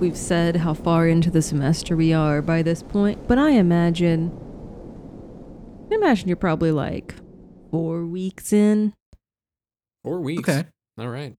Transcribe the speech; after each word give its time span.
don't 0.00 0.08
know 0.08 0.12
if 0.12 0.12
we've 0.14 0.26
said 0.26 0.56
how 0.56 0.74
far 0.74 1.08
into 1.08 1.30
the 1.30 1.42
semester 1.42 1.96
we 1.96 2.12
are 2.12 2.40
by 2.42 2.62
this 2.62 2.82
point, 2.82 3.26
but 3.28 3.38
I 3.38 3.50
imagine. 3.50 4.32
I 5.90 5.94
imagine 5.94 6.28
you're 6.28 6.36
probably 6.36 6.72
like 6.72 7.14
four 7.70 8.06
weeks 8.06 8.52
in. 8.52 8.94
Four 10.04 10.20
weeks. 10.20 10.48
Okay. 10.48 10.66
All 10.98 11.08
right. 11.08 11.34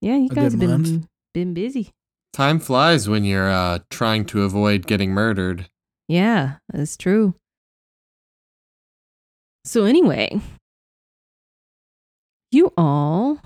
Yeah, 0.00 0.16
you 0.16 0.28
A 0.30 0.34
guys 0.34 0.52
have 0.52 0.60
been 0.60 0.70
month. 0.70 1.06
been 1.32 1.54
busy. 1.54 1.90
Time 2.32 2.58
flies 2.58 3.08
when 3.08 3.24
you're 3.24 3.50
uh, 3.50 3.78
trying 3.90 4.24
to 4.26 4.42
avoid 4.42 4.86
getting 4.86 5.10
murdered. 5.10 5.68
Yeah, 6.08 6.56
that's 6.72 6.96
true. 6.96 7.34
So 9.64 9.84
anyway, 9.84 10.40
you 12.50 12.72
all 12.76 13.38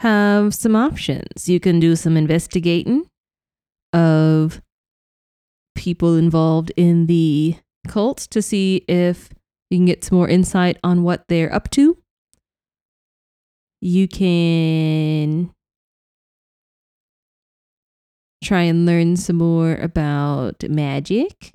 have 0.00 0.54
some 0.54 0.76
options. 0.76 1.48
You 1.48 1.58
can 1.60 1.80
do 1.80 1.96
some 1.96 2.16
investigating 2.16 3.06
of 3.92 4.60
people 5.74 6.16
involved 6.16 6.72
in 6.76 7.06
the 7.06 7.56
cult 7.88 8.18
to 8.18 8.40
see 8.42 8.84
if 8.88 9.30
you 9.70 9.78
can 9.78 9.86
get 9.86 10.04
some 10.04 10.18
more 10.18 10.28
insight 10.28 10.78
on 10.84 11.02
what 11.02 11.24
they're 11.28 11.52
up 11.52 11.70
to. 11.70 11.98
You 13.80 14.06
can 14.06 15.50
try 18.44 18.62
and 18.62 18.86
learn 18.86 19.16
some 19.16 19.36
more 19.36 19.74
about 19.76 20.62
magic. 20.68 21.52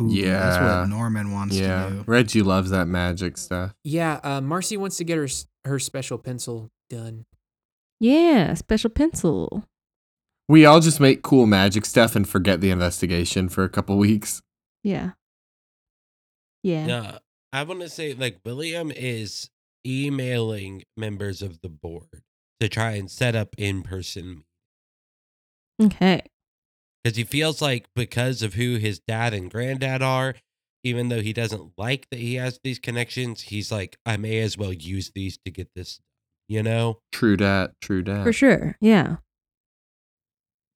Ooh, 0.00 0.08
that's 0.08 0.16
Yeah. 0.16 0.80
what 0.80 0.88
Norman 0.88 1.32
wants 1.32 1.54
yeah, 1.56 1.88
to 1.88 1.94
do. 1.96 2.04
Reggie 2.06 2.42
loves 2.42 2.70
that 2.70 2.86
magic 2.88 3.36
stuff. 3.36 3.74
Yeah, 3.84 4.20
uh, 4.22 4.40
Marcy 4.40 4.76
wants 4.76 4.96
to 4.98 5.04
get 5.04 5.18
her 5.18 5.28
her 5.64 5.78
special 5.78 6.18
pencil 6.18 6.70
done. 6.90 7.24
Yeah, 8.00 8.54
special 8.54 8.90
pencil. 8.90 9.64
We 10.48 10.66
all 10.66 10.80
just 10.80 11.00
make 11.00 11.22
cool 11.22 11.46
magic 11.46 11.84
stuff 11.84 12.14
and 12.16 12.28
forget 12.28 12.60
the 12.60 12.70
investigation 12.70 13.48
for 13.48 13.64
a 13.64 13.68
couple 13.68 13.96
weeks. 13.96 14.42
Yeah. 14.82 15.12
Yeah. 16.62 16.86
No, 16.86 17.18
I 17.52 17.62
want 17.64 17.80
to 17.80 17.88
say 17.88 18.12
like 18.14 18.38
William 18.44 18.90
is 18.94 19.48
emailing 19.86 20.84
members 20.96 21.42
of 21.42 21.60
the 21.60 21.68
board 21.68 22.22
to 22.60 22.68
try 22.68 22.92
and 22.92 23.10
set 23.10 23.34
up 23.34 23.54
in 23.58 23.82
person 23.82 24.44
Okay. 25.80 26.22
because 27.02 27.16
he 27.16 27.24
feels 27.24 27.60
like 27.60 27.86
because 27.96 28.42
of 28.42 28.54
who 28.54 28.76
his 28.76 29.00
dad 29.08 29.34
and 29.34 29.50
granddad 29.50 30.02
are, 30.02 30.34
even 30.84 31.08
though 31.08 31.20
he 31.22 31.32
doesn't 31.32 31.72
like 31.76 32.06
that 32.10 32.20
he 32.20 32.34
has 32.36 32.60
these 32.62 32.78
connections, 32.78 33.42
he's 33.42 33.72
like, 33.72 33.96
I 34.06 34.16
may 34.16 34.38
as 34.40 34.56
well 34.56 34.72
use 34.72 35.10
these 35.14 35.38
to 35.44 35.50
get 35.50 35.68
this, 35.74 36.00
you 36.48 36.62
know? 36.62 36.98
True 37.10 37.36
dat, 37.36 37.72
true 37.80 38.02
dat. 38.02 38.22
For 38.22 38.32
sure. 38.32 38.76
Yeah. 38.80 39.16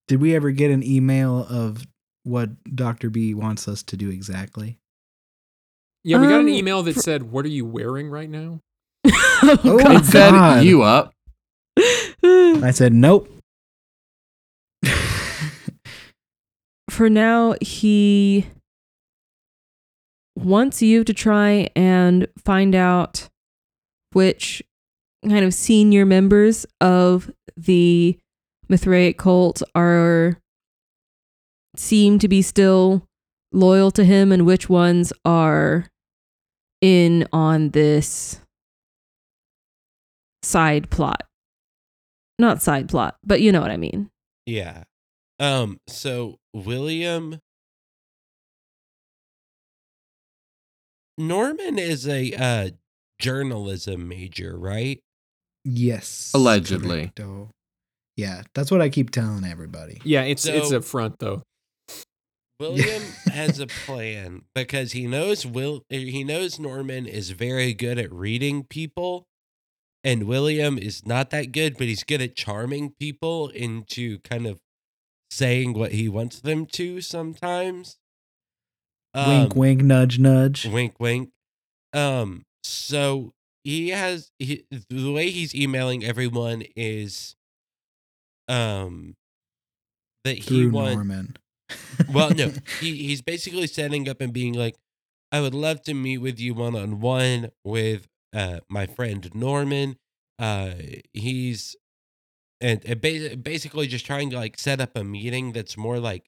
Did 0.08 0.20
we 0.20 0.34
ever 0.36 0.50
get 0.52 0.70
an 0.70 0.82
email 0.84 1.46
of 1.50 1.86
what 2.22 2.50
Dr. 2.74 3.10
B 3.10 3.34
wants 3.34 3.66
us 3.68 3.82
to 3.84 3.96
do 3.96 4.10
exactly? 4.10 4.78
Yeah, 6.04 6.20
we 6.20 6.28
got 6.28 6.34
an 6.40 6.46
Um, 6.46 6.48
email 6.48 6.82
that 6.84 6.94
for- 6.94 7.00
said, 7.00 7.24
"What 7.24 7.44
are 7.44 7.48
you 7.48 7.64
wearing 7.64 8.08
right 8.08 8.30
now?" 8.30 8.60
Oh, 9.42 9.78
God. 9.78 9.96
It 10.02 10.04
said 10.06 10.30
God. 10.30 10.64
you 10.64 10.82
up. 10.82 11.12
I 12.24 12.70
said, 12.72 12.92
nope. 12.94 13.28
For 16.90 17.10
now, 17.10 17.54
he 17.60 18.46
wants 20.36 20.80
you 20.82 21.04
to 21.04 21.12
try 21.12 21.68
and 21.76 22.26
find 22.38 22.74
out 22.74 23.28
which 24.12 24.62
kind 25.28 25.44
of 25.44 25.52
senior 25.52 26.06
members 26.06 26.64
of 26.80 27.30
the 27.56 28.18
Mithraic 28.68 29.18
cult 29.18 29.62
are 29.74 30.40
seem 31.76 32.18
to 32.18 32.28
be 32.28 32.42
still 32.42 33.06
loyal 33.52 33.90
to 33.92 34.04
him 34.04 34.32
and 34.32 34.44
which 34.46 34.68
ones 34.68 35.12
are 35.24 35.86
in 36.80 37.26
on 37.32 37.70
this 37.70 38.40
side 40.42 40.90
plot. 40.90 41.22
Not 42.38 42.62
side 42.62 42.88
plot, 42.88 43.16
but 43.24 43.40
you 43.40 43.52
know 43.52 43.60
what 43.60 43.70
I 43.70 43.76
mean. 43.76 44.10
Yeah. 44.46 44.84
Um, 45.38 45.80
so 45.86 46.38
William 46.54 47.40
Norman 51.18 51.78
is 51.78 52.06
a 52.06 52.32
uh 52.34 52.70
journalism 53.18 54.08
major, 54.08 54.58
right? 54.58 55.00
yes. 55.64 56.30
Allegedly. 56.34 57.12
correcto. 57.16 57.50
Yeah, 58.16 58.42
that's 58.54 58.70
what 58.70 58.80
I 58.80 58.88
keep 58.88 59.10
telling 59.10 59.44
everybody. 59.44 60.00
Yeah, 60.04 60.22
it's 60.22 60.46
it's 60.46 60.70
So- 60.70 60.78
up 60.78 60.84
front 60.84 61.18
though. 61.18 61.42
William 62.58 63.02
has 63.32 63.58
a 63.60 63.66
plan 63.66 64.42
because 64.54 64.92
he 64.92 65.06
knows 65.06 65.44
Will 65.44 65.82
he 65.90 66.24
knows 66.24 66.58
Norman 66.58 67.06
is 67.06 67.30
very 67.30 67.74
good 67.74 67.98
at 67.98 68.10
reading 68.10 68.64
people 68.64 69.26
and 70.02 70.22
William 70.24 70.78
is 70.78 71.04
not 71.04 71.28
that 71.30 71.52
good 71.52 71.76
but 71.76 71.86
he's 71.86 72.02
good 72.02 72.22
at 72.22 72.34
charming 72.34 72.94
people 72.98 73.48
into 73.50 74.20
kind 74.20 74.46
of 74.46 74.58
saying 75.30 75.74
what 75.74 75.92
he 75.92 76.08
wants 76.08 76.40
them 76.40 76.64
to 76.64 77.02
sometimes. 77.02 77.98
wink, 79.14 79.52
Um, 79.52 79.58
wink, 79.58 79.82
nudge, 79.82 80.18
nudge. 80.18 80.66
Wink, 80.66 80.94
wink. 80.98 81.28
Um, 81.92 82.44
so 82.64 83.32
he 83.64 83.90
has 83.90 84.30
he, 84.38 84.64
the 84.88 85.12
way 85.12 85.28
he's 85.28 85.54
emailing 85.54 86.04
everyone 86.04 86.62
is, 86.74 87.34
um, 88.48 89.14
that 90.24 90.36
he 90.38 90.42
Through 90.62 90.70
wants. 90.70 90.94
Norman. 90.96 91.36
Well, 92.12 92.30
no, 92.30 92.52
he 92.80 92.94
he's 93.06 93.22
basically 93.22 93.66
setting 93.66 94.08
up 94.08 94.20
and 94.20 94.32
being 94.32 94.52
like, 94.54 94.76
I 95.32 95.40
would 95.40 95.54
love 95.54 95.82
to 95.82 95.94
meet 95.94 96.18
with 96.18 96.38
you 96.38 96.54
one 96.54 96.76
on 96.76 97.00
one 97.00 97.50
with 97.64 98.06
uh 98.34 98.60
my 98.68 98.86
friend 98.86 99.28
Norman. 99.34 99.96
Uh, 100.38 100.72
he's 101.12 101.74
and, 102.60 102.82
and 102.84 103.00
ba- 103.00 103.36
basically 103.36 103.86
just 103.86 104.04
trying 104.06 104.30
to 104.30 104.36
like 104.36 104.58
set 104.58 104.80
up 104.80 104.96
a 104.96 105.02
meeting 105.04 105.52
that's 105.52 105.76
more 105.76 105.98
like 105.98 106.26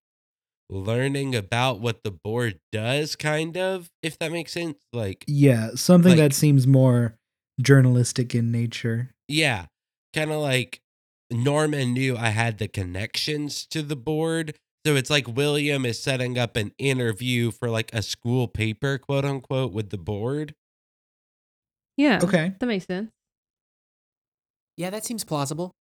learning 0.71 1.35
about 1.35 1.81
what 1.81 2.03
the 2.03 2.11
board 2.11 2.59
does, 2.73 3.15
kind 3.17 3.57
of, 3.57 3.91
if 4.03 4.19
that 4.19 4.33
makes 4.33 4.53
sense. 4.53 4.77
Like, 4.93 5.25
yeah, 5.27 5.71
something 5.75 6.11
Like- 6.13 6.19
that 6.19 6.33
seems 6.35 6.67
more 6.67 7.17
journalistic 7.61 8.35
in 8.35 8.51
nature. 8.51 9.11
yeah, 9.29 9.67
kind 10.15 10.31
of 10.31 10.41
like 10.41 10.81
Norman 11.31 11.93
knew 11.93 12.17
I 12.17 12.29
had 12.29 12.59
the 12.59 12.69
connections 12.69 13.67
to 13.67 13.83
the 13.83 13.97
board. 13.97 14.55
So 14.87 14.97
it's 14.97 15.11
like 15.11 15.29
William 15.29 15.85
is 15.85 16.01
setting 16.01 16.39
up 16.39 16.57
an 16.57 16.73
interview 16.79 17.51
for 17.51 17.69
like 17.69 17.93
a 17.93 18.03
school 18.03 18.49
paper, 18.49 18.99
quote 18.99 19.25
unquote, 19.25 19.73
with 19.73 19.91
the 19.91 19.99
board. 19.99 20.55
Yeah. 21.97 22.21
Okay. 22.23 22.55
That 22.59 22.67
makes 22.67 22.87
sense. 22.87 23.11
Yeah, 24.77 24.91
that 24.91 25.05
seems 25.05 25.25
plausible. 25.25 25.73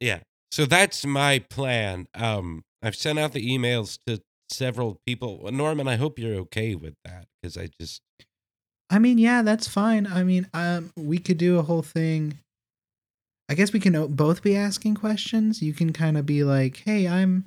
Yeah. 0.00 0.20
So 0.52 0.64
that's 0.66 1.04
my 1.04 1.40
plan. 1.40 2.06
Um, 2.14 2.62
I've 2.82 2.94
sent 2.94 3.18
out 3.18 3.32
the 3.32 3.46
emails 3.46 3.98
to 4.06 4.22
several 4.50 5.00
people. 5.06 5.48
Norman, 5.50 5.88
I 5.88 5.96
hope 5.96 6.18
you're 6.18 6.36
okay 6.42 6.74
with 6.74 6.94
that 7.04 7.26
because 7.42 7.56
I 7.56 7.68
just 7.80 8.00
I 8.92 8.98
mean, 8.98 9.16
yeah, 9.16 9.40
that's 9.40 9.66
fine. 9.66 10.06
I 10.06 10.22
mean, 10.22 10.48
um, 10.52 10.92
we 10.96 11.18
could 11.18 11.38
do 11.38 11.58
a 11.58 11.62
whole 11.62 11.80
thing. 11.80 12.38
I 13.52 13.54
guess 13.54 13.74
we 13.74 13.80
can 13.80 14.06
both 14.14 14.42
be 14.42 14.56
asking 14.56 14.94
questions. 14.94 15.60
You 15.60 15.74
can 15.74 15.92
kind 15.92 16.16
of 16.16 16.24
be 16.24 16.42
like, 16.42 16.78
"Hey, 16.86 17.06
I'm, 17.06 17.44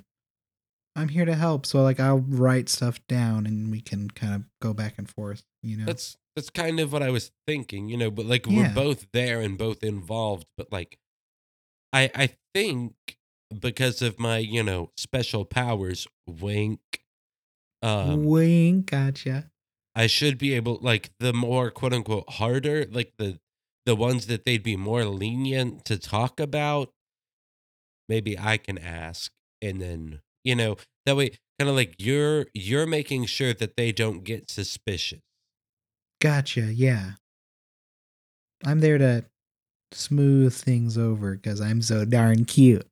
I'm 0.94 1.08
here 1.08 1.24
to 1.24 1.34
help." 1.34 1.66
So 1.66 1.82
like, 1.82 1.98
I'll 1.98 2.20
write 2.20 2.68
stuff 2.68 3.04
down, 3.08 3.44
and 3.44 3.72
we 3.72 3.80
can 3.80 4.10
kind 4.10 4.32
of 4.32 4.44
go 4.62 4.72
back 4.72 4.94
and 4.98 5.10
forth. 5.10 5.42
You 5.64 5.78
know? 5.78 5.86
that's 5.86 6.16
that's 6.36 6.48
kind 6.48 6.78
of 6.78 6.92
what 6.92 7.02
I 7.02 7.10
was 7.10 7.32
thinking, 7.48 7.88
you 7.88 7.96
know, 7.96 8.12
but 8.12 8.24
like 8.24 8.46
Yeah. 8.46 8.56
we're 8.56 8.72
both 8.72 9.08
there 9.12 9.40
and 9.40 9.58
both 9.58 9.82
involved, 9.82 10.46
but 10.56 10.70
like 10.70 11.00
I 11.92 12.08
I 12.14 12.36
think 12.54 12.94
because 13.58 14.00
of 14.00 14.20
my, 14.20 14.38
you 14.38 14.62
know, 14.62 14.92
special 14.96 15.44
powers, 15.44 16.06
wink, 16.28 16.78
um 17.82 18.22
Wink, 18.26 18.92
gotcha. 18.92 19.50
I 19.96 20.06
should 20.06 20.38
be 20.38 20.54
able 20.54 20.78
like 20.80 21.10
the 21.18 21.32
more 21.32 21.72
quote 21.72 21.94
unquote 21.94 22.30
harder, 22.34 22.86
like 22.92 23.14
the 23.18 23.40
the 23.86 23.96
ones 23.96 24.26
that 24.26 24.44
they'd 24.44 24.62
be 24.62 24.76
more 24.76 25.04
lenient 25.04 25.84
to 25.86 25.96
talk 25.96 26.38
about, 26.40 26.90
maybe 28.08 28.38
I 28.38 28.58
can 28.58 28.76
ask 28.76 29.32
and 29.62 29.80
then, 29.80 30.20
you 30.44 30.54
know, 30.54 30.76
that 31.06 31.16
way 31.16 31.30
kind 31.58 31.70
of 31.70 31.76
like 31.76 31.94
you're 31.98 32.46
you're 32.52 32.86
making 32.86 33.26
sure 33.26 33.54
that 33.54 33.76
they 33.76 33.92
don't 33.92 34.24
get 34.24 34.50
suspicious. 34.50 35.20
Gotcha. 36.20 36.72
Yeah. 36.72 37.12
I'm 38.64 38.80
there 38.80 38.98
to 38.98 39.24
smooth 39.92 40.54
things 40.54 40.98
over 40.98 41.36
because 41.36 41.60
I'm 41.60 41.82
so 41.82 42.04
darn 42.04 42.44
cute. 42.44 42.86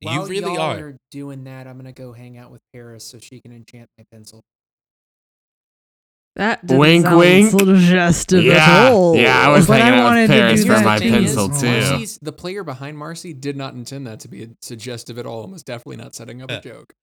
you 0.00 0.26
really 0.26 0.54
y'all 0.54 0.78
are. 0.78 0.96
doing 1.10 1.44
that, 1.44 1.66
I'm 1.66 1.76
gonna 1.76 1.92
go 1.92 2.12
hang 2.12 2.38
out 2.38 2.50
with 2.50 2.62
Paris 2.72 3.04
so 3.04 3.18
she 3.18 3.40
can 3.40 3.52
enchant 3.52 3.88
my 3.98 4.04
pencil. 4.10 4.42
That 6.38 6.64
didn't 6.64 6.78
Wink, 6.80 7.04
sound 7.04 7.18
wink. 7.18 7.50
suggestive 7.50 8.44
yeah, 8.44 8.54
at 8.86 8.92
all. 8.92 9.16
yeah, 9.16 9.38
I 9.46 9.48
was 9.52 9.66
But 9.66 9.80
I 9.80 9.84
hanging 9.84 9.98
out 10.00 10.04
wanted 10.04 10.20
with 10.22 10.30
to 10.30 10.34
do 10.36 10.40
Paris 10.40 10.64
for 10.64 10.84
my 10.84 10.98
pencil 10.98 11.50
Is 11.52 11.60
too. 11.60 11.66
Marcy's, 11.66 12.18
the 12.22 12.32
player 12.32 12.64
behind 12.64 12.96
Marcy 12.96 13.32
did 13.34 13.56
not 13.56 13.74
intend 13.74 14.06
that 14.06 14.20
to 14.20 14.28
be 14.28 14.48
suggestive 14.62 15.18
at 15.18 15.26
all. 15.26 15.42
and 15.42 15.52
Was 15.52 15.62
definitely 15.64 15.96
not 15.96 16.14
setting 16.14 16.40
up 16.40 16.50
a 16.50 16.60
joke. 16.60 16.94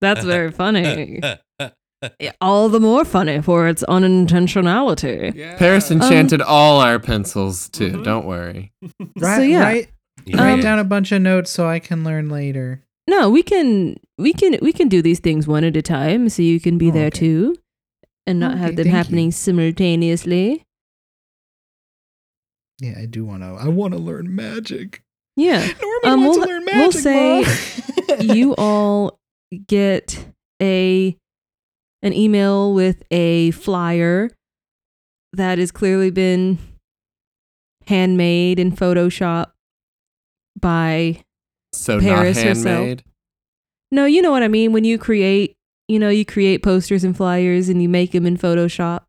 That's 0.00 0.24
very 0.24 0.52
funny. 0.52 1.20
All 2.40 2.68
the 2.68 2.78
more 2.78 3.04
funny 3.04 3.42
for 3.42 3.66
its 3.66 3.82
unintentionality. 3.88 5.34
Yeah. 5.34 5.56
Paris 5.56 5.90
Um, 5.90 6.00
enchanted 6.00 6.40
all 6.40 6.80
our 6.80 7.00
pencils 7.00 7.68
too. 7.68 7.90
Mhm. 7.90 8.04
Don't 8.04 8.26
worry. 8.26 8.70
Write, 9.18 9.50
yeah. 9.50 9.62
write, 9.64 9.88
Yeah. 10.24 10.40
write 10.44 10.62
down 10.62 10.78
a 10.78 10.84
bunch 10.84 11.10
of 11.10 11.20
notes 11.22 11.50
so 11.50 11.66
I 11.66 11.80
can 11.80 12.04
learn 12.04 12.28
later. 12.28 12.84
No, 13.08 13.28
we 13.30 13.42
can 13.42 13.96
we 14.18 14.32
can 14.32 14.56
we 14.62 14.72
can 14.72 14.86
do 14.88 15.02
these 15.02 15.18
things 15.18 15.48
one 15.48 15.64
at 15.64 15.76
a 15.76 15.82
time, 15.82 16.28
so 16.28 16.42
you 16.42 16.60
can 16.60 16.78
be 16.78 16.88
Oh, 16.90 16.92
there 16.92 17.06
okay. 17.08 17.18
too, 17.18 17.56
and 18.28 18.38
not 18.40 18.52
Okay, 18.52 18.60
have 18.60 18.76
them 18.76 18.86
happening 18.88 19.26
you. 19.26 19.32
simultaneously. 19.32 20.62
Yeah, 22.80 22.94
I 23.00 23.06
do 23.06 23.24
want 23.24 23.42
to. 23.42 23.48
I 23.60 23.68
want 23.68 23.94
to 23.94 23.98
learn 23.98 24.34
magic. 24.34 25.02
Yeah, 25.36 25.60
Norman 25.80 26.00
Um, 26.04 26.20
we'll- 26.22 26.34
to 26.34 26.40
learn 26.40 26.64
we'll 26.66 26.92
say 26.92 27.44
you 28.20 28.54
all 28.58 29.18
get 29.66 30.26
a 30.60 31.16
an 32.02 32.12
email 32.12 32.72
with 32.74 33.02
a 33.10 33.50
flyer 33.52 34.30
that 35.32 35.58
has 35.58 35.70
clearly 35.72 36.10
been 36.10 36.58
handmade 37.86 38.58
in 38.58 38.70
Photoshop 38.72 39.50
by 40.60 41.22
So 41.72 42.00
Paris 42.00 42.36
not 42.36 42.46
herself. 42.46 42.98
No, 43.90 44.04
you 44.04 44.22
know 44.22 44.30
what 44.30 44.42
I 44.42 44.48
mean 44.48 44.72
when 44.72 44.84
you 44.84 44.98
create, 44.98 45.56
you 45.88 45.98
know, 45.98 46.08
you 46.10 46.24
create 46.24 46.62
posters 46.62 47.02
and 47.02 47.16
flyers 47.16 47.68
and 47.68 47.82
you 47.82 47.88
make 47.88 48.12
them 48.12 48.26
in 48.26 48.36
Photoshop. 48.36 49.04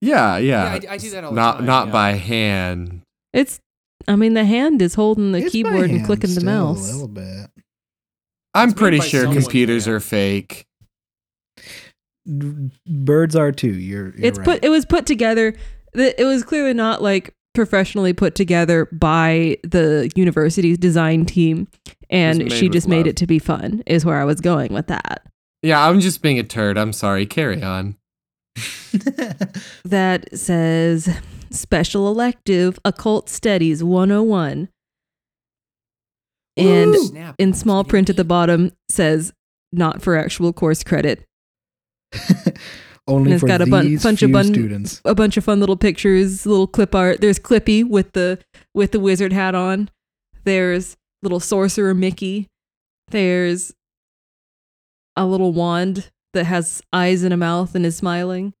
Yeah, 0.00 0.38
yeah. 0.38 0.64
I- 0.64 0.94
I 0.94 0.96
do 0.98 1.10
that 1.10 1.24
all 1.24 1.30
the 1.30 1.36
not 1.36 1.56
time, 1.58 1.66
not 1.66 1.86
yeah. 1.86 1.92
by 1.92 2.12
hand. 2.12 3.02
It's 3.32 3.60
I 4.08 4.16
mean 4.16 4.34
the 4.34 4.44
hand 4.44 4.82
is 4.82 4.94
holding 4.94 5.32
the 5.32 5.38
It's 5.38 5.52
keyboard 5.52 5.90
and 5.90 6.04
clicking 6.04 6.34
the 6.34 6.44
mouse. 6.44 6.90
A 6.90 6.92
little 6.92 7.08
bit. 7.08 7.50
I'm 8.54 8.70
It's 8.70 8.78
pretty 8.78 9.00
sure 9.00 9.22
someone, 9.22 9.42
computers 9.42 9.86
yeah. 9.86 9.92
are 9.94 10.00
fake. 10.00 10.66
Birds 12.26 13.36
are 13.36 13.52
too. 13.52 13.72
You're. 13.72 14.06
you're 14.06 14.14
it's 14.18 14.38
right. 14.38 14.44
put 14.44 14.64
it 14.64 14.68
was 14.68 14.84
put 14.84 15.06
together 15.06 15.54
it 15.94 16.24
was 16.24 16.44
clearly 16.44 16.74
not 16.74 17.02
like 17.02 17.34
professionally 17.54 18.12
put 18.12 18.34
together 18.34 18.86
by 18.92 19.56
the 19.64 20.10
university's 20.14 20.78
design 20.78 21.24
team 21.24 21.66
and 22.08 22.52
she 22.52 22.66
with 22.66 22.72
just 22.72 22.88
made 22.88 23.06
it 23.06 23.16
to 23.16 23.26
be 23.26 23.38
fun 23.38 23.82
is 23.86 24.04
where 24.04 24.20
I 24.20 24.24
was 24.24 24.40
going 24.40 24.72
with 24.72 24.86
that. 24.86 25.26
Yeah, 25.62 25.86
I'm 25.86 26.00
just 26.00 26.22
being 26.22 26.38
a 26.38 26.42
turd. 26.42 26.78
I'm 26.78 26.92
sorry. 26.92 27.26
Carry 27.26 27.62
on. 27.62 27.96
That 29.84 30.36
says 30.36 31.08
special 31.50 32.08
elective 32.08 32.78
occult 32.84 33.28
studies 33.28 33.82
101 33.84 34.68
and 36.56 36.90
Woo! 36.90 37.06
Snap. 37.06 37.34
in 37.38 37.52
small 37.54 37.84
print 37.84 38.10
at 38.10 38.16
the 38.16 38.24
bottom 38.24 38.72
says 38.88 39.32
not 39.72 40.02
for 40.02 40.16
actual 40.16 40.52
course 40.52 40.82
credit. 40.82 41.24
Only 43.06 43.26
And 43.26 43.32
it's 43.34 43.40
for 43.40 43.46
got 43.46 43.60
a 43.60 43.66
bun- 43.66 43.86
these 43.86 44.02
bunch 44.02 44.22
of 44.22 44.28
few 44.28 44.34
bun- 44.34 44.44
students. 44.46 45.00
a 45.04 45.14
bunch 45.14 45.36
of 45.36 45.44
fun 45.44 45.58
little 45.60 45.76
pictures, 45.76 46.44
little 46.46 46.66
clip 46.66 46.94
art. 46.94 47.20
There's 47.20 47.38
Clippy 47.38 47.82
with 47.88 48.12
the 48.12 48.38
with 48.74 48.92
the 48.92 49.00
wizard 49.00 49.32
hat 49.32 49.54
on. 49.54 49.88
There's 50.44 50.96
little 51.22 51.40
sorcerer 51.40 51.94
Mickey. 51.94 52.46
There's 53.08 53.72
a 55.16 55.26
little 55.26 55.52
wand 55.52 56.10
that 56.34 56.44
has 56.44 56.82
eyes 56.92 57.22
and 57.22 57.34
a 57.34 57.36
mouth 57.36 57.74
and 57.74 57.84
is 57.84 57.96
smiling. 57.96 58.52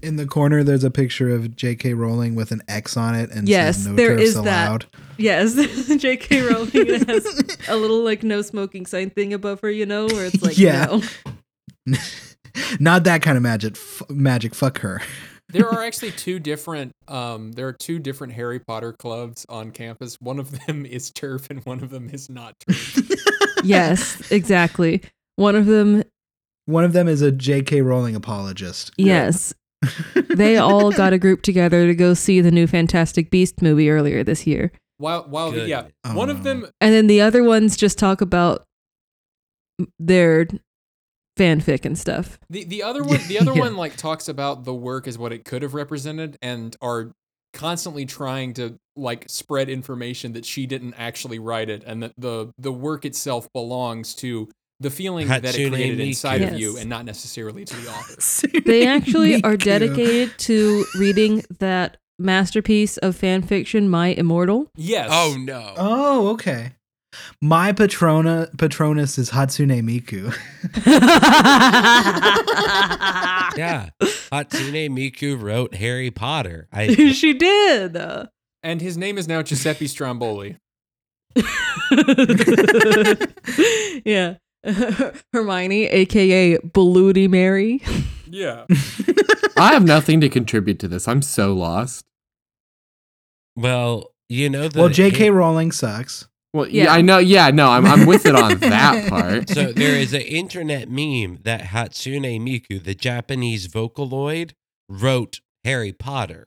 In 0.00 0.14
the 0.16 0.26
corner, 0.26 0.62
there's 0.62 0.84
a 0.84 0.90
picture 0.92 1.28
of 1.34 1.56
J.K. 1.56 1.94
Rowling 1.94 2.36
with 2.36 2.52
an 2.52 2.62
X 2.68 2.96
on 2.96 3.16
it 3.16 3.30
and 3.32 3.48
Yes, 3.48 3.78
says 3.78 3.86
no 3.88 3.94
there 3.96 4.16
TERFs 4.16 4.20
is 4.22 4.42
that. 4.42 4.86
Yes, 5.16 5.96
J.K. 5.96 6.42
Rowling 6.48 7.04
has 7.06 7.58
a 7.68 7.74
little 7.76 8.04
like 8.04 8.22
no 8.22 8.40
smoking 8.42 8.86
sign 8.86 9.10
thing 9.10 9.32
above 9.34 9.60
her, 9.62 9.70
you 9.70 9.86
know, 9.86 10.06
where 10.06 10.26
it's 10.26 10.40
like 10.42 10.56
Yeah. 10.56 11.00
no. 11.86 11.96
Not 12.80 13.04
that 13.04 13.22
kind 13.22 13.36
of 13.36 13.42
magic. 13.42 13.72
F- 13.74 14.02
magic. 14.08 14.54
Fuck 14.54 14.78
her. 14.80 15.02
there 15.48 15.68
are 15.68 15.82
actually 15.82 16.10
two 16.12 16.38
different 16.38 16.92
um 17.08 17.52
there 17.52 17.66
are 17.66 17.72
two 17.72 17.98
different 17.98 18.34
Harry 18.34 18.58
Potter 18.60 18.92
clubs 18.92 19.44
on 19.48 19.70
campus. 19.72 20.16
One 20.20 20.38
of 20.38 20.64
them 20.66 20.86
is 20.86 21.10
TERF 21.10 21.50
and 21.50 21.64
one 21.66 21.82
of 21.82 21.90
them 21.90 22.08
is 22.10 22.28
not 22.30 22.54
TERF. 22.60 23.62
Yes, 23.64 24.30
exactly. 24.30 25.02
One 25.38 25.54
of 25.56 25.66
them, 25.66 26.02
One 26.66 26.82
of 26.84 26.92
them 26.92 27.06
is 27.08 27.22
a 27.22 27.30
J.K. 27.30 27.80
Rowling 27.82 28.14
apologist. 28.16 28.90
yes. 28.98 29.54
They 30.28 30.56
all 30.56 30.90
got 30.92 31.12
a 31.12 31.18
group 31.18 31.42
together 31.42 31.86
to 31.86 31.94
go 31.94 32.12
see 32.14 32.40
the 32.40 32.50
new 32.50 32.66
Fantastic 32.66 33.30
Beast 33.30 33.62
movie 33.62 33.88
earlier 33.90 34.22
this 34.24 34.46
year. 34.46 34.72
While 34.98 35.22
while 35.28 35.50
the, 35.52 35.58
Good. 35.60 35.68
yeah, 35.68 35.86
Oh, 36.04 36.14
one 36.16 36.28
no. 36.28 36.34
of 36.34 36.42
them 36.42 36.66
And 36.80 36.92
then 36.92 37.06
the 37.06 37.20
other 37.20 37.42
ones 37.44 37.76
just 37.76 37.98
talk 37.98 38.20
about 38.20 38.64
their 39.98 40.46
fanfic 41.38 41.84
and 41.84 41.96
stuff. 41.96 42.38
The 42.50 42.64
the 42.64 42.82
other 42.82 43.02
one 43.04 43.20
the 43.28 43.38
other 43.38 43.52
Yeah. 43.54 43.60
one 43.60 43.76
like 43.76 43.96
talks 43.96 44.28
about 44.28 44.64
the 44.64 44.74
work 44.74 45.06
as 45.06 45.16
what 45.16 45.32
it 45.32 45.44
could 45.44 45.62
have 45.62 45.74
represented 45.74 46.36
and 46.42 46.74
are 46.82 47.12
constantly 47.52 48.04
trying 48.04 48.54
to 48.54 48.76
like 48.96 49.24
spread 49.28 49.68
information 49.68 50.32
that 50.32 50.44
she 50.44 50.66
didn't 50.66 50.94
actually 50.94 51.38
write 51.38 51.70
it 51.70 51.84
and 51.86 52.02
that 52.02 52.12
the 52.18 52.52
the 52.58 52.72
work 52.72 53.04
itself 53.04 53.48
belongs 53.52 54.14
to 54.16 54.48
the 54.80 54.90
feeling 54.90 55.28
that 55.28 55.44
it 55.44 55.54
created 55.70 55.98
Miku. 55.98 56.06
inside 56.08 56.42
of 56.42 56.58
you 56.58 56.78
and 56.78 56.88
not 56.88 57.04
necessarily 57.04 57.64
to 57.64 57.76
the 57.76 57.88
author. 57.90 58.60
They 58.64 58.86
actually 58.86 59.42
are 59.44 59.56
dedicated 59.56 60.38
to 60.40 60.84
reading 60.98 61.44
that 61.58 61.96
masterpiece 62.18 62.96
of 62.98 63.16
fan 63.16 63.42
fiction, 63.42 63.88
My 63.88 64.08
Immortal. 64.08 64.70
Yes. 64.76 65.10
Oh 65.12 65.36
no. 65.38 65.74
Oh, 65.76 66.28
okay. 66.30 66.72
My 67.40 67.72
patrona 67.72 68.48
patronus 68.58 69.18
is 69.18 69.30
Hatsune 69.30 69.80
Miku. 69.82 70.34
Yeah. 73.56 73.88
Hatsune 74.30 74.90
Miku 74.90 75.40
wrote 75.40 75.74
Harry 75.74 76.12
Potter. 76.12 76.68
I 76.72 76.94
she 77.12 77.32
did. 77.34 77.96
And 78.62 78.80
his 78.80 78.96
name 78.96 79.18
is 79.18 79.26
now 79.26 79.42
Giuseppe 79.42 79.88
Stromboli. 79.88 80.58
yeah. 84.04 84.34
Hermione, 85.32 85.86
aka 85.86 86.58
Bloody 86.58 87.28
Mary. 87.28 87.82
Yeah. 88.28 88.66
I 89.56 89.72
have 89.72 89.84
nothing 89.84 90.20
to 90.20 90.28
contribute 90.28 90.78
to 90.80 90.88
this. 90.88 91.08
I'm 91.08 91.22
so 91.22 91.54
lost. 91.54 92.04
well, 93.56 94.12
you 94.28 94.50
know 94.50 94.68
the 94.68 94.78
well, 94.80 94.88
J.K. 94.88 95.30
Rowling 95.30 95.72
sucks. 95.72 96.28
Well, 96.52 96.68
yeah, 96.68 96.84
Yeah. 96.84 96.92
I 96.92 97.00
know. 97.02 97.18
Yeah, 97.18 97.50
no, 97.50 97.68
I'm 97.70 97.86
I'm 97.86 98.06
with 98.06 98.26
it 98.26 98.34
on 98.34 98.58
that 98.58 99.08
part. 99.08 99.48
So 99.50 99.72
there 99.72 99.94
is 99.96 100.12
an 100.12 100.22
internet 100.22 100.88
meme 100.88 101.38
that 101.44 101.62
Hatsune 101.62 102.40
Miku, 102.40 102.82
the 102.82 102.94
Japanese 102.94 103.68
Vocaloid, 103.68 104.52
wrote 104.88 105.40
Harry 105.64 105.92
Potter. 105.92 106.46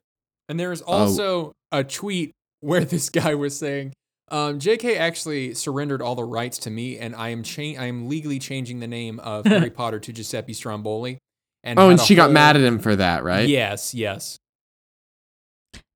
And 0.50 0.60
there's 0.60 0.82
Oh. 0.84 0.86
also 0.86 1.54
a 1.72 1.84
tweet 1.84 2.34
where 2.60 2.84
this 2.86 3.10
guy 3.10 3.34
was 3.36 3.58
saying, 3.58 3.94
um, 4.32 4.60
"JK 4.60 4.98
actually 4.98 5.54
surrendered 5.54 6.02
all 6.02 6.16
the 6.16 6.24
rights 6.24 6.58
to 6.60 6.70
me, 6.72 6.98
and 6.98 7.16
I 7.16 7.30
am 7.30 7.44
cha- 7.44 7.62
I 7.80 7.86
am 7.86 8.08
legally 8.10 8.40
changing 8.40 8.80
the 8.80 8.88
name 8.88 9.20
of 9.20 9.46
Harry 9.48 9.70
Potter 9.70 10.00
to 10.00 10.14
Giuseppe 10.14 10.54
Stromboli." 10.54 11.20
And 11.64 11.78
Oh, 11.78 11.90
and 11.90 12.00
a 12.00 12.04
she 12.04 12.16
got 12.16 12.32
mad 12.32 12.56
at 12.56 12.64
him 12.64 12.80
for 12.80 12.96
that, 12.96 13.24
right? 13.24 13.48
Yes, 13.48 13.94
yes. 13.94 14.40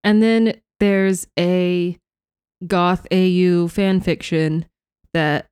And 0.04 0.22
then 0.22 0.62
there's 0.80 1.26
a 1.40 1.98
goth 2.68 3.08
AU 3.12 3.68
fan 3.68 4.02
fiction 4.02 4.66
that 5.14 5.48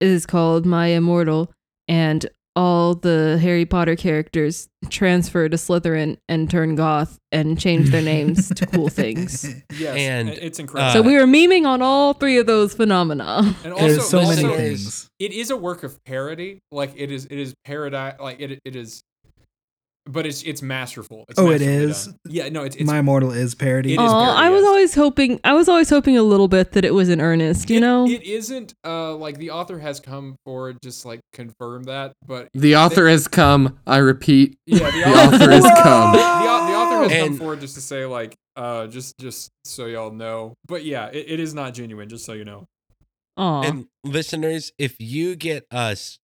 is 0.00 0.24
called 0.24 0.64
My 0.64 0.86
Immortal, 0.86 1.52
and 1.86 2.26
all 2.58 2.96
the 2.96 3.38
Harry 3.40 3.64
Potter 3.64 3.94
characters 3.94 4.68
transfer 4.90 5.48
to 5.48 5.56
Slytherin 5.56 6.18
and 6.28 6.50
turn 6.50 6.74
goth 6.74 7.18
and 7.30 7.58
change 7.58 7.90
their 7.90 8.02
names 8.02 8.48
to 8.48 8.66
cool 8.66 8.88
things. 9.02 9.44
Yes, 9.78 9.96
And, 9.96 10.28
it's 10.30 10.58
incredible. 10.58 10.92
So 10.92 11.02
we 11.02 11.16
uh, 11.16 11.20
were 11.20 11.26
memeing 11.26 11.66
on 11.66 11.82
all 11.82 12.14
three 12.14 12.36
of 12.38 12.46
those 12.46 12.74
phenomena. 12.74 13.54
and 13.64 13.72
also, 13.72 13.86
There's 13.86 14.08
so 14.08 14.18
also, 14.18 14.30
many 14.34 14.44
also- 14.48 14.56
things. 14.56 15.08
it 15.20 15.32
is 15.32 15.50
a 15.50 15.56
work 15.56 15.84
of 15.84 16.02
parody. 16.04 16.58
Like 16.72 16.92
it 16.96 17.12
is, 17.12 17.26
it 17.26 17.38
is 17.38 17.54
paradise. 17.64 18.14
Like 18.20 18.40
it, 18.40 18.58
it 18.64 18.74
is, 18.74 19.02
but 20.08 20.26
it's 20.26 20.42
it's 20.42 20.62
masterful. 20.62 21.24
It's 21.28 21.38
Oh, 21.38 21.50
it 21.50 21.62
is. 21.62 22.06
done. 22.06 22.16
Yeah, 22.28 22.48
no, 22.48 22.64
it's, 22.64 22.74
it's 22.76 22.84
My 22.86 22.98
Immortal 22.98 23.30
is 23.32 23.54
parody. 23.54 23.94
It 23.94 23.98
Oh, 23.98 24.04
is 24.06 24.12
very, 24.12 24.24
I 24.24 24.50
was 24.50 24.62
yes. 24.62 24.68
always 24.68 24.94
hoping. 24.94 25.40
I 25.44 25.52
was 25.52 25.68
always 25.68 25.90
hoping 25.90 26.16
a 26.16 26.22
little 26.22 26.48
bit 26.48 26.72
that 26.72 26.84
it 26.84 26.94
was 26.94 27.08
in 27.08 27.20
earnest. 27.20 27.70
You 27.70 27.76
it- 27.76 27.80
know, 27.80 28.06
it 28.08 28.22
isn't. 28.22 28.74
Uh, 28.84 29.14
like 29.14 29.38
the 29.38 29.50
author 29.50 29.78
has 29.78 30.00
come 30.00 30.36
forward, 30.44 30.78
just 30.82 31.04
like 31.04 31.20
confirm 31.32 31.84
that. 31.84 32.12
But 32.26 32.48
The 32.54 32.76
author 32.76 33.06
has 33.08 33.28
come. 33.28 33.78
I 33.86 33.98
repeat. 33.98 34.56
yeah, 34.66 34.78
the, 34.78 34.90
The 34.90 35.04
author 35.36 35.50
has 35.50 35.64
come. 35.82 36.12
The, 36.12 36.18
the 36.18 36.24
author 36.24 37.08
has 37.08 37.22
come 37.28 37.36
forward 37.36 37.60
just 37.60 37.74
to 37.74 37.80
say 37.80 38.06
like, 38.06 38.34
uh, 38.56 38.86
just 38.88 39.18
just 39.18 39.50
so 39.64 39.86
y'all 39.86 40.10
know. 40.10 40.54
But 40.66 40.84
yeah, 40.84 41.06
it, 41.08 41.26
it 41.28 41.40
is 41.40 41.54
not 41.54 41.74
genuine. 41.74 42.08
Just 42.08 42.24
so 42.24 42.32
you 42.32 42.44
know. 42.44 42.66
Aw. 43.36 43.62
And 43.62 43.86
listeners, 44.04 44.72
if 44.78 44.96
you 44.98 45.36
get 45.36 45.64
us 45.70 46.18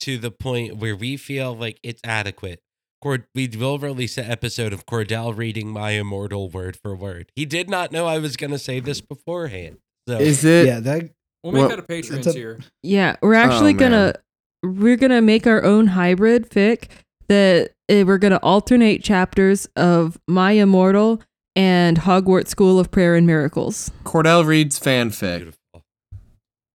to 0.00 0.18
the 0.18 0.30
point 0.30 0.76
where 0.78 0.96
we 0.96 1.16
feel 1.16 1.54
like 1.56 1.78
it's 1.82 2.00
adequate, 2.04 2.60
Cord- 3.02 3.26
we 3.34 3.48
will 3.48 3.78
release 3.78 4.16
an 4.18 4.30
episode 4.30 4.72
of 4.72 4.86
Cordell 4.86 5.36
reading 5.36 5.68
my 5.70 5.90
immortal 5.90 6.48
word 6.48 6.76
for 6.76 6.94
word. 6.96 7.30
He 7.36 7.44
did 7.44 7.68
not 7.68 7.92
know 7.92 8.06
I 8.06 8.18
was 8.18 8.36
going 8.36 8.50
to 8.52 8.58
say 8.58 8.80
this 8.80 9.00
beforehand. 9.00 9.78
So 10.08 10.18
Is 10.18 10.44
it? 10.44 10.66
yeah, 10.66 10.80
that 10.80 11.10
we'll 11.42 11.52
make 11.52 11.60
well, 11.60 11.68
that 11.70 11.78
a 11.78 11.82
Patreon 11.82 12.26
a, 12.26 12.32
tier. 12.32 12.60
Yeah, 12.82 13.16
we're 13.22 13.34
actually 13.34 13.74
Oh, 13.74 13.78
gonna 13.78 14.14
we're 14.62 14.96
gonna 14.96 15.20
make 15.20 15.46
our 15.46 15.62
own 15.64 15.88
hybrid 15.88 16.48
fic 16.48 16.88
that 17.28 17.72
uh, 17.90 18.04
we're 18.06 18.18
gonna 18.18 18.40
alternate 18.42 19.02
chapters 19.02 19.66
of 19.76 20.18
My 20.28 20.52
Immortal 20.52 21.20
and 21.56 21.98
Hogwarts 21.98 22.48
School 22.48 22.78
of 22.78 22.90
Prayer 22.90 23.14
and 23.16 23.26
Miracles. 23.26 23.90
Cordell 24.04 24.46
reads 24.46 24.78
fanfic. 24.78 25.38
beautiful. 25.38 25.82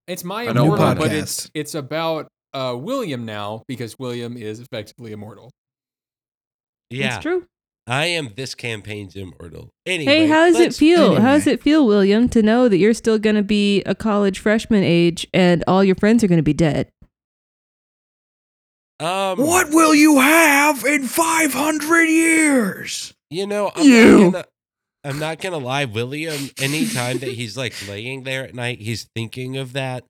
It's 0.08 0.24
my 0.24 0.44
I 0.44 0.52
immortal, 0.52 0.96
but 0.96 1.14
it's 1.14 1.50
it's 1.54 1.74
about 1.74 2.28
uh, 2.54 2.76
William 2.78 3.26
now 3.26 3.64
because 3.68 3.98
William 3.98 4.36
is 4.36 4.60
effectively 4.60 5.14
immortal. 5.14 5.52
Yeah, 6.92 7.16
It's 7.16 7.24
true. 7.24 7.46
I 7.88 8.06
am 8.06 8.30
this 8.36 8.54
campaign's 8.54 9.16
immortal. 9.16 9.70
Anyway, 9.88 10.12
Hey, 10.14 10.28
how 10.28 10.46
does 10.46 10.56
it 10.58 10.64
let's- 10.66 10.78
feel? 10.78 11.20
How 11.20 11.34
does 11.34 11.48
it 11.48 11.62
feel, 11.64 11.86
William, 11.88 12.30
to 12.30 12.44
know 12.44 12.70
that 12.70 12.78
you're 12.78 12.94
still 12.94 13.18
gonna 13.18 13.42
be 13.42 13.82
a 13.84 13.96
college 13.96 14.38
freshman 14.40 14.84
age 14.84 15.26
and 15.34 15.64
all 15.68 15.84
your 15.84 15.96
friends 15.96 16.24
are 16.24 16.28
gonna 16.28 16.44
be 16.44 16.54
dead? 16.54 16.90
Um, 19.00 19.40
what 19.40 19.72
will 19.72 19.96
you 19.96 20.20
have 20.20 20.86
in 20.86 21.04
500 21.08 22.04
years? 22.04 23.14
You 23.32 23.48
know, 23.48 23.72
I'm 23.76 23.84
You. 23.84 24.18
Not 24.26 24.32
gonna, 24.32 24.46
I'm 25.04 25.20
not 25.20 25.42
gonna 25.42 25.58
lie, 25.58 25.86
William. 25.86 26.52
Anytime 26.62 27.18
that 27.20 27.32
he's 27.32 27.58
like 27.58 27.74
laying 27.88 28.24
there 28.24 28.44
at 28.44 28.54
night, 28.54 28.80
he's 28.80 29.08
thinking 29.16 29.58
of 29.58 29.74
that, 29.74 30.04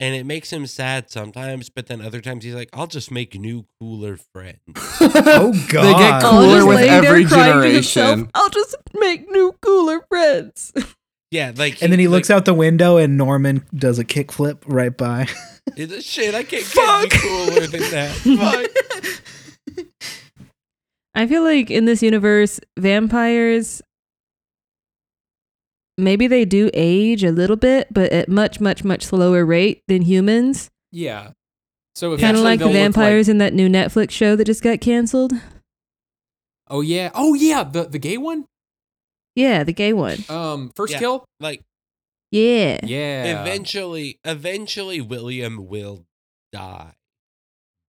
and 0.00 0.14
it 0.14 0.24
makes 0.26 0.52
him 0.52 0.66
sad 0.66 1.10
sometimes. 1.10 1.68
But 1.70 1.86
then 1.86 2.00
other 2.00 2.20
times, 2.20 2.44
he's 2.44 2.54
like, 2.54 2.68
"I'll 2.72 2.86
just 2.86 3.10
make 3.10 3.34
new, 3.38 3.66
cooler 3.80 4.18
friends." 4.34 4.58
Oh, 5.00 5.52
God, 5.70 5.84
They 5.84 5.92
get 5.94 6.22
cooler 6.22 6.66
with 6.66 6.80
every 6.80 7.24
crying 7.24 7.72
himself, 7.74 8.06
generation. 8.10 8.30
I'll 8.34 8.50
just 8.50 8.76
make 8.94 9.28
new, 9.30 9.54
cooler 9.60 10.00
friends. 10.08 10.72
Yeah, 11.30 11.52
like, 11.56 11.82
And 11.82 11.92
then 11.92 11.98
he 11.98 12.08
looks 12.08 12.30
like, 12.30 12.36
out 12.38 12.44
the 12.46 12.54
window 12.54 12.96
and 12.96 13.18
Norman 13.18 13.62
does 13.74 13.98
a 13.98 14.04
kickflip 14.06 14.62
right 14.66 14.96
by. 14.96 15.26
"It's- 15.76 16.02
Shit, 16.02 16.34
I 16.34 16.42
can't 16.42 16.64
get 16.72 17.10
cooler 17.20 17.66
than 17.66 17.82
that. 17.90 18.14
Fuck. 19.76 19.86
I 21.14 21.26
feel 21.26 21.42
like 21.42 21.70
in 21.70 21.84
this 21.84 22.02
universe, 22.02 22.60
vampires 22.78 23.82
maybe 25.98 26.26
they 26.26 26.44
do 26.44 26.70
age 26.74 27.22
a 27.24 27.30
little 27.32 27.56
bit, 27.56 27.88
but 27.92 28.10
at 28.12 28.28
much, 28.28 28.60
much, 28.60 28.84
much 28.84 29.04
slower 29.04 29.44
rate 29.44 29.82
than 29.88 30.02
humans. 30.02 30.68
Yeah. 30.92 31.32
So 31.94 32.16
Kind 32.16 32.36
of 32.36 32.42
like 32.44 32.60
the 32.60 32.66
they'll 32.66 32.72
look 32.72 32.80
vampires 32.94 33.28
in 33.28 33.38
that 33.38 33.52
new 33.52 33.68
Netflix 33.68 34.12
show 34.12 34.36
that 34.36 34.44
just 34.44 34.62
got 34.62 34.80
canceled. 34.80 35.32
oh 36.70 36.80
yeah. 36.80 37.10
Oh 37.14 37.34
yeah. 37.34 37.64
The 37.64 37.84
the 37.84 37.98
gay 37.98 38.16
one. 38.16 38.44
Yeah, 39.34 39.64
the 39.64 39.72
gay 39.72 39.92
one. 39.92 40.18
Um, 40.28 40.70
first 40.74 40.92
Yeah. 40.94 40.98
kill. 41.00 41.24
Like, 41.40 41.62
Yeah. 42.30 42.80
Yeah. 42.84 43.40
eventually, 43.42 44.18
eventually, 44.24 45.00
William 45.00 45.66
will 45.68 46.06
die, 46.52 46.94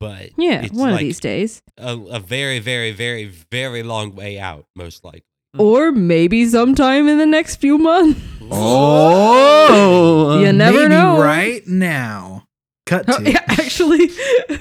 but 0.01 0.31
Yeah, 0.39 0.63
it's 0.63 0.73
one 0.75 0.93
of 0.93 0.99
these 0.99 1.21
days. 1.21 1.63
a, 1.77 1.97
a 1.97 2.19
very, 2.21 2.59
very, 2.59 2.91
very, 2.93 3.25
very 3.51 3.83
long 3.83 4.15
way 4.15 4.39
out, 4.39 4.67
most 4.75 5.05
likely. 5.05 5.23
Or 5.59 5.93
maybe 5.93 6.47
sometime 6.47 7.09
in 7.09 7.19
the 7.19 7.27
next 7.27 7.57
few 7.57 7.79
months. 7.79 8.21
Oh, 8.51 10.39
You 10.45 10.53
never 10.53 10.79
Maybe 10.81 10.91
know. 10.91 11.21
right 11.21 11.67
now. 11.67 12.45
Cut 12.87 13.05
Oh, 13.09 13.19
to. 13.19 13.31
yeah, 13.31 13.43
actually, 13.49 14.11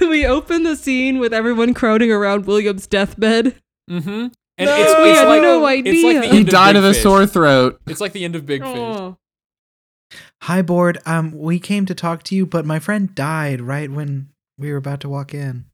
we 0.00 0.26
open 0.26 0.64
the 0.64 0.74
scene 0.76 1.18
with 1.18 1.32
everyone 1.32 1.74
crowding 1.74 2.10
around 2.10 2.46
William's 2.46 2.86
deathbed. 2.86 3.54
Mm-hmm. 3.90 4.28
And 4.58 4.70
No, 4.70 4.76
it's, 4.76 4.98
we 5.02 5.10
it's 5.10 5.18
had 5.20 5.28
like 5.28 5.42
no 5.42 5.58
it's 5.58 5.62
like 5.64 5.78
idea. 5.86 6.20
the 6.22 6.26
he 6.28 6.36
end 6.38 6.48
died 6.48 6.72
Big 6.72 6.76
of 6.78 6.84
a 6.84 6.92
Fish. 6.94 7.02
sore 7.02 7.26
throat. 7.26 7.80
It's 7.86 8.00
like 8.00 8.12
the 8.12 8.24
end 8.24 8.34
of 8.34 8.46
Big 8.46 8.62
Fish. 8.62 8.72
Oh. 8.76 9.16
Hi, 10.42 10.62
board. 10.62 10.98
Um, 11.06 11.30
we 11.32 11.58
came 11.58 11.86
to 11.86 11.94
talk 11.94 12.22
to 12.24 12.34
you, 12.34 12.46
but 12.46 12.64
my 12.64 12.78
friend 12.78 13.14
died 13.14 13.60
right 13.60 13.90
when 13.90 14.28
we 14.58 14.70
were 14.72 14.78
about 14.78 15.00
to 15.00 15.08
walk 15.08 15.34
in. 15.34 15.66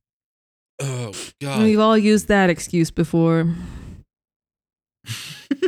Oh 0.80 1.12
God! 1.40 1.62
We've 1.62 1.78
all 1.78 1.96
used 1.96 2.28
that 2.28 2.50
excuse 2.50 2.90
before. 2.90 3.46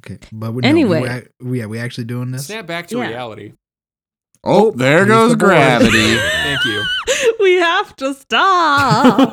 okay, 0.00 0.18
but 0.32 0.52
we, 0.52 0.62
no, 0.62 0.68
Anyway. 0.68 1.00
we, 1.02 1.08
ac- 1.08 1.26
we, 1.40 1.58
yeah, 1.60 1.66
we 1.66 1.78
actually 1.78 2.04
doing 2.04 2.30
this. 2.30 2.46
Snap 2.46 2.66
back 2.66 2.86
to 2.88 2.98
Yeah. 2.98 3.08
reality. 3.08 3.52
Oh, 4.44 4.72
there 4.72 5.04
goes 5.06 5.30
the 5.32 5.36
gravity. 5.36 6.16
Thank 6.16 6.64
you. 6.64 6.82
we 7.40 7.52
have 7.54 7.94
to 7.96 8.12
stop. 8.14 9.30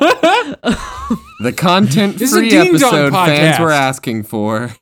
the 1.40 1.52
content 1.56 2.16
This 2.18 2.30
is 2.32 2.36
a 2.36 2.40
free 2.40 2.56
episode 2.56 3.12
fans 3.12 3.58
were 3.58 3.72
asking 3.72 4.22
for. 4.22 4.72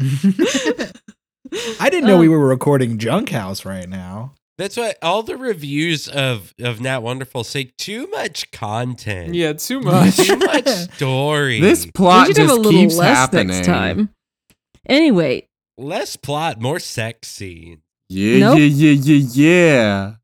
I 0.00 1.90
didn't 1.90 2.06
know 2.06 2.18
we 2.18 2.26
Um, 2.26 2.32
were 2.32 2.46
recording 2.46 2.98
Junk 2.98 3.30
House 3.30 3.64
right 3.64 3.88
now. 3.88 4.34
That's 4.58 4.76
why 4.76 4.94
all 5.02 5.22
the 5.22 5.36
reviews 5.36 6.08
of 6.08 6.52
of 6.60 6.80
Nat 6.80 6.98
Wonderful 6.98 7.44
say 7.44 7.70
too 7.78 8.08
much 8.08 8.50
content. 8.50 9.34
Yeah, 9.34 9.52
too 9.52 9.80
much. 9.80 10.16
too 10.16 10.36
much 10.36 10.66
story. 10.96 11.60
This 11.60 11.86
plot 11.86 12.26
should 12.26 12.36
have 12.38 12.46
a 12.46 12.48
just 12.48 12.58
little 12.62 12.72
keeps 12.72 12.96
less 12.96 13.16
happening. 13.16 13.46
next 13.48 13.66
time. 13.66 14.10
Anyway, 14.86 15.46
less 15.76 16.16
plot, 16.16 16.60
more 16.60 16.80
sex 16.80 17.28
scene. 17.28 17.82
Yeah, 18.08 18.38
Nope. 18.40 18.58
yeah, 18.58 18.64
yeah, 18.64 18.90
yeah, 18.92 19.26
yeah. 19.32 20.14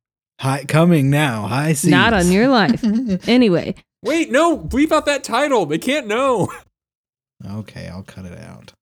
Hi, 0.41 0.65
coming 0.65 1.11
now. 1.11 1.47
High 1.47 1.75
seas. 1.75 1.91
not 1.91 2.13
on 2.13 2.33
your 2.33 2.49
life. 2.49 2.83
Anyway, 3.29 3.75
Wait, 4.03 4.31
no, 4.33 4.59
bleep 4.59 4.91
out 4.91 5.07
that 5.07 5.23
title. 5.23 5.65
They 5.65 5.79
can't 5.79 6.07
know. 6.07 6.49
okay, 7.47 7.89
I'll 7.89 8.03
cut 8.03 8.25
it 8.25 8.37
out. 8.39 8.73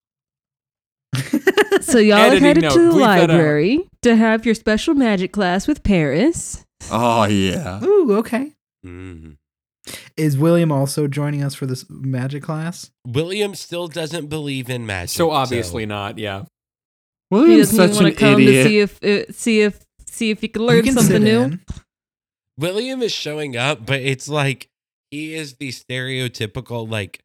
so 1.81 1.99
y'all 1.99 2.19
are 2.19 2.39
headed 2.39 2.65
note, 2.65 2.73
to 2.73 2.89
the 2.89 2.95
bleep 2.95 3.01
library 3.01 3.89
to 4.03 4.17
have 4.17 4.45
your 4.45 4.55
special 4.55 4.95
magic 4.95 5.33
class 5.33 5.67
with 5.67 5.83
Paris. 5.83 6.65
Oh 6.91 7.25
yeah. 7.25 7.83
Ooh, 7.85 8.17
okay. 8.19 8.53
Mm. 8.85 9.37
Is 10.17 10.39
William 10.39 10.71
also 10.71 11.09
joining 11.09 11.43
us 11.43 11.55
for 11.55 11.67
this 11.67 11.85
magic 11.89 12.43
class? 12.43 12.91
William 13.07 13.55
still 13.55 13.89
doesn't 13.89 14.27
believe 14.29 14.71
in 14.71 14.87
magic. 14.87 15.11
So 15.11 15.31
obviously 15.31 15.87
not. 15.87 16.19
Yeah. 16.19 16.43
He 17.31 17.37
William's 17.37 17.71
doesn't 17.71 17.95
such 17.95 17.99
an 17.99 18.05
want 18.05 18.17
to 18.17 18.21
come 18.21 18.41
idiot. 18.41 18.65
to 18.65 18.69
see 18.69 18.79
if 18.81 19.03
uh, 19.03 19.33
see 19.33 19.61
if 19.63 19.81
see 20.07 20.31
if 20.31 20.43
you 20.43 20.49
can 20.49 20.63
learn 20.63 20.85
can 20.85 20.95
something 20.95 21.23
new. 21.23 21.41
in. 21.41 21.61
William 22.59 23.03
is 23.03 23.13
showing 23.13 23.57
up, 23.57 23.87
but 23.87 24.01
it's 24.01 24.29
like 24.29 24.69
he 25.11 25.35
is 25.35 25.55
the 25.55 25.71
stereotypical 25.71 26.89
like 26.89 27.22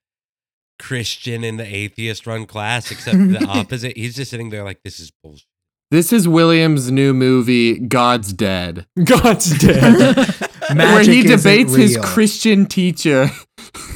Christian 0.79 1.43
in 1.43 1.57
the 1.57 1.65
atheist 1.65 2.27
run 2.27 2.45
class, 2.45 2.91
except 2.91 3.17
the 3.17 3.45
opposite. 3.49 3.95
He's 3.97 4.15
just 4.15 4.31
sitting 4.31 4.49
there 4.49 4.63
like 4.63 4.81
this 4.83 4.99
is 4.99 5.11
bullshit. 5.23 5.45
This 5.89 6.11
is 6.11 6.27
William's 6.27 6.91
new 6.91 7.13
movie, 7.13 7.79
God's 7.79 8.33
Dead, 8.33 8.85
God's 9.05 9.57
dead. 9.57 10.17
where 10.75 11.01
he 11.03 11.19
isn't 11.19 11.37
debates 11.37 11.73
his. 11.75 11.97
Christian 11.97 12.65
teacher. 12.65 13.29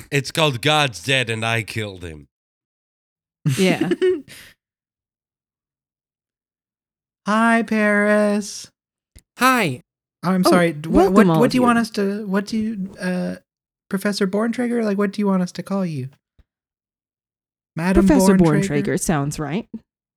It's 0.09 0.31
called 0.31 0.61
God's 0.61 1.03
dead 1.03 1.29
and 1.29 1.45
I 1.45 1.63
killed 1.63 2.03
him. 2.03 2.27
Yeah. 3.57 3.89
Hi, 7.27 7.63
Paris. 7.63 8.71
Hi. 9.37 9.81
I'm 10.23 10.43
Oh, 10.45 10.49
sorry. 10.49 10.73
d- 10.73 10.89
What, 10.89 11.11
what, 11.13 11.27
what 11.27 11.51
do 11.51 11.57
you 11.57 11.61
you. 11.61 11.65
want 11.67 11.79
us 11.79 11.89
to? 11.91 12.25
What 12.27 12.45
do 12.45 12.57
you, 12.57 12.93
uh, 12.99 13.35
Professor 13.89 14.27
Borntrager? 14.27 14.83
Like, 14.83 14.97
what 14.97 15.11
do 15.11 15.21
you 15.21 15.27
want 15.27 15.41
us 15.43 15.51
to 15.53 15.63
call 15.63 15.85
you? 15.85 16.09
Madam 17.75 18.05
Professor 18.05 18.35
Borntrager? 18.37 18.83
Borntrager 18.83 18.99
sounds 18.99 19.39
right. 19.39 19.67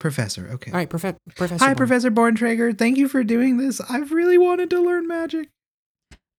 Professor. 0.01 0.49
Okay. 0.53 0.71
All 0.73 0.77
right, 0.79 0.91
Profe- 0.91 1.17
Professor. 1.37 1.65
Hi, 1.65 1.69
Born. 1.71 1.77
Professor 1.77 2.11
Borntrager. 2.11 2.77
Thank 2.77 2.99
you 2.99 3.09
for 3.09 3.23
doing 3.25 3.57
this. 3.59 3.81
I've 3.89 4.13
really 4.13 4.37
wanted 4.39 4.71
to 4.71 4.81
learn 4.81 5.07
magic. 5.07 5.49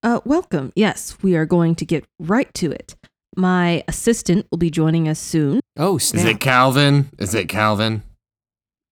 Uh, 0.02 0.20
welcome. 0.24 0.72
Yes, 0.76 1.16
we 1.22 1.34
are 1.36 1.46
going 1.46 1.74
to 1.76 1.84
get 1.84 2.04
right 2.20 2.52
to 2.54 2.70
it. 2.70 2.94
My 3.36 3.82
assistant 3.88 4.46
will 4.50 4.58
be 4.58 4.70
joining 4.70 5.08
us 5.08 5.18
soon. 5.18 5.60
Oh, 5.76 5.96
Is 5.96 6.12
it 6.14 6.38
Calvin? 6.40 7.08
Is 7.18 7.34
it 7.34 7.48
Calvin? 7.48 8.02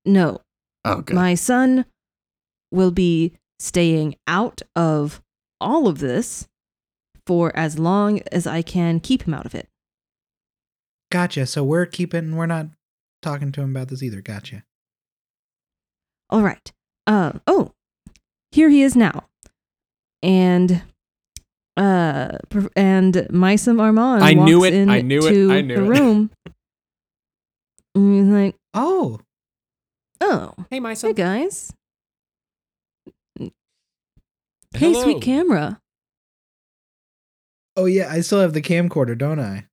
No, 0.05 0.41
Oh, 0.85 1.01
good. 1.03 1.15
my 1.15 1.35
son 1.35 1.85
will 2.73 2.91
be 2.91 3.33
staying 3.59 4.17
out 4.27 4.61
of 4.75 5.23
all 5.61 5.87
of 5.89 5.99
this 5.99 6.47
for 7.27 7.57
as 7.57 7.79
long 7.79 8.21
as 8.33 8.47
I 8.47 8.61
can 8.61 8.99
keep 9.01 9.23
him 9.23 9.33
out 9.33 9.47
of 9.47 9.55
it. 9.55 9.69
Gotcha. 11.15 11.47
So 11.47 11.63
we're 11.63 11.87
keeping. 11.87 12.35
We're 12.35 12.47
not 12.47 12.67
talking 13.23 13.53
to 13.53 13.61
him 13.61 13.71
about 13.71 13.87
this 13.87 14.03
either. 14.03 14.21
Gotcha. 14.21 14.65
All 16.29 16.43
right. 16.43 16.73
Uh, 17.07 17.35
oh, 17.47 17.71
here 18.51 18.69
he 18.69 18.83
is 18.83 18.97
now. 18.97 19.29
And 20.25 20.83
uh 21.77 22.39
pr- 22.51 22.67
and 22.75 23.15
Mysam 23.31 23.81
Armand 23.81 24.25
I 24.25 24.35
knew 24.35 24.59
walks 24.59 24.73
it, 24.73 24.89
I 24.89 25.03
knew 25.03 25.25
it, 25.25 25.53
I 25.53 25.61
knew 25.61 25.77
the 25.77 25.85
it. 25.85 25.89
room. 25.89 26.31
and 27.95 28.15
he's 28.17 28.33
like, 28.35 28.57
Oh, 28.75 29.21
"Oh, 30.21 30.53
hey, 30.69 30.81
my 30.81 30.91
hey 30.91 30.95
son. 30.97 31.13
guys. 31.13 31.73
Hey, 33.39 33.53
Hello. 34.75 35.01
sweet 35.05 35.23
camera. 35.23 35.81
Oh 37.77 37.85
yeah, 37.85 38.11
I 38.11 38.21
still 38.21 38.41
have 38.41 38.53
the 38.53 38.63
camcorder, 38.63 39.17
don't 39.17 39.39
I? 39.39 39.67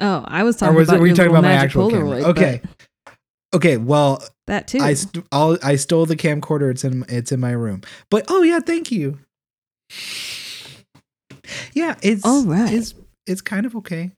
Oh, 0.00 0.24
I 0.26 0.42
was 0.42 0.56
Or 0.56 0.58
talking 0.60 0.76
was 0.76 0.88
about 0.88 1.00
were 1.00 1.06
you 1.06 1.14
talking 1.14 1.30
about 1.30 1.42
my 1.44 1.52
actual 1.52 1.90
Polaroid. 1.90 2.20
camera? 2.22 2.30
Okay. 2.30 2.60
Okay, 3.54 3.76
well, 3.76 4.22
that 4.48 4.66
too. 4.66 4.78
I 4.80 4.94
st- 4.94 5.24
I'll, 5.30 5.56
I 5.62 5.76
stole 5.76 6.06
the 6.06 6.16
camcorder. 6.16 6.70
It's 6.72 6.82
in 6.82 7.04
it's 7.08 7.30
in 7.30 7.38
my 7.40 7.52
room. 7.52 7.82
But 8.10 8.24
oh 8.28 8.42
yeah, 8.42 8.58
thank 8.60 8.90
you. 8.90 9.18
Yeah, 11.72 11.94
it's 12.02 12.24
All 12.24 12.44
right. 12.44 12.72
It's 12.72 12.94
it's 13.26 13.40
kind 13.40 13.64
of 13.66 13.76
okay. 13.76 14.10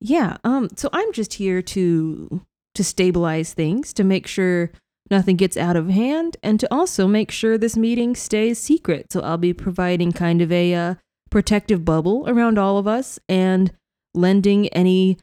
Yeah, 0.00 0.36
um 0.44 0.68
so 0.76 0.88
I'm 0.92 1.12
just 1.12 1.34
here 1.34 1.62
to 1.62 2.42
to 2.74 2.84
stabilize 2.84 3.54
things, 3.54 3.92
to 3.94 4.04
make 4.04 4.26
sure 4.26 4.70
nothing 5.10 5.36
gets 5.36 5.56
out 5.56 5.76
of 5.76 5.88
hand 5.88 6.36
and 6.42 6.58
to 6.60 6.68
also 6.74 7.06
make 7.06 7.30
sure 7.30 7.56
this 7.56 7.76
meeting 7.76 8.14
stays 8.16 8.58
secret. 8.58 9.12
So 9.12 9.20
I'll 9.20 9.38
be 9.38 9.54
providing 9.54 10.12
kind 10.12 10.42
of 10.42 10.50
a 10.52 10.74
uh, 10.74 10.94
protective 11.30 11.84
bubble 11.84 12.28
around 12.28 12.58
all 12.58 12.76
of 12.76 12.86
us 12.86 13.18
and 13.28 13.72
lending 14.16 14.68
any 14.68 15.18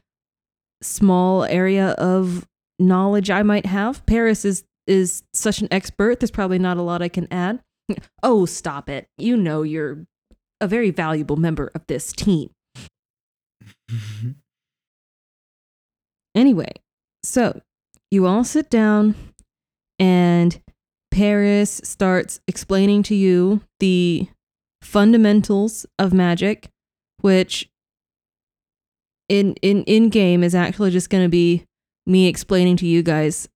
small 0.82 1.44
area 1.44 1.90
of 1.92 2.46
knowledge 2.78 3.30
I 3.30 3.42
might 3.42 3.66
have. 3.66 4.04
Paris 4.06 4.44
is 4.44 4.64
is 4.86 5.22
such 5.32 5.60
an 5.60 5.68
expert. 5.70 6.20
There's 6.20 6.30
probably 6.30 6.58
not 6.58 6.76
a 6.76 6.82
lot 6.82 7.02
I 7.02 7.08
can 7.08 7.28
add. 7.30 7.60
Oh, 8.22 8.46
stop 8.46 8.88
it. 8.88 9.08
You 9.18 9.36
know 9.36 9.62
you're 9.62 10.06
a 10.58 10.66
very 10.66 10.90
valuable 10.90 11.36
member 11.36 11.70
of 11.74 11.86
this 11.86 12.12
team. 12.12 12.48
Mm-hmm. 13.90 14.30
Anyway, 16.34 16.72
so 17.22 17.60
you 18.10 18.26
all 18.26 18.42
sit 18.42 18.70
down 18.70 19.14
and 19.98 20.60
Paris 21.10 21.80
starts 21.84 22.40
explaining 22.48 23.02
to 23.04 23.14
you 23.14 23.60
the 23.78 24.28
fundamentals 24.82 25.86
of 25.98 26.12
magic, 26.14 26.68
which 27.20 27.68
in 29.28 29.54
in 29.62 29.82
in 29.84 30.08
game 30.08 30.42
is 30.44 30.54
actually 30.54 30.90
just 30.90 31.10
going 31.10 31.24
to 31.24 31.28
be 31.28 31.64
me 32.06 32.26
explaining 32.26 32.76
to 32.78 32.86
you 32.86 33.02
guys 33.02 33.48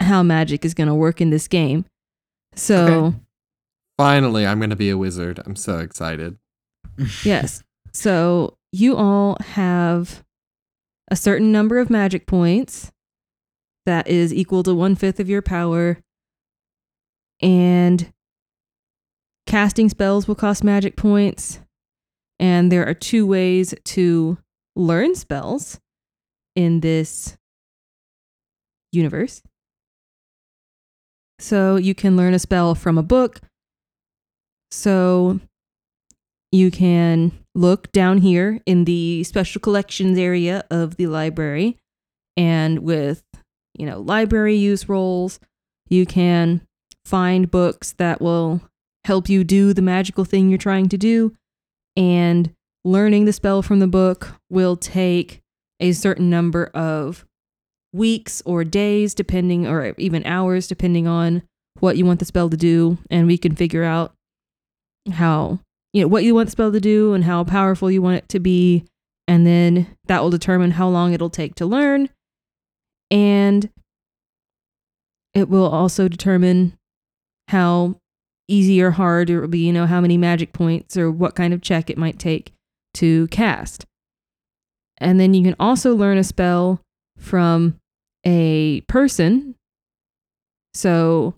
how 0.00 0.22
magic 0.22 0.64
is 0.64 0.74
going 0.74 0.88
to 0.88 0.94
work 0.94 1.20
in 1.20 1.30
this 1.30 1.46
game. 1.48 1.84
So, 2.56 2.86
Okay. 3.06 3.16
Finally, 3.96 4.44
I'm 4.44 4.58
gonna 4.58 4.74
be 4.74 4.90
a 4.90 4.98
wizard. 4.98 5.40
I'm 5.46 5.54
so 5.54 5.78
excited. 5.78 6.36
yes. 7.24 7.62
So, 7.92 8.56
you 8.72 8.96
all 8.96 9.36
have 9.40 10.24
a 11.10 11.14
certain 11.16 11.52
number 11.52 11.78
of 11.78 11.90
magic 11.90 12.26
points 12.26 12.90
that 13.86 14.08
is 14.08 14.34
equal 14.34 14.64
to 14.64 14.74
one 14.74 14.96
fifth 14.96 15.20
of 15.20 15.28
your 15.28 15.42
power. 15.42 15.98
And 17.40 18.12
casting 19.46 19.88
spells 19.88 20.26
will 20.26 20.34
cost 20.34 20.64
magic 20.64 20.96
points. 20.96 21.60
And 22.40 22.72
there 22.72 22.86
are 22.86 22.94
two 22.94 23.26
ways 23.26 23.74
to 23.84 24.38
learn 24.76 25.14
spells 25.14 25.80
in 26.56 26.80
this 26.80 27.36
universe. 28.92 29.42
So 31.38 31.76
you 31.76 31.94
can 31.94 32.16
learn 32.16 32.34
a 32.34 32.38
spell 32.38 32.74
from 32.74 32.96
a 32.96 33.02
book. 33.02 33.40
So 34.70 35.40
you 36.52 36.70
can 36.70 37.32
look 37.54 37.90
down 37.92 38.18
here 38.18 38.60
in 38.66 38.84
the 38.84 39.24
special 39.24 39.60
collections 39.60 40.18
area 40.18 40.64
of 40.70 40.96
the 40.96 41.06
library 41.06 41.76
and 42.36 42.80
with 42.80 43.22
you 43.74 43.86
know 43.86 44.00
library 44.00 44.56
use 44.56 44.88
rolls, 44.88 45.38
you 45.88 46.06
can 46.06 46.62
find 47.04 47.50
books 47.50 47.92
that 47.98 48.20
will 48.20 48.60
help 49.04 49.28
you 49.28 49.44
do 49.44 49.72
the 49.72 49.82
magical 49.82 50.24
thing 50.24 50.48
you're 50.48 50.58
trying 50.58 50.88
to 50.88 50.96
do 50.96 51.34
and 51.96 52.52
learning 52.84 53.24
the 53.24 53.32
spell 53.32 53.62
from 53.62 53.78
the 53.78 53.86
book 53.86 54.34
will 54.50 54.76
take 54.76 55.40
a 55.80 55.92
certain 55.92 56.28
number 56.30 56.66
of 56.74 57.24
weeks 57.92 58.42
or 58.44 58.64
days 58.64 59.14
depending 59.14 59.66
or 59.66 59.94
even 59.98 60.24
hours 60.26 60.66
depending 60.66 61.06
on 61.06 61.42
what 61.80 61.96
you 61.96 62.04
want 62.04 62.18
the 62.18 62.24
spell 62.24 62.50
to 62.50 62.56
do. 62.56 62.98
And 63.10 63.26
we 63.26 63.38
can 63.38 63.54
figure 63.54 63.84
out 63.84 64.12
how 65.12 65.60
you 65.92 66.02
know 66.02 66.08
what 66.08 66.24
you 66.24 66.34
want 66.34 66.48
the 66.48 66.52
spell 66.52 66.72
to 66.72 66.80
do 66.80 67.14
and 67.14 67.24
how 67.24 67.44
powerful 67.44 67.90
you 67.90 68.02
want 68.02 68.16
it 68.16 68.28
to 68.30 68.40
be. 68.40 68.84
And 69.26 69.46
then 69.46 69.86
that 70.06 70.22
will 70.22 70.30
determine 70.30 70.72
how 70.72 70.88
long 70.88 71.12
it'll 71.12 71.30
take 71.30 71.54
to 71.56 71.66
learn. 71.66 72.10
And 73.10 73.70
it 75.32 75.48
will 75.48 75.66
also 75.66 76.08
determine 76.08 76.76
how 77.48 77.96
easy 78.48 78.80
or 78.82 78.92
hard 78.92 79.30
it 79.30 79.40
will 79.40 79.48
be 79.48 79.60
you 79.60 79.72
know 79.72 79.86
how 79.86 80.00
many 80.00 80.18
magic 80.18 80.52
points 80.52 80.96
or 80.96 81.10
what 81.10 81.34
kind 81.34 81.54
of 81.54 81.62
check 81.62 81.88
it 81.88 81.96
might 81.96 82.18
take 82.18 82.53
to 82.94 83.26
cast. 83.28 83.84
And 84.98 85.18
then 85.18 85.34
you 85.34 85.42
can 85.42 85.56
also 85.58 85.94
learn 85.94 86.18
a 86.18 86.24
spell 86.24 86.80
from 87.18 87.78
a 88.24 88.80
person. 88.82 89.54
So 90.72 91.34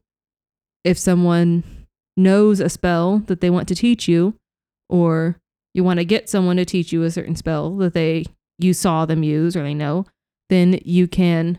if 0.84 0.98
someone 0.98 1.64
knows 2.16 2.60
a 2.60 2.68
spell 2.68 3.18
that 3.26 3.40
they 3.40 3.50
want 3.50 3.68
to 3.68 3.74
teach 3.74 4.08
you 4.08 4.34
or 4.88 5.36
you 5.74 5.84
want 5.84 5.98
to 5.98 6.04
get 6.04 6.30
someone 6.30 6.56
to 6.56 6.64
teach 6.64 6.92
you 6.92 7.02
a 7.02 7.10
certain 7.10 7.36
spell 7.36 7.76
that 7.76 7.92
they 7.92 8.24
you 8.58 8.72
saw 8.72 9.04
them 9.04 9.22
use 9.22 9.54
or 9.54 9.62
they 9.62 9.74
know 9.74 10.06
then 10.48 10.80
you 10.82 11.06
can 11.06 11.58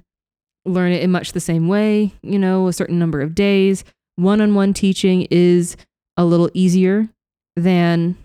learn 0.66 0.92
it 0.92 1.04
in 1.04 1.12
much 1.12 1.34
the 1.34 1.40
same 1.40 1.68
way 1.68 2.12
you 2.24 2.40
know 2.40 2.68
a 2.68 2.74
certain 2.74 2.98
number 2.98 3.22
of 3.22 3.36
days. 3.36 3.84
One-on-one 4.16 4.74
teaching 4.74 5.28
is 5.30 5.78
a 6.16 6.26
little 6.26 6.50
easier 6.56 7.08
than 7.56 8.18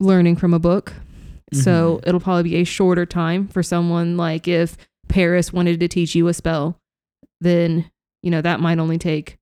learning 0.00 0.36
from 0.36 0.52
a 0.54 0.58
book. 0.58 0.92
So 1.52 2.00
it'll 2.06 2.20
probably 2.20 2.44
be 2.44 2.56
a 2.56 2.64
shorter 2.64 3.04
time 3.04 3.48
for 3.48 3.62
someone 3.62 4.16
like 4.16 4.46
if 4.46 4.76
paris 5.08 5.52
wanted 5.52 5.80
to 5.80 5.88
teach 5.88 6.14
you 6.14 6.28
a 6.28 6.32
spell 6.32 6.78
then 7.40 7.90
you 8.22 8.30
know 8.30 8.40
that 8.40 8.60
might 8.60 8.78
only 8.78 8.98
take 8.98 9.36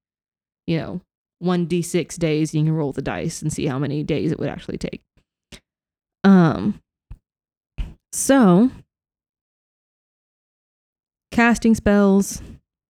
you 0.66 0.78
know 0.78 1.00
1d6 1.42 2.18
days. 2.18 2.52
You 2.54 2.64
can 2.64 2.72
roll 2.72 2.92
the 2.92 3.02
dice 3.02 3.42
and 3.42 3.52
see 3.52 3.66
how 3.66 3.78
many 3.78 4.02
days 4.02 4.32
it 4.32 4.38
would 4.38 4.48
actually 4.48 4.78
take. 4.78 5.02
Um 6.24 6.80
so 8.12 8.70
casting 11.30 11.74
spells 11.74 12.42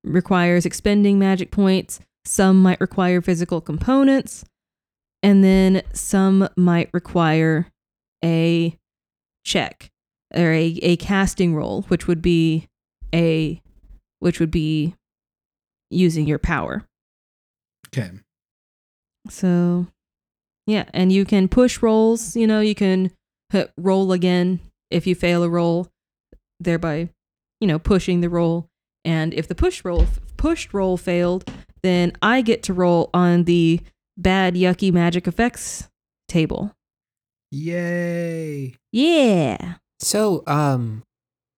requires 0.05 0.65
expending 0.65 1.19
magic 1.19 1.51
points. 1.51 2.01
Some 2.25 2.63
might 2.63 2.81
require 2.81 3.21
physical 3.21 3.61
components 3.61 4.45
and 5.23 5.43
then 5.43 5.83
some 5.93 6.49
might 6.57 6.91
require 6.93 7.67
a 8.25 8.77
check 9.45 9.91
or 10.35 10.53
a, 10.53 10.79
a 10.83 10.97
casting 10.97 11.55
roll 11.55 11.83
which 11.83 12.07
would 12.07 12.21
be 12.23 12.67
a 13.15 13.61
which 14.19 14.41
would 14.41 14.51
be 14.51 14.95
using 15.91 16.27
your 16.27 16.39
power 16.39 16.85
Okay. 17.89 18.11
so, 19.31 19.87
yeah, 20.67 20.85
and 20.93 21.11
you 21.11 21.25
can 21.25 21.49
push 21.49 21.81
rolls. 21.81 22.37
You 22.37 22.47
know, 22.47 22.61
you 22.61 22.75
can 22.75 23.11
hit 23.51 23.73
roll 23.79 24.13
again 24.13 24.61
if 24.91 25.07
you 25.07 25.15
fail 25.15 25.43
a 25.43 25.49
roll, 25.49 25.89
thereby, 26.61 27.09
you 27.61 27.67
know, 27.67 27.79
pushing 27.79 28.21
the 28.21 28.29
roll. 28.29 28.67
And 29.07 29.33
if 29.33 29.49
the 29.49 29.55
push 29.55 29.85
roll 29.87 30.07
pushed 30.37 30.75
roll 30.75 30.99
failed, 30.99 31.51
then 31.83 32.13
I 32.21 32.43
get 32.43 32.63
to 32.65 32.75
roll 32.75 33.09
on 33.15 33.45
the 33.45 33.81
bad 34.19 34.55
yucky 34.55 34.93
magic 34.93 35.27
effects 35.27 35.89
table. 36.29 36.75
Yay. 37.51 38.75
Yeah. 38.93 39.77
So, 40.01 40.43
um, 40.47 41.03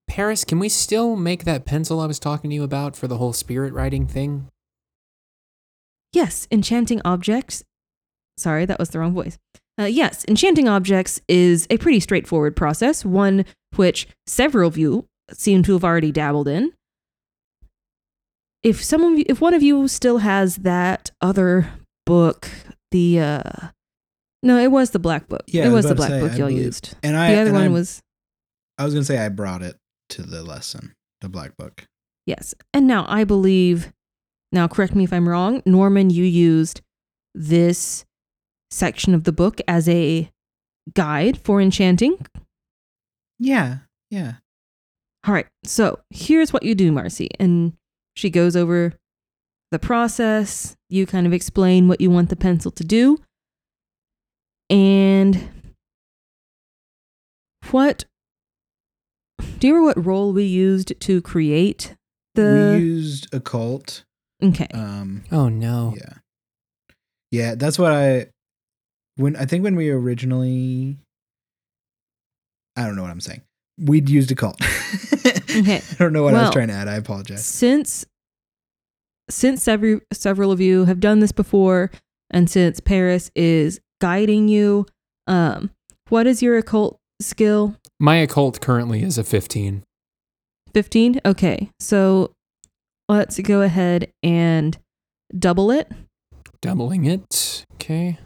Paris, 0.07 0.45
can 0.45 0.59
we 0.59 0.69
still 0.69 1.15
make 1.15 1.43
that 1.43 1.65
pencil 1.65 1.99
I 1.99 2.05
was 2.05 2.19
talking 2.19 2.49
to 2.49 2.55
you 2.55 2.63
about 2.63 2.95
for 2.95 3.07
the 3.07 3.17
whole 3.17 3.33
spirit 3.33 3.73
writing 3.73 4.07
thing? 4.07 4.47
Yes, 6.13 6.47
enchanting 6.51 7.01
objects. 7.03 7.63
Sorry, 8.37 8.65
that 8.65 8.79
was 8.79 8.89
the 8.89 8.99
wrong 8.99 9.13
voice. 9.13 9.37
Uh, 9.79 9.85
yes, 9.85 10.25
enchanting 10.27 10.67
objects 10.67 11.21
is 11.27 11.67
a 11.69 11.77
pretty 11.77 11.99
straightforward 11.99 12.55
process, 12.55 13.05
one 13.05 13.45
which 13.75 14.07
several 14.27 14.67
of 14.67 14.77
you 14.77 15.07
seem 15.31 15.63
to 15.63 15.73
have 15.73 15.83
already 15.83 16.11
dabbled 16.11 16.47
in. 16.47 16.73
If 18.63 18.83
some 18.83 19.03
of 19.03 19.17
you, 19.17 19.25
if 19.27 19.41
one 19.41 19.53
of 19.53 19.63
you 19.63 19.87
still 19.87 20.19
has 20.19 20.57
that 20.57 21.11
other 21.21 21.69
book, 22.05 22.49
the 22.91 23.19
uh, 23.19 23.67
no, 24.43 24.57
it 24.57 24.71
was 24.71 24.91
the 24.91 24.99
black 24.99 25.27
book. 25.27 25.43
Yeah, 25.47 25.65
it 25.65 25.67
was 25.67 25.85
was 25.85 25.89
the 25.89 25.95
black 25.95 26.09
say, 26.09 26.19
book 26.21 26.31
I 26.31 26.35
y'all 26.37 26.47
believe- 26.47 26.65
used. 26.65 26.95
And 27.03 27.15
I 27.15 27.33
the 27.33 27.41
other 27.41 27.53
one 27.53 27.63
I, 27.63 27.67
was 27.69 28.01
I 28.77 28.85
was 28.85 28.93
gonna 28.93 29.05
say 29.05 29.17
I 29.17 29.29
brought 29.29 29.61
it 29.61 29.77
to 30.09 30.23
the 30.23 30.43
lesson, 30.43 30.93
the 31.21 31.29
black 31.29 31.55
book. 31.57 31.85
Yes. 32.25 32.53
And 32.73 32.87
now 32.87 33.05
I 33.07 33.23
believe, 33.23 33.91
now 34.51 34.67
correct 34.67 34.95
me 34.95 35.03
if 35.03 35.11
I'm 35.13 35.27
wrong, 35.27 35.61
Norman, 35.65 36.09
you 36.09 36.23
used 36.23 36.81
this 37.33 38.05
section 38.69 39.13
of 39.15 39.23
the 39.23 39.31
book 39.31 39.59
as 39.67 39.87
a 39.89 40.29
guide 40.93 41.39
for 41.41 41.59
enchanting. 41.61 42.17
Yeah. 43.39 43.79
Yeah. 44.09 44.33
All 45.27 45.33
right. 45.33 45.47
So 45.65 45.99
here's 46.09 46.51
what 46.53 46.63
you 46.63 46.75
do, 46.75 46.91
Marcy. 46.91 47.29
And 47.39 47.73
she 48.15 48.29
goes 48.29 48.55
over 48.55 48.93
the 49.71 49.79
process. 49.79 50.75
You 50.89 51.05
kind 51.05 51.25
of 51.25 51.33
explain 51.33 51.87
what 51.87 52.01
you 52.01 52.09
want 52.09 52.29
the 52.29 52.35
pencil 52.35 52.71
to 52.71 52.83
do. 52.83 53.17
And 54.69 55.49
what 57.71 58.05
do 59.59 59.67
you 59.67 59.73
remember 59.75 59.99
what 59.99 60.05
roll 60.05 60.33
we 60.33 60.43
used 60.43 60.99
to 60.99 61.21
create 61.21 61.95
the 62.35 62.75
we 62.77 62.83
used 62.83 63.33
occult. 63.33 64.03
Okay. 64.43 64.67
Um, 64.73 65.23
Oh 65.31 65.49
no. 65.49 65.93
yeah, 65.97 66.13
yeah. 67.31 67.55
That's 67.55 67.77
what 67.77 67.91
I 67.91 68.27
when 69.17 69.35
I 69.35 69.45
think 69.45 69.63
when 69.63 69.75
we 69.75 69.89
originally. 69.89 70.97
I 72.77 72.85
don't 72.85 72.95
know 72.95 73.01
what 73.01 73.11
I'm 73.11 73.19
saying. 73.21 73.41
We'd 73.77 74.09
used 74.09 74.31
occult. 74.31 74.59
Okay. 75.51 75.81
I 75.91 75.95
don't 75.99 76.13
know 76.13 76.23
what 76.23 76.33
I 76.33 76.43
was 76.43 76.51
trying 76.51 76.69
to 76.69 76.73
add. 76.73 76.87
I 76.87 76.95
apologize. 76.95 77.45
since 77.45 78.05
since 79.31 79.63
several 79.63 79.99
several 80.11 80.51
of 80.51 80.59
you 80.61 80.85
have 80.85 80.99
done 80.99 81.19
this 81.19 81.31
before 81.31 81.89
and 82.29 82.49
since 82.49 82.79
Paris 82.79 83.31
is 83.35 83.79
guiding 83.99 84.47
you, 84.47 84.85
um 85.27 85.71
what 86.09 86.27
is 86.27 86.41
your 86.41 86.57
occult 86.57 86.99
skill? 87.21 87.75
My 87.99 88.17
occult 88.17 88.59
currently 88.61 89.03
is 89.03 89.17
a 89.17 89.23
15. 89.23 89.83
15? 90.73 91.21
Okay. 91.25 91.69
So 91.79 92.33
let's 93.07 93.39
go 93.39 93.61
ahead 93.61 94.11
and 94.23 94.77
double 95.37 95.71
it. 95.71 95.89
Doubling 96.61 97.05
it. 97.05 97.65
Okay. 97.75 98.17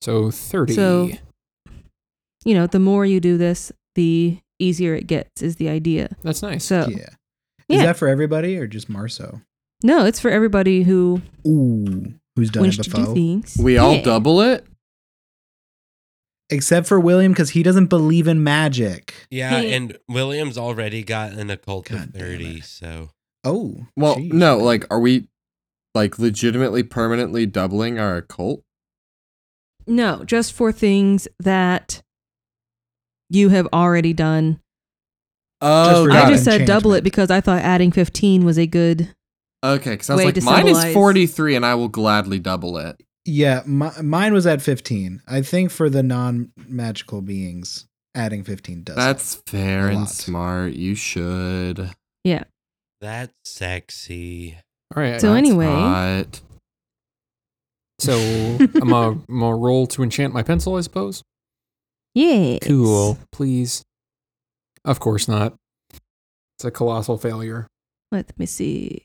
So 0.00 0.30
30. 0.30 0.74
So- 0.74 1.10
You 2.44 2.54
know, 2.54 2.66
the 2.66 2.78
more 2.78 3.06
you 3.06 3.20
do 3.20 3.38
this, 3.38 3.72
the 3.94 4.38
easier 4.58 4.94
it 4.94 5.06
gets 5.06 5.40
is 5.40 5.56
the 5.56 5.68
idea. 5.68 6.16
That's 6.22 6.42
nice. 6.42 6.64
So, 6.64 6.88
yeah. 6.90 7.08
Is 7.68 7.78
yeah. 7.78 7.86
that 7.86 7.96
for 7.96 8.08
everybody 8.08 8.58
or 8.58 8.66
just 8.66 8.90
Marso? 8.90 9.40
No, 9.84 10.04
it's 10.04 10.18
for 10.18 10.30
everybody 10.30 10.82
who 10.82 11.22
Ooh, 11.46 12.14
who's 12.34 12.50
done 12.50 12.62
wants 12.64 12.78
it 12.78 12.82
to 12.84 12.90
do 12.90 12.96
before? 12.96 13.14
things. 13.14 13.56
We 13.60 13.78
all 13.78 13.94
Yeah. 13.94 14.02
double 14.02 14.40
it? 14.40 14.66
Except 16.50 16.86
for 16.86 17.00
William 17.00 17.32
because 17.32 17.50
he 17.50 17.62
doesn't 17.62 17.86
believe 17.86 18.28
in 18.28 18.42
magic. 18.44 19.14
Yeah, 19.30 19.60
Hey. 19.60 19.72
and 19.74 19.96
William's 20.08 20.58
already 20.58 21.02
got 21.02 21.32
an 21.32 21.48
occult 21.50 21.88
God 21.88 22.08
of 22.08 22.12
damn 22.12 22.20
30, 22.22 22.58
it. 22.58 22.64
so 22.64 23.10
Oh, 23.44 23.86
Well, 23.96 24.16
geez. 24.16 24.32
no, 24.32 24.58
like, 24.58 24.84
are 24.90 25.00
we 25.00 25.28
like 25.94 26.18
legitimately 26.18 26.82
permanently 26.82 27.46
doubling 27.46 27.98
our 27.98 28.16
occult? 28.16 28.62
No, 29.86 30.24
just 30.24 30.52
for 30.52 30.72
things 30.72 31.28
that 31.38 32.02
you 33.30 33.50
have 33.50 33.66
already 33.72 34.12
done. 34.12 34.60
Oh, 35.60 36.04
for 36.06 36.10
I 36.12 36.22
God, 36.22 36.28
just 36.30 36.44
said 36.44 36.66
double 36.66 36.92
it 36.92 36.96
enchantment. 36.98 37.04
because 37.04 37.30
I 37.30 37.40
thought 37.40 37.62
adding 37.62 37.90
15 37.90 38.44
was 38.44 38.58
a 38.58 38.66
good. 38.66 39.14
Okay, 39.64 39.90
because 39.92 40.10
I 40.10 40.14
was 40.14 40.24
like, 40.26 40.34
to 40.34 40.42
mine 40.42 40.68
is 40.68 40.92
43 40.92 41.56
and 41.56 41.64
I 41.64 41.74
will 41.74 41.88
gladly 41.88 42.38
double 42.38 42.76
it. 42.76 43.00
Yeah, 43.24 43.62
my, 43.64 43.90
mine 44.02 44.34
was 44.34 44.46
at 44.46 44.60
15. 44.60 45.22
I 45.26 45.40
think 45.40 45.70
for 45.70 45.88
the 45.88 46.02
non 46.02 46.52
magical 46.68 47.22
beings, 47.22 47.86
adding 48.14 48.44
15 48.44 48.82
does. 48.84 48.96
That's 48.96 49.36
fair 49.46 49.88
and 49.88 50.06
smart. 50.08 50.74
You 50.74 50.94
should. 50.94 51.90
Yeah. 52.24 52.44
That's 53.00 53.32
sexy. 53.44 54.58
All 54.94 55.02
right. 55.02 55.18
So 55.20 55.32
anyway- 55.32 55.66
hot. 55.66 56.40
So 58.00 58.12
I'm 58.82 58.92
a, 58.92 59.18
I'm 59.28 59.42
a 59.42 59.56
roll 59.56 59.86
to 59.88 60.02
enchant 60.02 60.34
my 60.34 60.42
pencil, 60.42 60.76
I 60.76 60.82
suppose. 60.82 61.22
Yeah. 62.14 62.58
Cool. 62.60 63.18
Please. 63.32 63.82
Of 64.84 65.00
course 65.00 65.26
not. 65.26 65.54
It's 66.58 66.64
a 66.64 66.70
colossal 66.70 67.16
failure. 67.16 67.66
Let 68.12 68.38
me 68.38 68.46
see. 68.46 69.04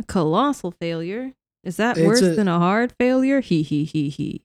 A 0.00 0.02
colossal 0.04 0.70
failure. 0.72 1.32
Is 1.62 1.76
that 1.76 1.98
It's 1.98 2.06
worse 2.06 2.22
a- 2.22 2.34
than 2.34 2.48
a 2.48 2.58
hard 2.58 2.94
failure? 2.98 3.40
He 3.40 3.62
he 3.62 3.84
he 3.84 4.08
he. 4.08 4.42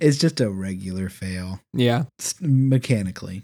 it's 0.00 0.18
just 0.18 0.40
a 0.40 0.48
regular 0.50 1.08
fail, 1.08 1.60
Yeah. 1.72 2.04
s- 2.20 2.36
mechanically. 2.40 3.42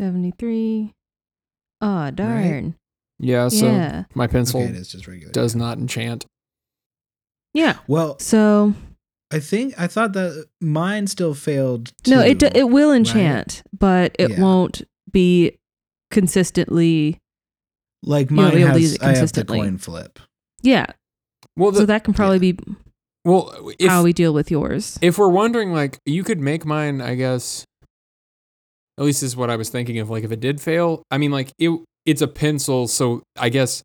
73. 0.00 0.92
Ah, 1.80 2.10
darn. 2.10 2.74
Yeah. 3.18 3.48
So 3.48 3.66
yeah. 3.66 4.04
my 4.14 4.26
pencil 4.26 4.60
Okay, 4.60 4.70
it 4.70 4.76
is 4.76 4.88
just 4.88 5.06
regular. 5.06 5.32
does 5.32 5.54
not 5.54 5.78
enchant. 5.78 6.26
Yeah. 7.54 7.78
Well, 7.86 8.18
So, 8.18 8.74
I 9.30 9.38
think 9.40 9.74
I 9.78 9.86
thought 9.86 10.14
that 10.14 10.46
mine 10.60 11.06
still 11.06 11.34
failed. 11.34 11.92
no, 12.06 12.20
it 12.20 12.38
d- 12.38 12.50
it 12.54 12.70
will 12.70 12.92
enchant, 12.92 13.62
but 13.78 14.16
it 14.18 14.30
Yeah. 14.32 14.40
won't 14.40 14.82
be 15.10 15.58
consistently. 16.10 17.18
Like 18.02 18.30
you 18.30 18.36
won't 18.36 18.54
mine 18.54 18.56
be 18.56 18.62
able 18.62 18.68
to 18.68 18.72
has. 18.74 18.82
use 18.82 18.94
it 18.94 19.02
I 19.02 19.06
have 19.06 19.14
the 19.14 19.20
consistently. 19.20 19.58
coin 19.60 19.78
flip. 19.78 20.18
Yeah. 20.62 20.86
Well, 21.56 21.70
the, 21.70 21.80
so 21.80 21.86
that 21.86 22.04
can 22.04 22.14
probably 22.14 22.38
be 22.38 22.58
well, 23.24 23.72
if 23.78 23.88
how 23.88 24.02
we 24.02 24.12
deal 24.12 24.32
with 24.34 24.50
yours. 24.50 24.98
if 25.00 25.18
we're 25.18 25.28
wondering, 25.28 25.72
like, 25.72 25.98
you 26.04 26.24
could 26.24 26.40
make 26.40 26.64
mine. 26.64 27.00
I 27.00 27.14
guess. 27.14 27.64
At 28.98 29.04
least 29.04 29.22
is 29.22 29.36
what 29.36 29.50
I 29.50 29.56
was 29.56 29.68
thinking 29.70 29.98
of. 29.98 30.10
Like, 30.10 30.24
if 30.24 30.32
it 30.32 30.40
did 30.40 30.60
fail, 30.60 31.02
I 31.10 31.18
mean, 31.18 31.30
like 31.30 31.52
it. 31.58 31.70
It's 32.04 32.20
a 32.20 32.26
pencil, 32.26 32.88
so 32.88 33.22
I 33.38 33.48
guess 33.48 33.84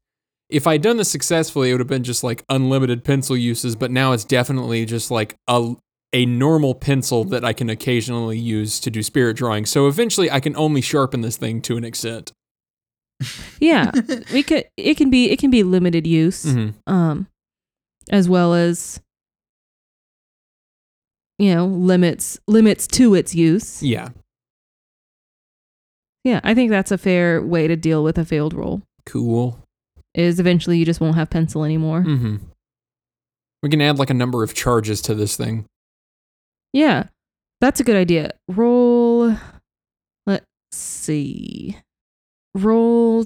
if 0.50 0.66
I'd 0.66 0.82
done 0.82 0.98
this 0.98 1.12
successfully, 1.12 1.70
it 1.70 1.74
would 1.74 1.82
have 1.82 1.88
been 1.88 2.04
just 2.04 2.24
like 2.24 2.44
unlimited 2.50 3.04
pencil 3.04 3.38
uses. 3.38 3.76
But 3.76 3.92
now 3.92 4.14
it's 4.14 4.26
definitely 4.26 4.86
just 4.86 5.12
like 5.12 5.36
a 5.48 5.76
a 6.14 6.26
normal 6.26 6.74
pencil 6.74 7.26
that 7.26 7.46
I 7.46 7.54
can 7.54 7.70
occasionally 7.70 8.40
use 8.40 8.80
to 8.80 8.90
do 8.90 9.04
spirit 9.04 9.38
drawing. 9.38 9.66
So 9.66 9.88
eventually, 9.88 10.32
I 10.32 10.40
can 10.40 10.56
only 10.56 10.82
sharpen 10.82 11.22
this 11.22 11.38
thing 11.38 11.62
to 11.64 11.78
an 11.78 11.84
extent. 11.84 12.32
Yeah. 13.60 13.92
we 14.34 14.44
could 14.44 14.66
it 14.78 14.96
can 14.98 15.10
be 15.10 15.30
it 15.32 15.40
can 15.40 15.50
be 15.50 15.64
limited 15.64 16.06
use. 16.06 16.44
hmm 16.44 16.70
um 16.86 17.28
as 18.12 18.30
well 18.30 18.54
as 18.54 19.02
you 21.40 21.54
know 21.54 21.66
limits 21.66 22.40
limits 22.48 22.88
to 22.88 23.14
its 23.16 23.36
use 23.36 23.82
Yeah. 23.84 24.10
yeah 26.24 26.40
i 26.44 26.54
think 26.54 26.70
that's 26.72 26.92
a 26.92 26.98
fair 26.98 27.42
way 27.42 27.68
to 27.68 27.76
deal 27.76 28.04
with 28.04 28.18
a 28.18 28.26
failed 28.26 28.54
roll 28.54 28.82
Cool. 29.06 29.60
is 30.14 30.40
eventually 30.40 30.78
you 30.78 30.86
just 30.86 31.00
won't 31.02 31.16
have 31.16 31.30
pencil 31.30 31.64
anymore 31.64 32.02
hmm 32.04 32.38
We 33.64 33.70
can 33.70 33.82
add 33.82 34.00
like 34.00 34.10
a 34.10 34.14
number 34.16 34.44
of 34.44 34.54
charges 34.54 35.02
to 35.04 35.16
this 35.16 35.36
thing. 35.36 35.66
yeah 36.74 37.08
that's 37.62 37.80
a 37.80 37.84
good 37.84 37.96
idea 37.98 38.32
roll 38.48 39.36
let's 40.26 40.46
see 40.72 41.78
roll 42.58 43.26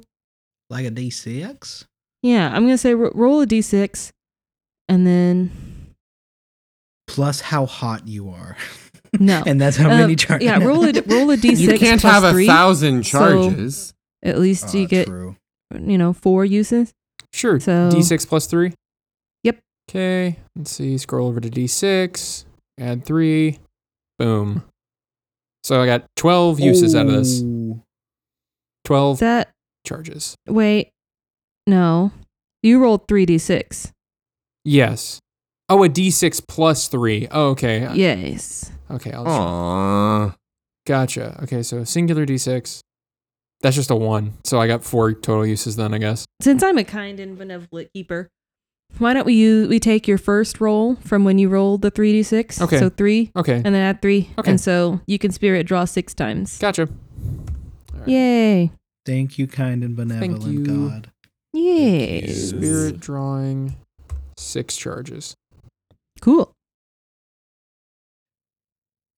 like 0.70 0.86
a 0.86 0.92
d6. 0.92 1.86
yeah 2.24 2.50
i'm 2.54 2.64
gonna 2.64 2.78
say 2.78 2.94
ro- 2.96 3.12
roll 3.16 3.42
a 3.42 3.48
d6 3.48 4.12
and 4.90 5.06
then 5.08 5.52
Plus 7.08 7.42
how 7.42 7.66
hot 7.66 8.08
you 8.08 8.30
are. 8.30 8.56
no 9.20 9.44
and 9.48 9.60
that's 9.60 9.76
how 9.78 9.90
Uh, 9.90 9.98
many 9.98 10.16
charges. 10.16 10.46
yeah 10.46 10.58
roll 10.64 10.84
a 10.86 10.94
roll 11.02 11.30
a 11.32 11.38
d6 11.38 11.58
You 11.58 11.78
can't 11.78 12.00
plus 12.00 12.14
have 12.14 12.24
a 12.24 12.32
three. 12.32 12.48
thousand 12.48 13.06
so- 13.06 13.20
charges. 13.20 13.94
at 14.24 14.40
least 14.40 14.74
you 14.74 14.88
get 14.88 15.08
true. 15.08 15.36
you 15.78 15.98
know 15.98 16.14
four 16.14 16.46
uses 16.46 16.94
Sure. 17.34 17.60
So- 17.62 17.90
D6 17.94 18.28
plus 18.28 18.46
three? 18.46 18.74
Yep. 19.46 19.60
Okay. 19.90 20.36
Let's 20.58 20.72
see. 20.72 20.98
Scroll 20.98 21.30
over 21.30 21.40
to 21.40 21.50
D6. 21.50 22.44
Add 22.78 23.06
three. 23.06 23.58
Boom. 24.20 24.64
So 25.64 25.82
I 25.82 25.86
got 25.86 26.04
12 26.18 26.60
uses 26.60 26.94
out 26.94 27.06
of 27.06 27.14
this. 27.14 27.42
Ooh. 28.86 28.88
12 28.88 29.20
that 29.20 29.52
charges. 29.86 30.36
Wait, 30.48 30.90
no. 31.68 32.12
You 32.64 32.80
rolled 32.80 33.08
3d6. 33.08 33.92
Yes. 34.64 35.20
Oh, 35.70 35.84
a 35.84 35.90
D6 35.90 36.46
plus 36.48 36.88
three. 36.88 37.28
Oh, 37.32 37.50
okay. 37.50 37.90
Yes. 37.94 38.72
Okay. 38.92 39.12
I'll 39.12 39.26
Aww. 39.26 40.36
Gotcha. 40.86 41.40
Okay. 41.44 41.64
So 41.64 41.84
singular 41.84 42.26
D6. 42.26 42.82
That's 43.62 43.76
just 43.76 43.90
a 43.90 43.96
one. 43.96 44.34
So 44.44 44.60
I 44.60 44.68
got 44.68 44.84
four 44.84 45.14
total 45.14 45.46
uses 45.46 45.76
then, 45.76 45.94
I 45.94 45.98
guess. 45.98 46.26
Since 46.42 46.62
I'm 46.64 46.78
a 46.78 46.84
kind 46.84 47.20
and 47.20 47.38
benevolent 47.38 47.94
keeper, 47.94 48.28
why 48.98 49.14
don't 49.14 49.26
we 49.26 49.34
use 49.34 49.70
we 49.70 49.80
take 49.80 50.08
your 50.08 50.18
first 50.18 50.60
roll 50.60 50.96
from 50.98 51.24
when 51.24 51.38
you 51.40 51.48
rolled 51.48 51.82
the 51.82 51.92
3d6? 51.92 52.62
Okay. 52.62 52.78
So 52.80 52.90
3 52.90 53.32
Okay. 53.36 53.56
and 53.56 53.66
then 53.66 53.76
add 53.76 54.02
3. 54.02 54.30
Okay. 54.40 54.52
And 54.52 54.60
so 54.60 55.00
you 55.08 55.18
can 55.18 55.32
spirit 55.32 55.66
draw 55.66 55.86
6 55.86 56.14
times. 56.14 56.58
Gotcha. 56.60 56.90
All 58.02 58.08
right. 58.08 58.14
Yay. 58.14 58.72
Thank 59.06 59.38
you, 59.38 59.48
kind 59.48 59.84
and 59.84 59.96
benevolent 59.96 60.54
you. 60.54 60.66
God. 60.66 61.12
Yay. 61.54 62.26
you. 62.28 62.34
Spirit 62.34 63.00
drawing. 63.00 63.76
Six 64.38 64.76
charges. 64.76 65.36
Cool. 66.20 66.52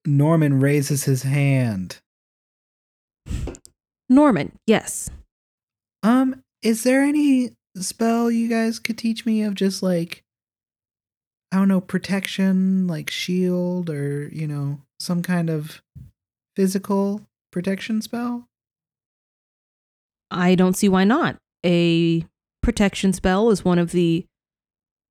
Norman 0.05 0.59
raises 0.59 1.05
his 1.05 1.23
hand. 1.23 1.99
Norman, 4.09 4.57
yes. 4.67 5.09
Um, 6.01 6.43
is 6.61 6.83
there 6.83 7.01
any 7.01 7.51
spell 7.77 8.29
you 8.29 8.49
guys 8.49 8.79
could 8.79 8.97
teach 8.97 9.25
me 9.25 9.43
of 9.43 9.55
just 9.55 9.81
like 9.81 10.23
I 11.53 11.57
don't 11.57 11.67
know, 11.67 11.81
protection, 11.81 12.87
like 12.87 13.11
shield 13.11 13.89
or, 13.89 14.27
you 14.29 14.47
know, 14.47 14.81
some 14.99 15.21
kind 15.21 15.51
of 15.51 15.83
physical 16.55 17.21
protection 17.51 18.01
spell? 18.01 18.47
I 20.33 20.55
don't 20.55 20.75
see 20.75 20.89
why 20.89 21.03
not. 21.03 21.37
A 21.65 22.25
protection 22.61 23.13
spell 23.13 23.49
is 23.49 23.63
one 23.63 23.79
of 23.79 23.91
the 23.91 24.25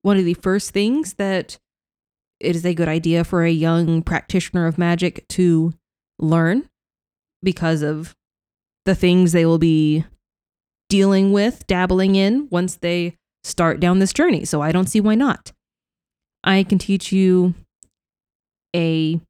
one 0.01 0.17
of 0.17 0.25
the 0.25 0.33
first 0.35 0.71
things 0.71 1.13
that 1.13 1.57
it 2.39 2.55
is 2.55 2.65
a 2.65 2.73
good 2.73 2.89
idea 2.89 3.23
for 3.23 3.43
a 3.43 3.51
young 3.51 4.01
practitioner 4.01 4.67
of 4.67 4.77
magic 4.77 5.25
to 5.29 5.73
learn 6.19 6.67
because 7.41 7.81
of 7.81 8.13
the 8.85 8.95
things 8.95 9.31
they 9.31 9.45
will 9.45 9.57
be 9.57 10.03
dealing 10.89 11.31
with, 11.31 11.65
dabbling 11.67 12.15
in 12.15 12.49
once 12.51 12.75
they 12.75 13.15
start 13.45 13.79
down 13.79 13.99
this 13.99 14.11
journey. 14.13 14.43
So 14.43 14.61
I 14.61 14.73
don't 14.73 14.87
see 14.87 14.99
why 14.99 15.15
not. 15.15 15.53
I 16.43 16.63
can 16.63 16.77
teach 16.77 17.13
you 17.13 17.53
a 18.75 19.21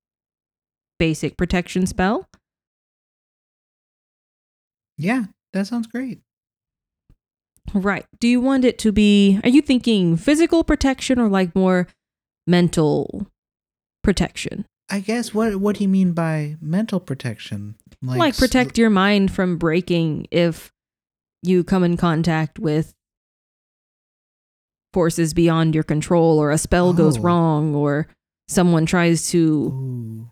basic 0.98 1.38
protection 1.38 1.86
spell. 1.86 2.28
Yeah, 4.98 5.26
that 5.54 5.68
sounds 5.68 5.88
great. 5.88 6.22
Right. 7.74 8.06
Do 8.20 8.28
you 8.28 8.42
want 8.42 8.66
it 8.66 8.78
to 8.80 8.92
be, 8.92 9.40
are 9.44 9.50
you 9.50 9.62
thinking 9.62 10.18
physical 10.18 10.64
protection 10.64 11.20
or 11.20 11.30
like 11.30 11.56
more 11.56 11.88
mental 12.46 13.28
protection? 14.04 14.66
I 14.90 15.00
guess 15.00 15.34
what 15.34 15.56
what 15.56 15.78
do 15.78 15.84
you 15.84 15.88
mean 15.90 16.12
by 16.12 16.58
mental 16.62 17.00
protection? 17.00 17.76
Like, 18.02 18.34
s- 18.34 18.40
protect 18.40 18.78
your 18.78 18.90
mind 18.90 19.32
from 19.32 19.58
breaking 19.58 20.28
if 20.30 20.72
you 21.42 21.64
come 21.64 21.84
in 21.84 21.96
contact 21.98 22.60
with 22.60 22.94
forces 24.94 25.34
beyond 25.34 25.74
your 25.74 25.84
control 25.86 26.38
or 26.38 26.52
a 26.52 26.58
spell 26.58 26.94
goes 26.94 27.18
Oh. 27.18 27.22
wrong 27.22 27.74
or 27.76 28.08
someone 28.48 28.86
tries 28.86 29.30
to 29.30 29.40
Ooh. 29.74 30.32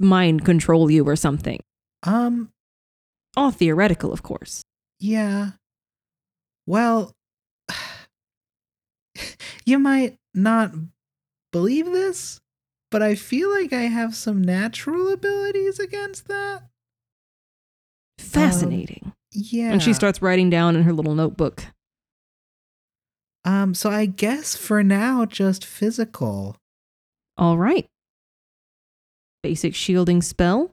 mind 0.00 0.44
control 0.44 0.90
you 0.90 1.04
or 1.06 1.14
something. 1.16 1.60
Um. 2.02 2.50
All 3.38 3.52
theoretical, 3.52 4.12
of 4.12 4.24
course. 4.24 4.64
Yeah. 4.98 5.50
Well, 6.66 7.14
you 9.64 9.78
might 9.78 10.16
not 10.34 10.72
believe 11.52 11.86
this, 11.86 12.40
but 12.90 13.00
I 13.00 13.14
feel 13.14 13.48
like 13.48 13.72
I 13.72 13.82
have 13.82 14.16
some 14.16 14.42
natural 14.42 15.12
abilities 15.12 15.78
against 15.78 16.26
that. 16.26 16.64
Fascinating. 18.18 19.12
Yeah. 19.30 19.70
And 19.70 19.80
she 19.80 19.92
starts 19.92 20.20
writing 20.20 20.50
down 20.50 20.74
in 20.74 20.82
her 20.82 20.92
little 20.92 21.14
notebook. 21.14 21.64
Um. 23.44 23.72
So 23.72 23.88
I 23.88 24.06
guess 24.06 24.56
for 24.56 24.82
now, 24.82 25.24
just 25.24 25.64
physical. 25.64 26.56
All 27.36 27.56
right. 27.56 27.86
Basic 29.44 29.76
shielding 29.76 30.22
spell. 30.22 30.72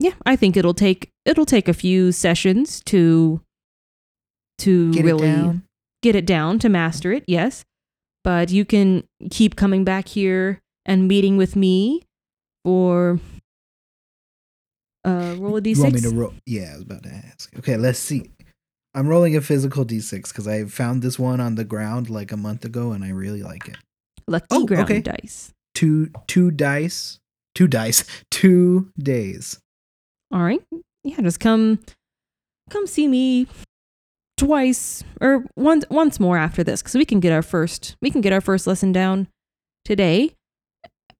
Yeah, 0.00 0.14
I 0.26 0.34
think 0.34 0.56
it'll 0.56 0.74
take 0.74 1.10
it'll 1.24 1.46
take 1.46 1.68
a 1.68 1.74
few 1.74 2.10
sessions 2.10 2.80
to 2.86 3.40
to 4.58 4.92
Get 4.92 5.04
really 5.04 5.28
it 5.28 5.56
get 6.02 6.16
it 6.16 6.26
down 6.26 6.58
to 6.60 6.68
master 6.68 7.12
it. 7.12 7.22
Yes. 7.28 7.64
But 8.24 8.50
you 8.50 8.64
can 8.64 9.04
keep 9.30 9.56
coming 9.56 9.84
back 9.84 10.08
here 10.08 10.60
and 10.86 11.06
meeting 11.06 11.36
with 11.36 11.54
me 11.56 12.02
for 12.64 13.18
uh 15.04 15.34
roll 15.38 15.56
a 15.56 15.62
You 15.62 15.80
want 15.80 15.94
me 15.94 16.00
d6. 16.00 16.10
to 16.10 16.16
roll? 16.16 16.34
Yeah, 16.46 16.70
I 16.72 16.74
was 16.74 16.82
about 16.82 17.02
to 17.04 17.10
ask. 17.10 17.56
Okay, 17.58 17.76
let's 17.76 17.98
see. 17.98 18.30
I'm 18.94 19.06
rolling 19.08 19.36
a 19.36 19.40
physical 19.40 19.84
d6 19.84 20.28
because 20.28 20.48
I 20.48 20.64
found 20.64 21.02
this 21.02 21.18
one 21.18 21.40
on 21.40 21.54
the 21.54 21.64
ground 21.64 22.10
like 22.10 22.32
a 22.32 22.36
month 22.36 22.64
ago, 22.64 22.92
and 22.92 23.04
I 23.04 23.10
really 23.10 23.42
like 23.42 23.68
it. 23.68 23.76
Lucky 24.26 24.46
Oh, 24.50 24.66
ground 24.66 24.84
okay. 24.90 25.00
dice. 25.00 25.52
Two 25.74 26.10
two 26.26 26.50
dice, 26.50 27.18
two 27.54 27.68
dice, 27.68 28.04
two 28.30 28.90
days. 28.98 29.58
All 30.32 30.42
right. 30.42 30.62
Yeah, 31.04 31.20
just 31.22 31.40
come 31.40 31.80
come 32.70 32.86
see 32.86 33.08
me 33.08 33.46
twice 34.36 35.02
or 35.20 35.44
once 35.56 35.84
once 35.90 36.18
more 36.20 36.38
after 36.38 36.62
this 36.64 36.80
cuz 36.82 36.94
we 36.94 37.04
can 37.04 37.20
get 37.20 37.32
our 37.32 37.42
first 37.42 37.96
we 38.00 38.10
can 38.10 38.20
get 38.20 38.32
our 38.32 38.40
first 38.40 38.66
lesson 38.66 38.90
down 38.92 39.28
today 39.84 40.30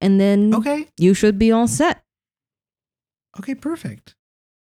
and 0.00 0.18
then 0.20 0.54
Okay. 0.54 0.86
you 0.96 1.12
should 1.12 1.38
be 1.38 1.50
all 1.52 1.66
set. 1.68 2.02
Okay. 3.38 3.54
Perfect. 3.54 4.14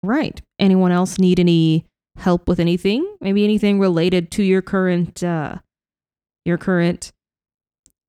Right. 0.02 0.40
Anyone 0.58 0.92
else 0.92 1.18
need 1.18 1.40
any 1.40 1.86
help 2.16 2.46
with 2.48 2.60
anything? 2.60 3.04
Maybe 3.20 3.42
anything 3.44 3.80
related 3.80 4.30
to 4.32 4.42
your 4.42 4.62
current 4.62 5.22
uh 5.22 5.58
your 6.44 6.58
current 6.58 7.10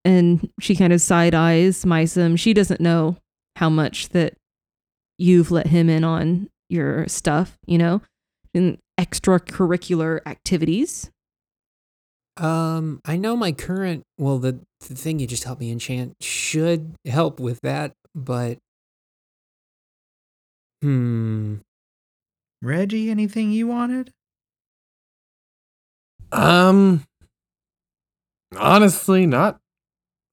and 0.03 0.51
she 0.59 0.75
kind 0.75 0.93
of 0.93 1.01
side 1.01 1.33
eyes 1.33 1.83
Mysum. 1.85 2.37
She 2.37 2.53
doesn't 2.53 2.81
know 2.81 3.17
how 3.55 3.69
much 3.69 4.09
that 4.09 4.35
you've 5.17 5.51
let 5.51 5.67
him 5.67 5.89
in 5.89 6.03
on 6.03 6.49
your 6.69 7.07
stuff, 7.07 7.57
you 7.65 7.77
know, 7.77 8.01
in 8.53 8.79
extracurricular 8.99 10.19
activities. 10.25 11.11
Um, 12.37 12.99
I 13.05 13.15
know 13.15 13.37
my 13.37 13.51
current 13.53 14.03
well, 14.17 14.39
the 14.39 14.59
the 14.81 14.95
thing 14.95 15.19
you 15.19 15.27
just 15.27 15.45
helped 15.45 15.61
me 15.61 15.71
enchant 15.71 16.15
should 16.21 16.95
help 17.05 17.39
with 17.39 17.61
that, 17.61 17.93
but 18.13 18.57
hmm, 20.81 21.55
Reggie, 22.61 23.09
anything 23.09 23.51
you 23.51 23.67
wanted? 23.67 24.11
Um, 26.31 27.05
honestly, 28.57 29.25
not 29.25 29.59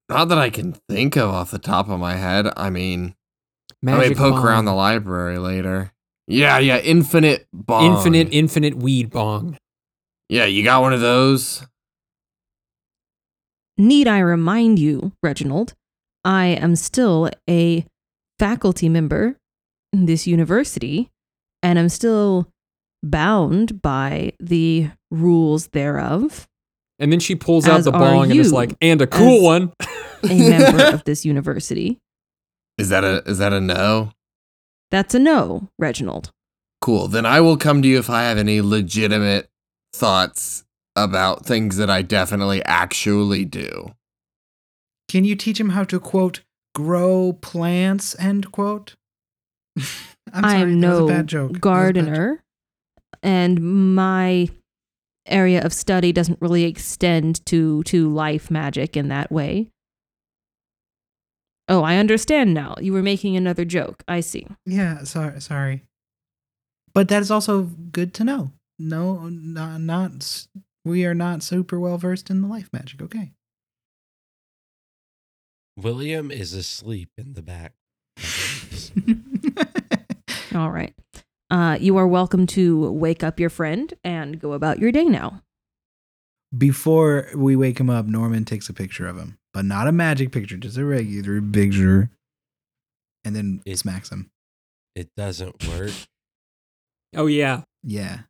not 0.08 0.28
that 0.28 0.38
I 0.38 0.50
can 0.50 0.76
think 0.88 1.16
of 1.16 1.30
off 1.30 1.50
the 1.52 1.58
top 1.58 1.88
of 1.88 2.00
my 2.00 2.16
head. 2.16 2.48
I 2.56 2.70
mean, 2.70 3.14
I 3.86 3.96
may 3.96 4.14
poke 4.14 4.34
bong. 4.34 4.44
around 4.44 4.64
the 4.64 4.74
library 4.74 5.38
later. 5.38 5.92
Yeah, 6.26 6.58
yeah, 6.58 6.78
infinite 6.78 7.46
bong. 7.52 7.96
infinite, 7.96 8.28
infinite 8.30 8.76
weed 8.76 9.10
bong. 9.10 9.56
Yeah, 10.28 10.44
you 10.44 10.62
got 10.64 10.80
one 10.80 10.92
of 10.92 11.00
those. 11.00 11.66
Need 13.76 14.06
I 14.06 14.20
remind 14.20 14.78
you, 14.78 15.12
Reginald, 15.22 15.74
I 16.24 16.46
am 16.46 16.76
still 16.76 17.30
a 17.48 17.84
faculty 18.38 18.88
member 18.88 19.36
in 19.92 20.06
this 20.06 20.26
university 20.26 21.10
and 21.62 21.78
I'm 21.78 21.88
still 21.88 22.48
bound 23.02 23.82
by 23.82 24.32
the 24.38 24.90
rules 25.10 25.68
thereof. 25.68 26.46
And 26.98 27.10
then 27.10 27.20
she 27.20 27.34
pulls 27.34 27.66
out 27.66 27.82
the 27.84 27.90
bong 27.92 28.30
and 28.30 28.38
is 28.38 28.52
like, 28.52 28.76
and 28.80 29.00
a 29.00 29.06
cool 29.06 29.42
one. 29.42 29.72
A 30.22 30.48
member 30.50 30.84
of 30.94 31.04
this 31.04 31.24
university. 31.24 31.98
Is 32.82 32.88
that 32.88 33.04
a 33.04 33.22
is 33.30 33.38
that 33.38 33.52
a 33.52 33.60
no? 33.60 34.10
That's 34.90 35.14
a 35.14 35.20
no, 35.20 35.68
Reginald. 35.78 36.32
Cool. 36.80 37.06
Then 37.06 37.24
I 37.24 37.40
will 37.40 37.56
come 37.56 37.80
to 37.80 37.86
you 37.86 38.00
if 38.00 38.10
I 38.10 38.24
have 38.24 38.38
any 38.38 38.60
legitimate 38.60 39.48
thoughts 39.94 40.64
about 40.96 41.46
things 41.46 41.76
that 41.76 41.88
I 41.88 42.02
definitely 42.02 42.60
actually 42.64 43.44
do. 43.44 43.94
Can 45.08 45.24
you 45.24 45.36
teach 45.36 45.60
him 45.60 45.68
how 45.68 45.84
to 45.84 46.00
quote 46.00 46.40
grow 46.74 47.38
plants? 47.40 48.16
End 48.18 48.50
quote. 48.50 48.96
I'm 50.32 50.44
I'm 50.44 50.80
no 50.80 51.04
a 51.04 51.08
bad 51.08 51.28
joke. 51.28 51.52
That 51.52 51.58
a 51.58 51.60
bad 51.60 51.60
joke. 51.60 51.60
gardener, 51.60 52.42
and 53.22 53.94
my 53.94 54.48
area 55.26 55.64
of 55.64 55.72
study 55.72 56.10
doesn't 56.10 56.42
really 56.42 56.64
extend 56.64 57.46
to 57.46 57.84
to 57.84 58.12
life 58.12 58.50
magic 58.50 58.96
in 58.96 59.06
that 59.06 59.30
way. 59.30 59.68
Oh, 61.68 61.82
I 61.82 61.96
understand 61.96 62.54
now. 62.54 62.74
You 62.80 62.92
were 62.92 63.02
making 63.02 63.36
another 63.36 63.64
joke. 63.64 64.02
I 64.08 64.20
see. 64.20 64.46
Yeah, 64.66 65.04
sorry, 65.04 65.40
sorry. 65.40 65.84
But 66.94 67.08
that 67.08 67.22
is 67.22 67.30
also 67.30 67.62
good 67.62 68.12
to 68.14 68.24
know. 68.24 68.52
No, 68.78 69.28
not, 69.28 69.80
not 69.80 70.46
we 70.84 71.04
are 71.04 71.14
not 71.14 71.42
super 71.42 71.78
well 71.78 71.98
versed 71.98 72.30
in 72.30 72.42
the 72.42 72.48
life 72.48 72.68
magic. 72.72 73.00
Okay. 73.00 73.32
William 75.76 76.30
is 76.30 76.52
asleep 76.52 77.10
in 77.16 77.34
the 77.34 77.42
back. 77.42 77.72
All 80.54 80.70
right. 80.70 80.94
Uh, 81.50 81.78
you 81.80 81.96
are 81.96 82.06
welcome 82.06 82.46
to 82.46 82.90
wake 82.92 83.22
up 83.22 83.40
your 83.40 83.50
friend 83.50 83.92
and 84.04 84.40
go 84.40 84.52
about 84.52 84.78
your 84.78 84.92
day 84.92 85.04
now. 85.04 85.42
Before 86.56 87.30
we 87.34 87.56
wake 87.56 87.80
him 87.80 87.88
up, 87.88 88.06
Norman 88.06 88.44
takes 88.44 88.68
a 88.68 88.74
picture 88.74 89.06
of 89.06 89.16
him, 89.16 89.38
but 89.52 89.64
not 89.64 89.86
a 89.88 89.92
magic 89.92 90.32
picture, 90.32 90.56
just 90.56 90.76
a 90.78 90.84
regular 90.84 91.40
picture, 91.42 92.10
and 93.24 93.34
then 93.36 93.60
It- 93.66 93.78
smacks 93.78 94.10
him. 94.10 94.30
It 94.94 95.08
doesn't 95.16 95.66
work. 95.68 95.92
Oh 97.14 97.26
yeah, 97.26 97.62
Yeah, 97.82 98.20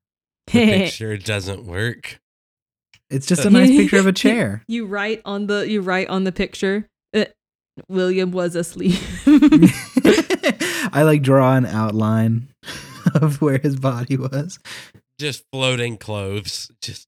The 0.47 0.53
picture 0.53 1.17
doesn't 1.17 1.65
work. 1.65 2.19
it's 3.11 3.27
just 3.27 3.45
a 3.45 3.51
nice 3.51 3.71
picture 3.71 3.99
of 3.99 4.07
a 4.07 4.13
chair. 4.25 4.63
you 4.69 4.87
write 4.87 5.21
on 5.25 5.47
the 5.47 5.69
you 5.69 5.81
write 5.81 6.09
on 6.09 6.25
the 6.25 6.33
picture. 6.33 6.89
Uh, 7.15 7.27
William 7.89 8.33
was 8.33 8.55
asleep. 8.57 8.99
I 10.95 11.03
like 11.05 11.23
draw 11.23 11.55
an 11.57 11.67
outline 11.67 12.49
of 13.15 13.41
where 13.41 13.59
his 13.59 13.77
body 13.77 14.17
was. 14.17 14.59
Just 15.19 15.45
floating 15.53 15.97
clothes. 15.97 16.71
Just 16.81 17.07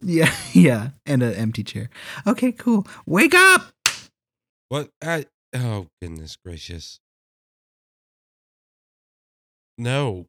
Yeah, 0.00 0.34
yeah, 0.52 0.90
and 1.04 1.22
an 1.22 1.34
empty 1.34 1.62
chair. 1.64 1.90
Okay, 2.26 2.52
cool. 2.52 2.86
Wake 3.06 3.34
up! 3.34 3.72
what? 4.68 4.90
I, 5.02 5.26
oh 5.54 5.88
goodness 6.00 6.36
gracious! 6.44 7.00
No. 9.78 10.26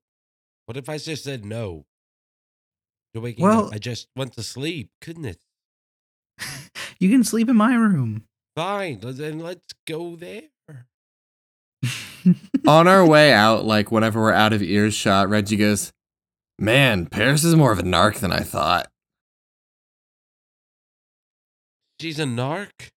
What 0.65 0.77
if 0.77 0.89
I 0.89 0.97
just 0.97 1.23
said 1.23 1.45
no? 1.45 1.85
To 3.13 3.21
waking 3.21 3.43
Well- 3.43 3.67
up? 3.67 3.73
I 3.73 3.77
just 3.77 4.07
went 4.15 4.33
to 4.33 4.43
sleep. 4.43 4.89
Goodness. 5.01 5.37
You 6.99 7.09
can 7.11 7.23
sleep 7.23 7.47
in 7.47 7.55
my 7.55 7.75
room. 7.75 8.23
Fine, 8.55 9.01
then 9.03 9.37
let's 9.37 9.61
go 9.85 10.15
there. 10.15 10.41
On 12.67 12.87
our 12.87 13.05
way 13.05 13.31
out, 13.31 13.65
like 13.65 13.91
whenever 13.91 14.19
we're 14.19 14.33
out 14.33 14.51
of 14.51 14.63
earshot, 14.63 15.29
Reggie 15.29 15.57
goes, 15.57 15.93
Man, 16.57 17.05
Paris 17.05 17.43
is 17.43 17.55
more 17.55 17.71
of 17.71 17.77
a 17.77 17.83
narc 17.83 18.15
than 18.17 18.31
I 18.31 18.39
thought. 18.39 18.87
She's 21.99 22.19
a 22.19 22.23
narc. 22.25 22.89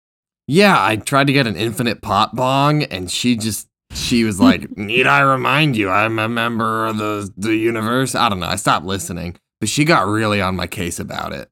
Yeah, 0.46 0.82
I 0.82 0.96
tried 0.96 1.26
to 1.26 1.32
get 1.32 1.46
an 1.46 1.56
infinite 1.56 2.02
pot 2.02 2.34
bong, 2.34 2.82
and 2.84 3.10
she 3.10 3.36
just 3.36 3.68
she 3.92 4.24
was 4.24 4.40
like, 4.40 4.76
"Need 4.76 5.06
I 5.06 5.20
remind 5.20 5.76
you? 5.76 5.90
I'm 5.90 6.18
a 6.18 6.28
member 6.28 6.86
of 6.86 6.98
the 6.98 7.30
the 7.36 7.56
universe." 7.56 8.14
I 8.14 8.28
don't 8.28 8.40
know. 8.40 8.46
I 8.46 8.56
stopped 8.56 8.86
listening, 8.86 9.36
but 9.60 9.68
she 9.68 9.84
got 9.84 10.06
really 10.06 10.40
on 10.40 10.56
my 10.56 10.66
case 10.66 10.98
about 10.98 11.32
it. 11.32 11.48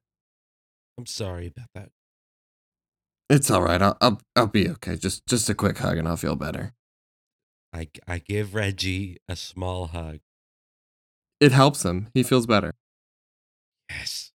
I'm 0.97 1.05
sorry 1.05 1.47
about 1.47 1.67
that. 1.75 1.89
It's 3.29 3.51
all 3.51 3.61
right. 3.61 3.81
I'll 3.81 3.97
I'll, 4.01 4.21
I'll 4.35 4.47
be 4.47 4.69
okay. 4.69 4.95
Just 4.95 5.25
just 5.27 5.49
a 5.49 5.53
quick 5.55 5.77
hug, 5.77 5.97
and 5.97 6.07
I'll 6.07 6.17
feel 6.17 6.35
better. 6.35 6.73
I 7.73 7.89
I 8.07 8.17
give 8.19 8.55
Reggie 8.55 9.17
a 9.29 9.35
small 9.35 9.87
hug. 9.87 10.19
It 11.39 11.51
helps 11.51 11.85
him. 11.85 12.07
He 12.15 12.23
feels 12.23 12.47
better. 12.47 12.73
Yes. 13.91 14.26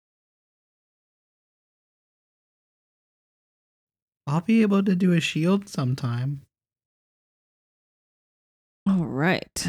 I'll 4.27 4.41
be 4.41 4.63
able 4.63 4.83
to 4.85 4.95
do 4.95 5.13
a 5.13 5.21
shield 5.21 5.69
sometime. 5.69 6.43
All 8.89 9.05
right. 9.05 9.67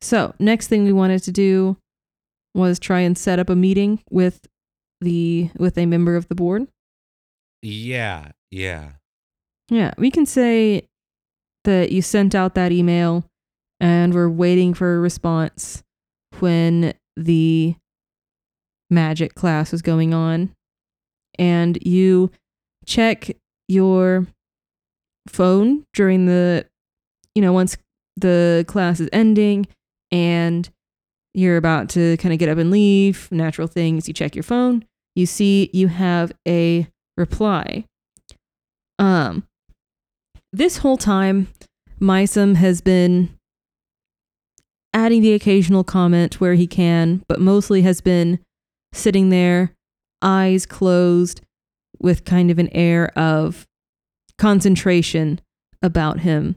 So, 0.00 0.34
next 0.38 0.68
thing 0.68 0.84
we 0.84 0.92
wanted 0.92 1.22
to 1.24 1.32
do 1.32 1.76
was 2.54 2.78
try 2.78 3.00
and 3.00 3.16
set 3.16 3.38
up 3.38 3.50
a 3.50 3.56
meeting 3.56 4.02
with 4.10 4.46
the 5.00 5.50
with 5.58 5.76
a 5.78 5.86
member 5.86 6.16
of 6.16 6.28
the 6.28 6.34
board. 6.34 6.68
Yeah. 7.62 8.32
Yeah. 8.50 8.92
Yeah, 9.68 9.92
we 9.98 10.10
can 10.10 10.26
say 10.26 10.86
that 11.64 11.90
you 11.90 12.02
sent 12.02 12.34
out 12.34 12.54
that 12.54 12.70
email 12.72 13.24
and 13.80 14.14
we're 14.14 14.28
waiting 14.28 14.74
for 14.74 14.94
a 14.94 15.00
response 15.00 15.82
when 16.38 16.94
the 17.16 17.74
magic 18.90 19.34
class 19.34 19.72
was 19.72 19.82
going 19.82 20.14
on. 20.14 20.52
And 21.38 21.78
you 21.84 22.30
check 22.86 23.36
your 23.68 24.26
phone 25.28 25.84
during 25.94 26.26
the, 26.26 26.66
you 27.34 27.42
know, 27.42 27.52
once 27.52 27.76
the 28.16 28.64
class 28.68 29.00
is 29.00 29.08
ending 29.12 29.66
and 30.10 30.68
you're 31.34 31.56
about 31.56 31.88
to 31.90 32.16
kind 32.18 32.32
of 32.32 32.38
get 32.38 32.48
up 32.48 32.58
and 32.58 32.70
leave, 32.70 33.30
natural 33.30 33.68
things, 33.68 34.08
you 34.08 34.14
check 34.14 34.34
your 34.34 34.42
phone, 34.42 34.84
you 35.14 35.26
see 35.26 35.70
you 35.72 35.88
have 35.88 36.32
a 36.46 36.86
reply. 37.16 37.84
Um, 38.98 39.44
this 40.52 40.78
whole 40.78 40.96
time, 40.96 41.48
Mysum 42.00 42.56
has 42.56 42.80
been 42.80 43.30
adding 44.94 45.20
the 45.20 45.34
occasional 45.34 45.84
comment 45.84 46.40
where 46.40 46.54
he 46.54 46.66
can, 46.66 47.22
but 47.28 47.40
mostly 47.40 47.82
has 47.82 48.00
been 48.00 48.38
sitting 48.94 49.28
there, 49.28 49.72
eyes 50.22 50.64
closed, 50.64 51.42
with 51.98 52.24
kind 52.24 52.50
of 52.50 52.58
an 52.58 52.68
air 52.72 53.16
of 53.18 53.66
concentration 54.38 55.40
about 55.82 56.20
him. 56.20 56.54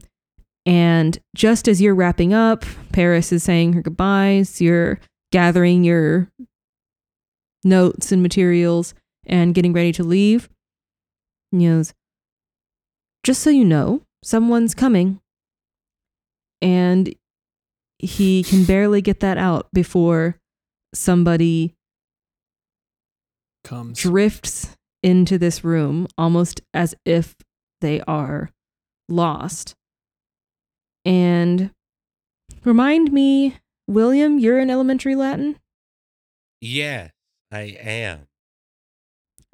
And 0.66 1.18
just 1.34 1.68
as 1.68 1.80
you're 1.80 1.94
wrapping 1.94 2.32
up, 2.34 2.64
Paris 2.92 3.32
is 3.32 3.42
saying 3.42 3.72
her 3.72 3.82
goodbyes, 3.82 4.60
you're 4.60 5.00
gathering 5.32 5.84
your 5.84 6.30
notes 7.64 8.12
and 8.12 8.22
materials 8.22 8.94
and 9.26 9.54
getting 9.54 9.72
ready 9.72 9.92
to 9.92 10.04
leave. 10.04 10.48
He 11.50 11.66
goes, 11.66 11.94
Just 13.24 13.42
so 13.42 13.50
you 13.50 13.64
know, 13.64 14.02
someone's 14.22 14.74
coming. 14.74 15.20
And 16.62 17.14
he 17.98 18.42
can 18.42 18.64
barely 18.64 19.00
get 19.00 19.20
that 19.20 19.38
out 19.38 19.68
before 19.72 20.38
somebody 20.94 21.74
Comes. 23.64 23.98
drifts 23.98 24.76
into 25.02 25.38
this 25.38 25.64
room 25.64 26.06
almost 26.18 26.60
as 26.74 26.94
if 27.04 27.34
they 27.80 28.00
are 28.02 28.50
lost. 29.08 29.74
And 31.04 31.70
remind 32.64 33.12
me, 33.12 33.56
William, 33.88 34.38
you're 34.38 34.58
in 34.60 34.70
elementary 34.70 35.14
Latin? 35.14 35.56
Yes, 36.60 37.10
I 37.50 37.76
am. 37.80 38.26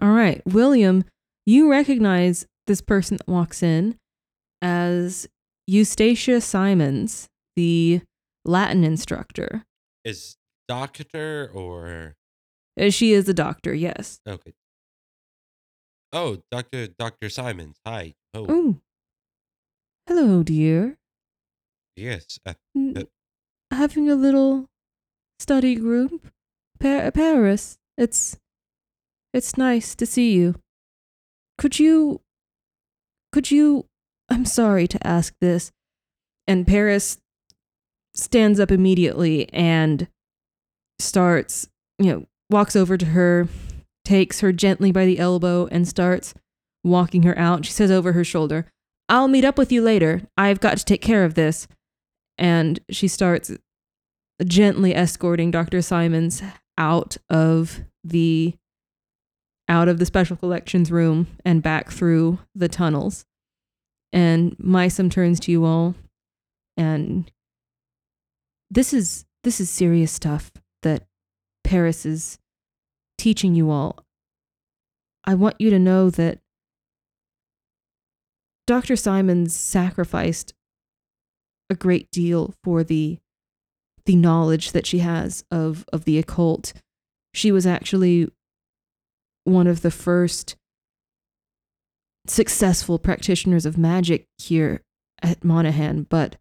All 0.00 0.10
right, 0.10 0.42
William, 0.44 1.04
you 1.46 1.70
recognize 1.70 2.46
this 2.66 2.80
person 2.80 3.16
that 3.18 3.28
walks 3.28 3.62
in 3.62 3.96
as 4.60 5.28
Eustacia 5.66 6.40
Simons, 6.40 7.28
the 7.54 8.00
Latin 8.44 8.82
instructor. 8.84 9.64
Is 10.04 10.36
doctor 10.68 11.50
or 11.54 12.16
Uh, 12.78 12.90
She 12.90 13.12
is 13.12 13.28
a 13.28 13.34
doctor, 13.34 13.72
yes. 13.72 14.20
okay? 14.26 14.52
Oh, 16.12 16.38
Doctor 16.50 16.88
Doctor 16.88 17.28
Simons. 17.28 17.76
Hi. 17.84 18.14
Oh, 18.34 18.46
Oh, 18.48 18.76
hello, 20.06 20.42
dear. 20.42 20.98
yes. 21.96 22.38
Uh, 22.46 22.54
N- 22.74 22.94
Uh, 22.96 23.04
Having 23.74 24.08
a 24.10 24.14
little 24.14 24.68
study 25.40 25.74
group, 25.74 26.32
pa- 26.78 27.10
Paris. 27.10 27.78
It's 27.98 28.38
it's 29.34 29.56
nice 29.56 29.94
to 29.96 30.06
see 30.06 30.32
you. 30.32 30.54
Could 31.58 31.78
you 31.78 32.20
could 33.32 33.50
you 33.50 33.86
I'm 34.28 34.44
sorry 34.44 34.86
to 34.88 35.06
ask 35.06 35.34
this. 35.40 35.72
And 36.48 36.66
Paris 36.66 37.18
stands 38.14 38.60
up 38.60 38.70
immediately 38.70 39.48
and 39.52 40.08
starts, 41.00 41.68
you 41.98 42.06
know, 42.12 42.26
walks 42.50 42.76
over 42.76 42.96
to 42.96 43.06
her, 43.06 43.48
takes 44.06 44.40
her 44.40 44.52
gently 44.52 44.92
by 44.92 45.04
the 45.04 45.18
elbow 45.18 45.66
and 45.66 45.86
starts 45.86 46.32
walking 46.84 47.24
her 47.24 47.36
out. 47.38 47.66
She 47.66 47.72
says 47.72 47.90
over 47.90 48.12
her 48.12 48.24
shoulder, 48.24 48.66
I'll 49.08 49.28
meet 49.28 49.44
up 49.44 49.58
with 49.58 49.72
you 49.72 49.82
later. 49.82 50.22
I've 50.36 50.60
got 50.60 50.78
to 50.78 50.84
take 50.84 51.02
care 51.02 51.24
of 51.24 51.34
this. 51.34 51.66
And 52.38 52.78
she 52.90 53.08
starts 53.08 53.50
gently 54.44 54.94
escorting 54.94 55.50
Dr. 55.50 55.82
Simons 55.82 56.42
out 56.78 57.16
of 57.28 57.80
the 58.04 58.54
out 59.68 59.88
of 59.88 59.98
the 59.98 60.06
special 60.06 60.36
collections 60.36 60.92
room 60.92 61.26
and 61.44 61.60
back 61.60 61.90
through 61.90 62.38
the 62.54 62.68
tunnels. 62.68 63.24
And 64.12 64.56
Mysum 64.58 65.10
turns 65.10 65.40
to 65.40 65.50
you 65.50 65.64
all 65.64 65.96
and 66.76 67.30
this 68.70 68.92
is 68.92 69.24
this 69.42 69.60
is 69.60 69.70
serious 69.70 70.12
stuff 70.12 70.52
that 70.82 71.06
Paris 71.64 72.06
is 72.06 72.38
teaching 73.26 73.56
you 73.56 73.72
all. 73.72 74.04
I 75.24 75.34
want 75.34 75.56
you 75.58 75.68
to 75.70 75.80
know 75.80 76.10
that 76.10 76.38
Dr. 78.68 78.94
Simons 78.94 79.52
sacrificed 79.52 80.54
a 81.68 81.74
great 81.74 82.08
deal 82.12 82.54
for 82.62 82.84
the 82.84 83.18
the 84.04 84.14
knowledge 84.14 84.70
that 84.70 84.86
she 84.86 85.00
has 85.00 85.44
of 85.50 85.84
of 85.92 86.04
the 86.04 86.18
occult. 86.18 86.72
She 87.34 87.50
was 87.50 87.66
actually 87.66 88.28
one 89.42 89.66
of 89.66 89.82
the 89.82 89.90
first 89.90 90.54
successful 92.28 92.96
practitioners 92.96 93.66
of 93.66 93.76
magic 93.76 94.26
here 94.38 94.82
at 95.20 95.42
Monahan, 95.42 96.06
but 96.08 96.36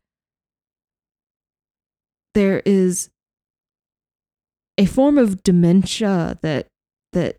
there 2.36 2.62
is 2.64 3.10
a 4.78 4.86
form 4.86 5.18
of 5.18 5.42
dementia 5.42 6.38
that 6.44 6.68
that 7.16 7.38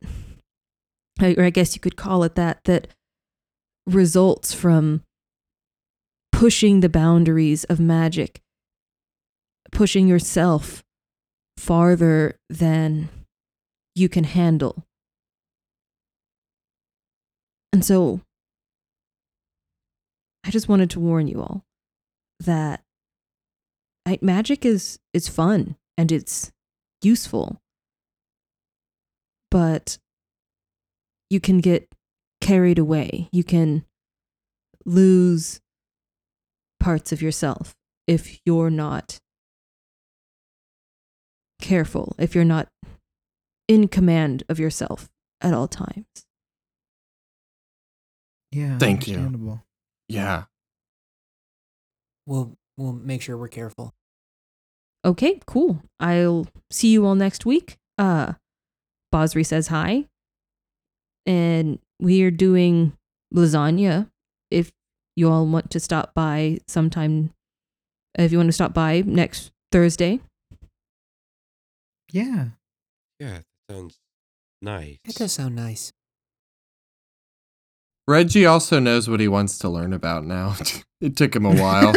or 1.22 1.44
I 1.44 1.50
guess 1.50 1.74
you 1.74 1.80
could 1.80 1.96
call 1.96 2.24
it 2.24 2.34
that 2.34 2.64
that 2.64 2.88
results 3.86 4.52
from 4.52 5.02
pushing 6.32 6.80
the 6.80 6.88
boundaries 6.88 7.64
of 7.64 7.78
magic 7.78 8.42
pushing 9.72 10.08
yourself 10.08 10.82
farther 11.56 12.38
than 12.48 13.08
you 13.94 14.08
can 14.08 14.24
handle. 14.24 14.84
And 17.72 17.84
so 17.84 18.20
i 20.46 20.50
just 20.50 20.68
wanted 20.68 20.88
to 20.90 21.00
warn 21.00 21.26
you 21.26 21.40
all 21.40 21.64
that 22.38 22.82
magic 24.22 24.64
is 24.64 24.98
is 25.12 25.28
fun 25.28 25.76
and 25.98 26.12
it's 26.12 26.52
useful 27.02 27.60
but 29.56 29.96
you 31.30 31.40
can 31.40 31.58
get 31.60 31.88
carried 32.42 32.78
away 32.78 33.26
you 33.32 33.42
can 33.42 33.86
lose 34.84 35.60
parts 36.78 37.10
of 37.10 37.22
yourself 37.22 37.74
if 38.06 38.38
you're 38.44 38.68
not 38.68 39.18
careful 41.58 42.14
if 42.18 42.34
you're 42.34 42.44
not 42.44 42.68
in 43.66 43.88
command 43.88 44.42
of 44.50 44.58
yourself 44.58 45.08
at 45.40 45.54
all 45.54 45.68
times 45.68 46.06
Yeah. 48.52 48.76
Thank 48.78 49.08
you. 49.08 49.14
understandable. 49.16 49.62
Yeah. 50.08 50.44
We'll 52.26 52.56
we'll 52.76 52.92
make 52.92 53.22
sure 53.22 53.36
we're 53.38 53.48
careful. 53.48 53.92
Okay, 55.04 55.40
cool. 55.46 55.82
I'll 56.00 56.46
see 56.70 56.90
you 56.92 57.06
all 57.06 57.14
next 57.14 57.44
week. 57.46 57.76
Uh 57.98 58.34
Bosri 59.16 59.46
says 59.46 59.68
hi. 59.68 60.04
And 61.24 61.78
we 61.98 62.22
are 62.22 62.30
doing 62.30 62.92
lasagna 63.34 64.10
if 64.50 64.72
you 65.16 65.30
all 65.30 65.46
want 65.46 65.70
to 65.70 65.80
stop 65.80 66.12
by 66.14 66.58
sometime 66.68 67.30
if 68.18 68.30
you 68.30 68.38
want 68.38 68.48
to 68.48 68.52
stop 68.52 68.74
by 68.74 69.02
next 69.06 69.52
Thursday. 69.72 70.20
Yeah. 72.12 72.48
Yeah, 73.18 73.38
that 73.38 73.44
sounds 73.70 73.98
nice. 74.60 74.98
That 75.06 75.14
does 75.14 75.32
sound 75.32 75.56
nice. 75.56 75.92
Reggie 78.06 78.44
also 78.44 78.78
knows 78.78 79.08
what 79.08 79.20
he 79.20 79.28
wants 79.28 79.58
to 79.58 79.70
learn 79.70 79.94
about 79.94 80.24
now. 80.24 80.56
it 81.00 81.16
took 81.16 81.34
him 81.34 81.46
a 81.46 81.54
while. 81.54 81.94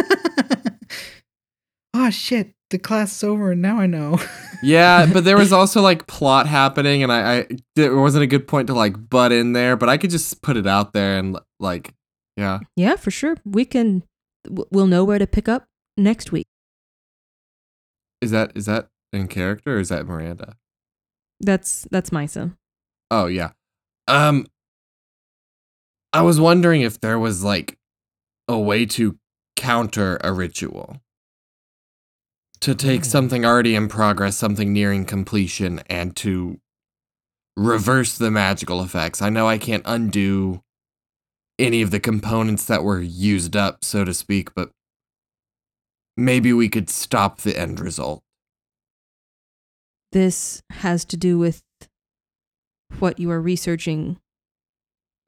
oh 1.94 2.10
shit! 2.10 2.54
The 2.70 2.80
class 2.80 3.16
is 3.18 3.24
over, 3.24 3.52
and 3.52 3.62
now 3.62 3.78
I 3.78 3.86
know. 3.86 4.20
yeah, 4.62 5.05
but 5.14 5.24
there 5.24 5.38
was 5.38 5.53
also 5.53 5.82
like 5.82 6.07
plot 6.07 6.47
happening, 6.47 7.03
and 7.03 7.12
I, 7.12 7.38
I 7.38 7.47
there 7.76 7.95
wasn't 7.95 8.24
a 8.24 8.28
good 8.28 8.47
point 8.47 8.68
to 8.68 8.74
like 8.74 9.10
butt 9.10 9.32
in 9.32 9.53
there, 9.53 9.76
but 9.76 9.89
I 9.89 9.97
could 9.97 10.10
just 10.10 10.41
put 10.41 10.57
it 10.57 10.68
out 10.68 10.93
there 10.93 11.18
and 11.18 11.38
like, 11.60 11.93
yeah. 12.36 12.60
Yeah, 12.76 12.95
for 12.95 13.12
sure. 13.12 13.38
We 13.45 13.66
can 13.66 14.03
we'll 14.47 14.88
know 14.88 15.03
where 15.03 15.20
to 15.20 15.28
pick 15.28 15.47
up 15.47 15.66
next 15.97 16.32
week. 16.32 16.45
Is 18.22 18.32
that 18.32 18.51
is 18.55 18.66
that 18.66 18.88
in 19.14 19.28
character 19.28 19.78
or 19.78 19.80
is 19.80 19.89
that 19.89 20.05
Miranda? 20.05 20.55
That's 21.39 21.88
that's 21.91 22.10
Misa. 22.10 22.55
Oh 23.12 23.28
yeah. 23.28 23.51
Um 24.07 24.45
I 26.12 26.22
was 26.22 26.39
wondering 26.39 26.82
if 26.82 26.99
there 26.99 27.20
was 27.20 27.43
like 27.43 27.78
a 28.47 28.57
way 28.57 28.86
to 28.88 29.18
counter 29.55 30.20
a 30.24 30.34
ritual. 30.34 31.01
To 32.62 32.76
take 32.76 33.01
Oh. 33.01 33.03
something 33.03 33.45
already 33.45 33.76
in 33.76 33.88
progress, 33.88 34.38
something 34.38 34.74
nearing 34.74 35.05
completion, 35.05 35.80
and 35.89 36.16
to 36.18 36.60
reverse 37.55 38.18
the 38.18 38.32
magical 38.32 38.82
effects. 38.84 39.22
I 39.22 39.30
know 39.30 39.47
I 39.47 39.57
can't 39.57 39.84
undo 39.86 40.62
any 41.57 41.82
of 41.82 41.91
the 41.91 41.99
components 41.99 42.66
that 42.66 42.84
were 42.84 43.01
used 43.01 43.55
up, 43.55 43.84
so 43.84 44.03
to 44.05 44.14
speak, 44.14 44.53
but 44.53 44.72
maybe 46.16 46.53
we 46.53 46.70
could 46.70 46.89
stop 46.89 47.39
the 47.41 47.57
end 47.57 47.80
result. 47.80 48.24
This 50.12 50.62
has 50.72 51.05
to 51.05 51.18
do 51.18 51.38
with 51.38 51.64
what 52.99 53.20
you 53.20 53.30
are 53.32 53.41
researching 53.41 54.20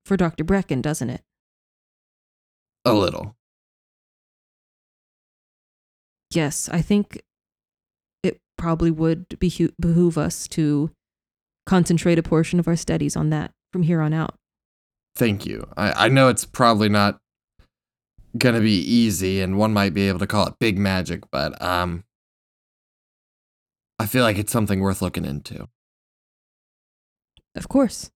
for 0.06 0.18
Dr. 0.18 0.44
Brecken, 0.44 0.82
doesn't 0.82 1.10
it? 1.10 1.24
A 2.86 2.94
little. 2.94 3.36
Yes, 6.32 6.70
I 6.70 6.82
think 6.82 7.22
it 8.24 8.40
probably 8.58 8.92
would 8.92 9.28
behu- 9.40 9.74
behoove 9.80 10.18
us 10.18 10.48
to 10.50 10.92
concentrate 11.66 12.18
a 12.18 12.24
portion 12.24 12.60
of 12.60 12.68
our 12.68 12.76
studies 12.76 13.16
on 13.16 13.30
that 13.30 13.52
from 13.72 13.84
here 13.84 14.02
on 14.02 14.14
out. 14.14 14.36
Thank 15.16 15.46
you. 15.46 15.68
I, 15.76 16.06
I 16.06 16.08
know 16.08 16.30
it's 16.30 16.46
probably 16.46 16.90
not 16.90 17.20
gonna 18.38 18.62
be 18.62 18.80
easy 18.80 19.42
and 19.42 19.58
one 19.58 19.74
might 19.74 19.94
be 19.94 20.08
able 20.08 20.20
to 20.20 20.28
call 20.28 20.48
it 20.48 20.54
big 20.60 20.78
magic, 20.78 21.24
but 21.32 21.62
um 21.62 22.06
I 24.00 24.08
feel 24.08 24.24
like 24.24 24.38
it's 24.38 24.52
something 24.52 24.80
worth 24.80 25.02
looking 25.02 25.26
into. 25.26 25.68
Of 27.56 27.68
course. 27.68 28.10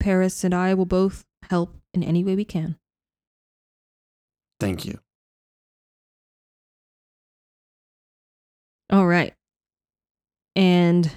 Paris 0.00 0.44
and 0.44 0.52
I 0.52 0.74
will 0.74 0.84
both 0.86 1.24
help 1.48 1.74
in 1.94 2.02
any 2.02 2.22
way 2.24 2.34
we 2.34 2.44
can. 2.44 2.76
Thank 4.60 4.84
you. 4.84 4.98
All 8.94 9.08
right. 9.08 9.34
And 10.54 11.10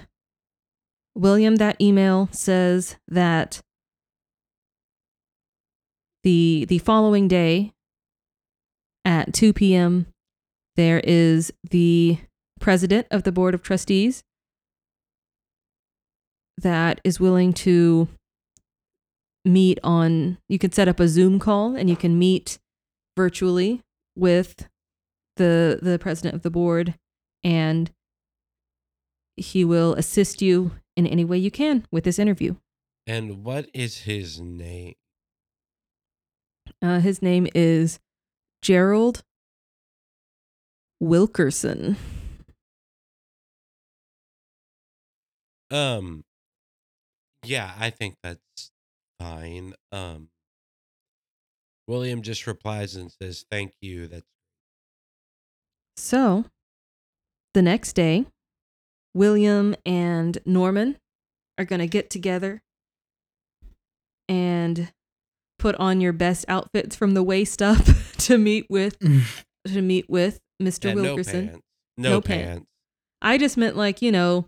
William, 1.14 1.56
that 1.56 1.80
email 1.80 2.28
says 2.32 2.96
that 3.06 3.62
the 6.24 6.64
the 6.68 6.78
following 6.78 7.28
day 7.28 7.72
at 9.04 9.32
2 9.32 9.52
p.m. 9.52 10.08
there 10.74 11.00
is 11.04 11.52
the 11.70 12.18
president 12.58 13.06
of 13.12 13.22
the 13.22 13.30
board 13.30 13.54
of 13.54 13.62
trustees 13.62 14.24
that 16.60 17.00
is 17.04 17.20
willing 17.20 17.52
to 17.52 18.08
meet 19.44 19.78
on 19.84 20.38
you 20.48 20.58
can 20.58 20.72
set 20.72 20.88
up 20.88 20.98
a 20.98 21.06
Zoom 21.06 21.38
call 21.38 21.76
and 21.76 21.88
you 21.88 21.94
can 21.94 22.18
meet 22.18 22.58
virtually 23.16 23.82
with 24.16 24.68
the 25.36 25.78
the 25.80 25.96
president 26.00 26.34
of 26.34 26.42
the 26.42 26.50
board 26.50 26.96
and 27.44 27.90
he 29.36 29.64
will 29.64 29.94
assist 29.94 30.42
you 30.42 30.72
in 30.96 31.06
any 31.06 31.24
way 31.24 31.38
you 31.38 31.50
can 31.50 31.86
with 31.90 32.04
this 32.04 32.18
interview. 32.18 32.56
And 33.06 33.44
what 33.44 33.68
is 33.72 34.02
his 34.02 34.40
name? 34.40 34.94
Uh, 36.82 37.00
his 37.00 37.22
name 37.22 37.46
is 37.54 37.98
Gerald 38.62 39.22
Wilkerson. 41.00 41.96
Um, 45.70 46.24
yeah, 47.44 47.72
I 47.78 47.90
think 47.90 48.16
that's 48.22 48.70
fine. 49.18 49.74
Um, 49.92 50.28
William 51.86 52.22
just 52.22 52.46
replies 52.46 52.94
and 52.94 53.10
says, 53.10 53.44
"Thank 53.50 53.72
you." 53.80 54.06
That's 54.06 54.26
So, 55.96 56.44
the 57.54 57.62
next 57.62 57.94
day, 57.94 58.26
William 59.14 59.74
and 59.86 60.38
Norman 60.44 60.96
are 61.58 61.64
going 61.64 61.80
to 61.80 61.86
get 61.86 62.10
together 62.10 62.62
and 64.28 64.92
put 65.58 65.74
on 65.76 66.00
your 66.00 66.12
best 66.12 66.44
outfits 66.48 66.94
from 66.94 67.14
the 67.14 67.22
waist 67.22 67.60
up 67.62 67.78
to 68.18 68.38
meet 68.38 68.66
with 68.70 68.96
to 69.66 69.82
meet 69.82 70.08
with 70.08 70.38
Mr. 70.62 70.86
Yeah, 70.88 70.94
Wilkerson. 70.94 71.44
No 71.44 71.50
pants. 71.50 71.62
No, 71.96 72.10
No 72.10 72.20
pants. 72.20 72.46
pants. 72.48 72.66
I 73.22 73.38
just 73.38 73.56
meant 73.56 73.76
like, 73.76 74.00
you 74.02 74.12
know, 74.12 74.46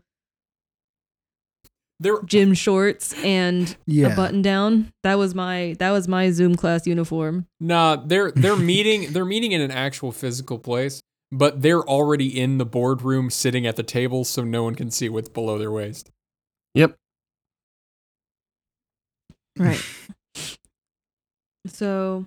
There, 1.99 2.23
gym 2.23 2.55
shorts 2.55 3.13
and 3.25 3.77
Yeah. 3.87 4.09
a 4.13 4.17
button 4.17 4.43
down. 4.43 4.93
That 5.03 5.19
was 5.19 5.35
my 5.35 5.75
that 5.81 5.91
was 5.91 6.07
my 6.07 6.31
Zoom 6.31 6.55
class 6.55 6.87
uniform. 6.87 7.47
nah, 7.59 7.97
they're 7.97 8.31
they're 8.33 8.57
meeting 8.57 9.13
they're 9.13 9.25
meeting 9.25 9.53
in 9.53 9.61
an 9.61 9.71
actual 9.71 10.13
physical 10.13 10.59
place, 10.59 11.03
but 11.33 11.63
they're 11.63 11.83
already 11.83 12.39
in 12.41 12.59
the 12.59 12.65
boardroom, 12.67 13.31
sitting 13.31 13.67
at 13.67 13.77
the 13.77 13.83
table, 13.83 14.25
so 14.25 14.43
no 14.45 14.65
one 14.65 14.75
can 14.75 14.91
see 14.91 15.09
what's 15.09 15.29
below 15.29 15.59
their 15.59 15.71
waist. 15.71 16.11
Yep. 16.75 16.97
Right. 19.59 19.83
So 21.67 22.27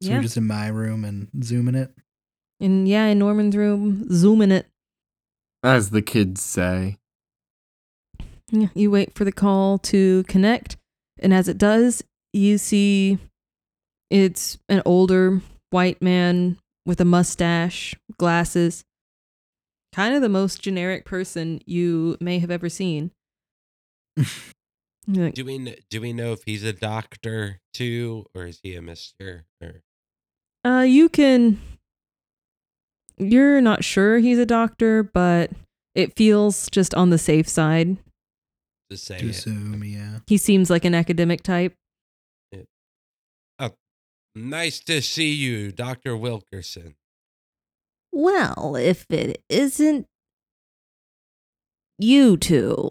So 0.00 0.08
yeah. 0.08 0.12
you're 0.14 0.22
just 0.22 0.36
in 0.36 0.46
my 0.46 0.68
room 0.68 1.04
and 1.04 1.28
zooming 1.42 1.74
it. 1.74 1.92
and 2.60 2.86
yeah, 2.88 3.06
in 3.06 3.18
Norman's 3.18 3.56
room, 3.56 4.06
zooming 4.14 4.52
it. 4.52 4.66
As 5.64 5.90
the 5.90 6.00
kids 6.00 6.40
say. 6.40 6.96
Yeah, 8.52 8.68
you 8.74 8.90
wait 8.92 9.14
for 9.14 9.24
the 9.24 9.32
call 9.32 9.78
to 9.78 10.22
connect, 10.24 10.76
and 11.18 11.34
as 11.34 11.48
it 11.48 11.58
does, 11.58 12.04
you 12.32 12.56
see 12.56 13.18
it's 14.10 14.58
an 14.68 14.80
older 14.86 15.40
white 15.70 16.00
man 16.00 16.56
with 16.88 17.00
a 17.02 17.04
mustache, 17.04 17.94
glasses, 18.16 18.82
kind 19.94 20.14
of 20.14 20.22
the 20.22 20.28
most 20.28 20.62
generic 20.62 21.04
person 21.04 21.60
you 21.66 22.16
may 22.18 22.38
have 22.40 22.50
ever 22.50 22.68
seen. 22.68 23.12
Like, 25.10 25.32
Do 25.32 25.46
we 25.46 25.74
do 25.88 26.02
we 26.02 26.12
know 26.12 26.32
if 26.32 26.42
he's 26.44 26.62
a 26.62 26.72
doctor 26.74 27.60
too, 27.72 28.26
or 28.34 28.44
is 28.44 28.60
he 28.62 28.74
a 28.74 28.82
Mister? 28.82 29.46
Or 29.62 29.80
uh, 30.70 30.82
you 30.82 31.08
can. 31.08 31.58
You're 33.16 33.62
not 33.62 33.84
sure 33.84 34.18
he's 34.18 34.38
a 34.38 34.44
doctor, 34.44 35.02
but 35.02 35.50
it 35.94 36.14
feels 36.14 36.68
just 36.68 36.94
on 36.94 37.08
the 37.08 37.16
safe 37.16 37.48
side. 37.48 37.96
to 38.90 38.98
say 38.98 39.18
To 39.20 39.30
assume, 39.30 39.82
yeah. 39.82 40.18
He 40.26 40.36
seems 40.36 40.68
like 40.68 40.84
an 40.84 40.94
academic 40.94 41.42
type. 41.42 41.72
Nice 44.38 44.78
to 44.80 45.02
see 45.02 45.32
you, 45.32 45.72
Doctor 45.72 46.16
Wilkerson. 46.16 46.94
Well, 48.12 48.76
if 48.76 49.04
it 49.10 49.42
isn't 49.48 50.06
you 51.98 52.36
two. 52.36 52.88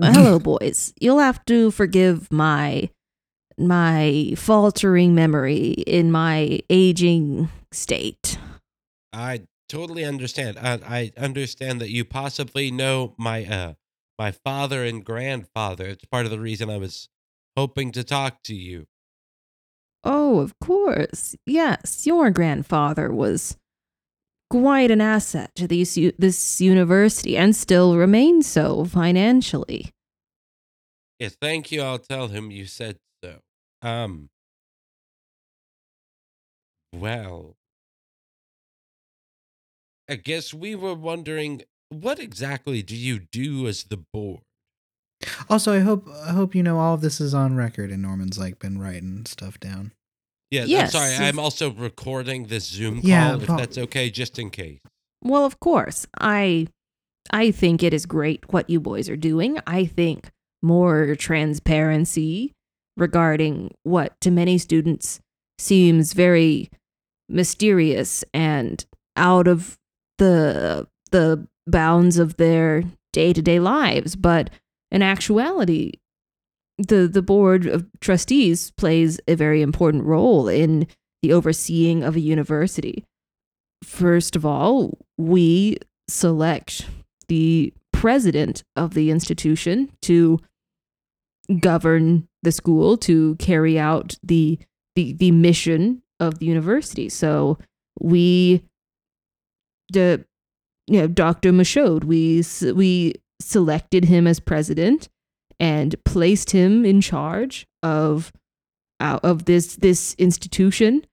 Hello, 0.00 0.38
boys. 0.40 0.92
You'll 1.00 1.20
have 1.20 1.44
to 1.46 1.70
forgive 1.70 2.30
my 2.32 2.90
my 3.56 4.34
faltering 4.36 5.14
memory 5.14 5.68
in 5.86 6.10
my 6.10 6.58
aging 6.68 7.48
state. 7.70 8.36
I 9.12 9.42
totally 9.68 10.04
understand. 10.04 10.58
I, 10.58 10.80
I 10.84 11.12
understand 11.16 11.80
that 11.80 11.90
you 11.90 12.04
possibly 12.04 12.72
know 12.72 13.14
my 13.16 13.44
uh 13.44 13.74
my 14.18 14.32
father 14.32 14.84
and 14.84 15.04
grandfather. 15.04 15.86
It's 15.86 16.04
part 16.04 16.24
of 16.24 16.32
the 16.32 16.40
reason 16.40 16.68
I 16.68 16.78
was 16.78 17.08
hoping 17.56 17.92
to 17.92 18.02
talk 18.02 18.42
to 18.44 18.54
you. 18.54 18.86
Oh, 20.04 20.40
of 20.40 20.58
course. 20.58 21.34
Yes, 21.46 22.06
your 22.06 22.30
grandfather 22.30 23.10
was 23.12 23.56
quite 24.50 24.90
an 24.90 25.00
asset 25.00 25.50
to 25.56 25.66
these, 25.66 25.98
this 26.18 26.60
university 26.60 27.36
and 27.36 27.56
still 27.56 27.96
remains 27.96 28.46
so 28.46 28.84
financially. 28.84 29.90
Yes, 31.18 31.36
thank 31.40 31.72
you. 31.72 31.80
I'll 31.82 31.98
tell 31.98 32.28
him 32.28 32.50
you 32.50 32.66
said 32.66 32.98
so. 33.22 33.38
Um. 33.82 34.28
Well, 36.92 37.56
I 40.08 40.16
guess 40.16 40.52
we 40.52 40.74
were 40.74 40.94
wondering 40.94 41.62
what 41.88 42.18
exactly 42.18 42.82
do 42.82 42.96
you 42.96 43.20
do 43.20 43.66
as 43.66 43.84
the 43.84 43.96
board? 44.12 44.42
Also, 45.48 45.72
I 45.74 45.80
hope 45.80 46.08
I 46.26 46.30
hope 46.30 46.54
you 46.54 46.62
know 46.62 46.78
all 46.78 46.94
of 46.94 47.00
this 47.00 47.20
is 47.20 47.34
on 47.34 47.56
record, 47.56 47.90
and 47.90 48.02
Norman's 48.02 48.38
like 48.38 48.58
been 48.58 48.78
writing 48.78 49.24
stuff 49.26 49.58
down. 49.60 49.92
Yeah, 50.50 50.62
I'm 50.62 50.68
Yes, 50.68 50.92
sorry. 50.92 51.14
I'm 51.14 51.38
also 51.38 51.70
recording 51.70 52.46
this 52.46 52.66
Zoom 52.66 53.00
call, 53.00 53.10
Yeah, 53.10 53.36
if 53.36 53.46
Paul- 53.46 53.56
that's 53.58 53.78
okay, 53.78 54.10
just 54.10 54.38
in 54.38 54.50
case. 54.50 54.78
Well, 55.22 55.44
of 55.44 55.58
course. 55.60 56.06
I 56.20 56.68
I 57.30 57.50
think 57.50 57.82
it 57.82 57.94
is 57.94 58.06
great 58.06 58.52
what 58.52 58.68
you 58.70 58.80
boys 58.80 59.08
are 59.08 59.16
doing. 59.16 59.58
I 59.66 59.86
think 59.86 60.30
more 60.62 61.14
transparency 61.16 62.52
regarding 62.96 63.74
what 63.82 64.20
to 64.20 64.30
many 64.30 64.58
students 64.58 65.20
seems 65.58 66.12
very 66.12 66.70
mysterious 67.28 68.24
and 68.32 68.84
out 69.16 69.48
of 69.48 69.76
the 70.18 70.86
the 71.10 71.46
bounds 71.66 72.18
of 72.18 72.36
their 72.36 72.84
day-to-day 73.12 73.58
lives, 73.60 74.16
but 74.16 74.50
in 74.94 75.02
actuality 75.02 75.92
the 76.78 77.06
the 77.06 77.22
board 77.22 77.66
of 77.66 77.86
trustees 78.00 78.70
plays 78.72 79.20
a 79.28 79.34
very 79.34 79.60
important 79.62 80.04
role 80.04 80.48
in 80.48 80.86
the 81.22 81.32
overseeing 81.32 82.02
of 82.02 82.16
a 82.16 82.20
university 82.20 83.04
first 83.84 84.34
of 84.34 84.44
all, 84.44 84.98
we 85.16 85.76
select 86.08 86.86
the 87.28 87.72
president 87.92 88.64
of 88.76 88.94
the 88.94 89.10
institution 89.10 89.90
to 90.02 90.40
govern 91.60 92.26
the 92.42 92.52
school, 92.52 92.96
to 92.96 93.36
carry 93.36 93.78
out 93.78 94.16
the 94.22 94.58
the, 94.96 95.12
the 95.14 95.32
mission 95.32 96.02
of 96.20 96.38
the 96.38 96.46
university. 96.46 97.08
So 97.08 97.58
we, 97.98 98.62
the, 99.92 100.24
you 100.86 101.00
know, 101.00 101.08
Dr. 101.08 101.52
Michaud, 101.52 102.04
we 102.04 102.44
we 102.74 103.14
selected 103.40 104.06
him 104.06 104.26
as 104.26 104.40
president 104.40 105.08
and 105.60 105.94
placed 106.04 106.50
him 106.50 106.84
in 106.84 107.00
charge 107.00 107.66
of 107.82 108.32
uh, 109.00 109.18
of 109.22 109.44
this 109.44 109.76
this 109.76 110.14
institution. 110.18 111.04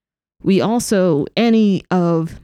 We 0.43 0.61
also 0.61 1.25
any 1.35 1.83
of 1.91 2.39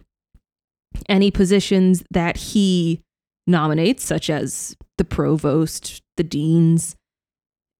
any 1.09 1.32
positions 1.32 2.03
that 2.11 2.38
he 2.38 3.01
nominates, 3.45 4.03
such 4.03 4.30
as 4.30 4.75
the 4.97 5.05
provost, 5.05 6.01
the 6.17 6.23
deans, 6.23 6.95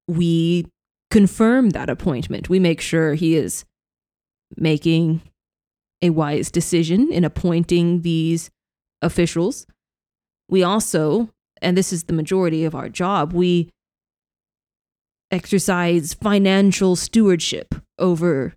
we 0.08 0.66
confirm 1.12 1.72
that 1.72 1.90
appointment. 1.90 2.50
We 2.50 2.60
make 2.60 2.82
sure 2.82 3.14
he 3.14 3.36
is 3.36 3.66
making 4.56 5.22
a 6.02 6.12
wise 6.12 6.52
decision 6.52 7.12
in 7.12 7.24
appointing 7.24 8.02
these 8.02 8.50
officials. 9.02 9.66
We 10.50 10.64
also, 10.64 11.30
and 11.62 11.78
this 11.78 11.92
is 11.94 12.04
the 12.04 12.14
majority 12.14 12.66
of 12.66 12.76
our 12.76 12.90
job, 12.90 13.34
we 13.34 13.70
exercise 15.32 16.14
financial 16.14 16.96
stewardship 16.96 17.76
over 18.00 18.54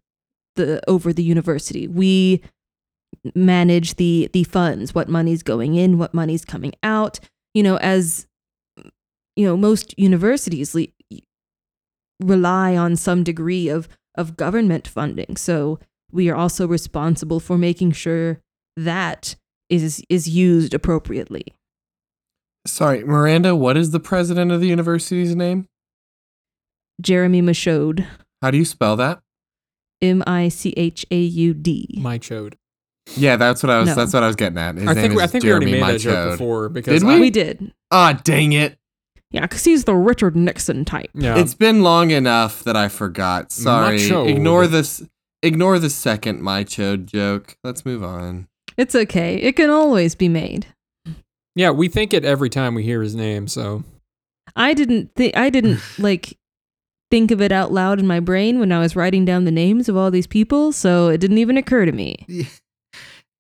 the 0.57 0.80
over 0.88 1.12
the 1.12 1.22
university. 1.22 1.88
We 1.88 2.42
manage 3.34 3.96
the 3.96 4.28
the 4.32 4.44
funds, 4.44 4.94
what 4.94 5.09
money's 5.09 5.42
going 5.42 5.74
in, 5.74 5.98
what 5.98 6.14
money's 6.14 6.44
coming 6.44 6.72
out. 6.82 7.20
You 7.55 7.62
know, 7.62 7.76
as 7.76 8.26
you 9.36 9.46
know, 9.46 9.57
most 9.57 9.94
universities 9.98 10.74
le- 10.74 10.86
rely 12.20 12.76
on 12.76 12.96
some 12.96 13.24
degree 13.24 13.68
of 13.68 13.88
of 14.14 14.36
government 14.36 14.86
funding. 14.86 15.36
So 15.36 15.78
we 16.12 16.28
are 16.28 16.36
also 16.36 16.66
responsible 16.66 17.40
for 17.40 17.57
making 17.57 17.92
sure 17.92 18.40
that 18.76 19.36
is 19.68 20.03
is 20.09 20.28
used 20.28 20.74
appropriately. 20.74 21.44
Sorry, 22.66 23.04
Miranda, 23.04 23.56
what 23.56 23.76
is 23.76 23.90
the 23.90 24.00
president 24.00 24.52
of 24.52 24.61
the 24.61 24.66
university's 24.68 25.34
name? 25.34 25.66
Jeremy 27.00 27.40
Michaud, 27.40 28.06
How 28.42 28.50
do 28.50 28.58
you 28.58 28.64
spell 28.64 28.96
that? 28.96 29.20
M 30.02 30.22
I 30.26 30.48
C 30.48 30.72
H 30.76 31.04
A 31.11 31.18
U 31.18 31.54
D. 31.54 31.98
My 32.00 32.18
chode. 32.18 32.54
Yeah, 33.16 33.36
that's 33.36 33.62
what 33.62 33.70
I 33.70 33.78
was 33.80 33.88
No. 33.88 33.94
that's 33.94 34.12
what 34.12 34.22
I 34.22 34.26
was 34.26 34.36
getting 34.36 34.58
at. 34.58 34.76
His 34.76 34.84
I 34.88 34.92
name 34.94 35.02
think 35.02 35.14
we- 35.14 35.20
I 35.22 35.24
is 35.24 35.30
think 35.30 35.44
we 35.44 35.50
already 35.50 35.66
Jeremy 35.66 35.86
made 35.86 35.94
that 35.94 36.00
joke 36.00 36.30
before 36.32 36.68
because 36.68 37.00
Did 37.00 37.06
we? 37.08 37.14
I- 37.14 37.20
We 37.20 37.30
did. 37.30 37.72
Ah, 37.90 38.20
dang 38.24 38.52
it. 38.52 38.78
Yeah, 39.30 39.42
because 39.42 39.64
he's 39.64 39.84
the 39.84 39.94
Richard 39.94 40.36
Nixon 40.36 40.84
type. 40.84 41.11
yeah, 41.14 41.38
It's 41.38 41.54
been 41.54 41.82
long 41.82 42.11
enough 42.11 42.64
that 42.64 42.76
I 42.76 42.88
forgot. 42.88 43.52
Sorry. 43.52 43.98
Macho. 43.98 44.26
Ignore 44.26 44.66
this 44.66 45.02
ignore 45.42 45.78
the 45.78 45.90
second 45.90 46.42
Michaud 46.42 46.98
joke. 47.06 47.56
Let's 47.64 47.84
move 47.86 48.02
on. 48.04 48.48
It's 48.76 48.94
okay. 48.94 49.36
It 49.36 49.56
can 49.56 49.70
always 49.70 50.14
be 50.14 50.28
made. 50.28 50.66
Yeah. 51.55 51.70
We 51.70 51.88
think 51.88 52.12
it 52.12 52.24
every 52.24 52.51
time 52.51 52.74
we 52.74 52.82
hear 52.82 53.03
his 53.03 53.14
name. 53.14 53.48
So 53.48 53.84
I 54.57 54.74
didn't 54.74 55.14
think 55.14 55.36
I 55.36 55.51
didn't 55.51 55.80
like 55.98 56.36
think 57.11 57.30
of 57.30 57.40
it 57.40 57.53
out 57.53 57.72
loud 57.72 57.98
in 57.98 58.07
my 58.07 58.20
brain 58.20 58.61
when 58.61 58.72
I 58.72 58.78
was 58.78 58.94
writing 58.94 59.24
down 59.24 59.44
the 59.44 59.51
names 59.51 59.88
of 59.88 59.96
all 59.96 60.11
these 60.11 60.26
people, 60.26 60.72
so 60.72 61.09
it 61.09 61.18
didn't 61.18 61.38
even 61.38 61.57
occur 61.57 61.84
to 61.84 61.92
me. 61.92 62.26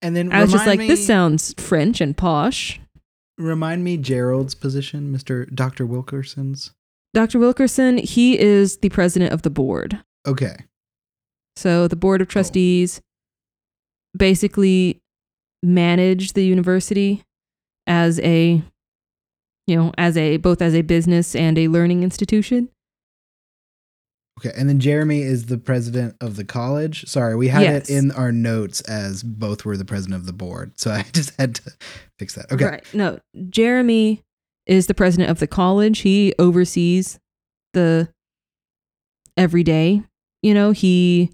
And 0.02 0.16
then 0.16 0.32
I 0.32 0.40
was 0.40 0.50
just 0.50 0.64
remind 0.64 0.80
like, 0.80 0.88
this 0.88 1.06
sounds 1.06 1.54
French 1.58 2.00
and 2.00 2.16
posh. 2.16 2.80
Remind 3.36 3.84
me 3.84 3.98
Gerald's 3.98 4.54
position, 4.54 5.12
Mister 5.12 5.44
Doctor 5.46 5.84
Wilkerson's. 5.84 6.72
Dr. 7.12 7.38
Wilkerson, 7.38 7.98
he 7.98 8.38
is 8.38 8.78
the 8.78 8.88
president 8.88 9.32
of 9.32 9.42
the 9.42 9.50
board. 9.50 10.02
Okay. 10.26 10.56
So 11.56 11.88
the 11.88 11.96
board 11.96 12.20
of 12.20 12.28
oh. 12.28 12.30
trustees 12.30 13.00
basically 14.16 15.00
manage 15.62 16.32
the 16.32 16.44
university 16.44 17.24
as 17.90 18.18
a 18.20 18.62
you 19.66 19.76
know, 19.76 19.92
as 19.98 20.16
a 20.16 20.36
both 20.38 20.62
as 20.62 20.74
a 20.74 20.80
business 20.82 21.34
and 21.36 21.58
a 21.58 21.68
learning 21.68 22.02
institution. 22.02 22.70
Okay, 24.38 24.52
and 24.56 24.68
then 24.70 24.80
Jeremy 24.80 25.20
is 25.20 25.46
the 25.46 25.58
president 25.58 26.16
of 26.20 26.36
the 26.36 26.44
college. 26.46 27.04
Sorry, 27.06 27.36
we 27.36 27.48
had 27.48 27.62
Yes. 27.62 27.90
it 27.90 27.94
in 27.94 28.10
our 28.12 28.32
notes 28.32 28.80
as 28.82 29.22
both 29.22 29.64
were 29.66 29.76
the 29.76 29.84
president 29.84 30.18
of 30.18 30.24
the 30.26 30.32
board, 30.32 30.72
so 30.80 30.90
I 30.90 31.02
just 31.12 31.32
had 31.38 31.56
to 31.56 31.72
fix 32.18 32.34
that. 32.36 32.50
Okay, 32.50 32.64
Right. 32.64 32.94
No, 32.94 33.20
Jeremy 33.50 34.22
is 34.66 34.86
the 34.86 34.94
president 34.94 35.30
of 35.30 35.40
the 35.40 35.46
college. 35.46 36.00
He 36.00 36.32
oversees 36.38 37.18
the 37.74 38.08
every 39.36 39.62
day. 39.62 40.02
You 40.42 40.54
know, 40.54 40.70
he 40.70 41.30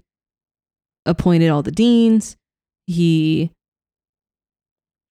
appointed 1.05 1.47
all 1.49 1.63
the 1.63 1.71
deans. 1.71 2.35
He 2.87 3.51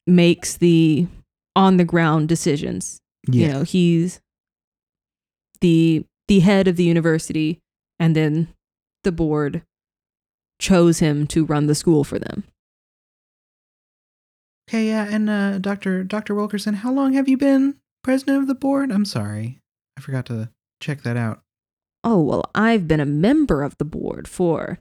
makes 0.07 0.57
the 0.59 1.07
on 1.57 1.77
the 1.77 1.85
ground 1.85 2.29
decisions. 2.29 3.01
yeah, 3.29 3.47
You 3.49 3.53
know, 3.53 3.63
he's 3.65 4.21
the 5.61 6.05
the 6.29 6.41
head 6.41 6.69
of 6.69 6.77
the 6.77 6.85
university 6.85 7.59
and 7.99 8.15
then 8.15 8.49
the 9.05 9.11
board 9.13 9.63
chose 10.61 10.99
him 11.01 11.27
to 11.29 11.45
run 11.45 11.67
the 11.67 11.75
school 11.75 12.05
for 12.05 12.19
them. 12.19 12.45
okay, 14.69 14.87
yeah. 14.89 15.07
And 15.09 15.29
uh, 15.31 15.59
Doctor 15.59 16.05
Doctor 16.05 16.35
Wilkerson, 16.35 16.75
how 16.75 16.93
long 16.93 17.13
have 17.15 17.29
you 17.29 17.37
been 17.37 17.77
president 18.03 18.39
of 18.39 18.47
the 18.49 18.55
board? 18.55 18.91
I'm 18.93 19.05
sorry, 19.05 19.61
I 19.97 20.01
forgot 20.01 20.27
to 20.27 20.51
check 20.81 21.03
that 21.03 21.17
out. 21.17 21.41
Oh, 22.05 22.21
well, 22.21 22.45
I've 22.55 22.87
been 22.87 23.01
a 23.01 23.07
member 23.07 23.63
of 23.63 23.77
the 23.79 23.85
board 23.85 24.29
for, 24.29 24.79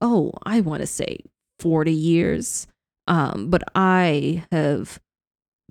oh, 0.00 0.32
I 0.44 0.60
want 0.60 0.80
to 0.82 0.86
say 0.86 1.18
40 1.58 1.92
years. 1.92 2.66
Um, 3.08 3.48
but 3.50 3.62
I 3.74 4.44
have 4.52 5.00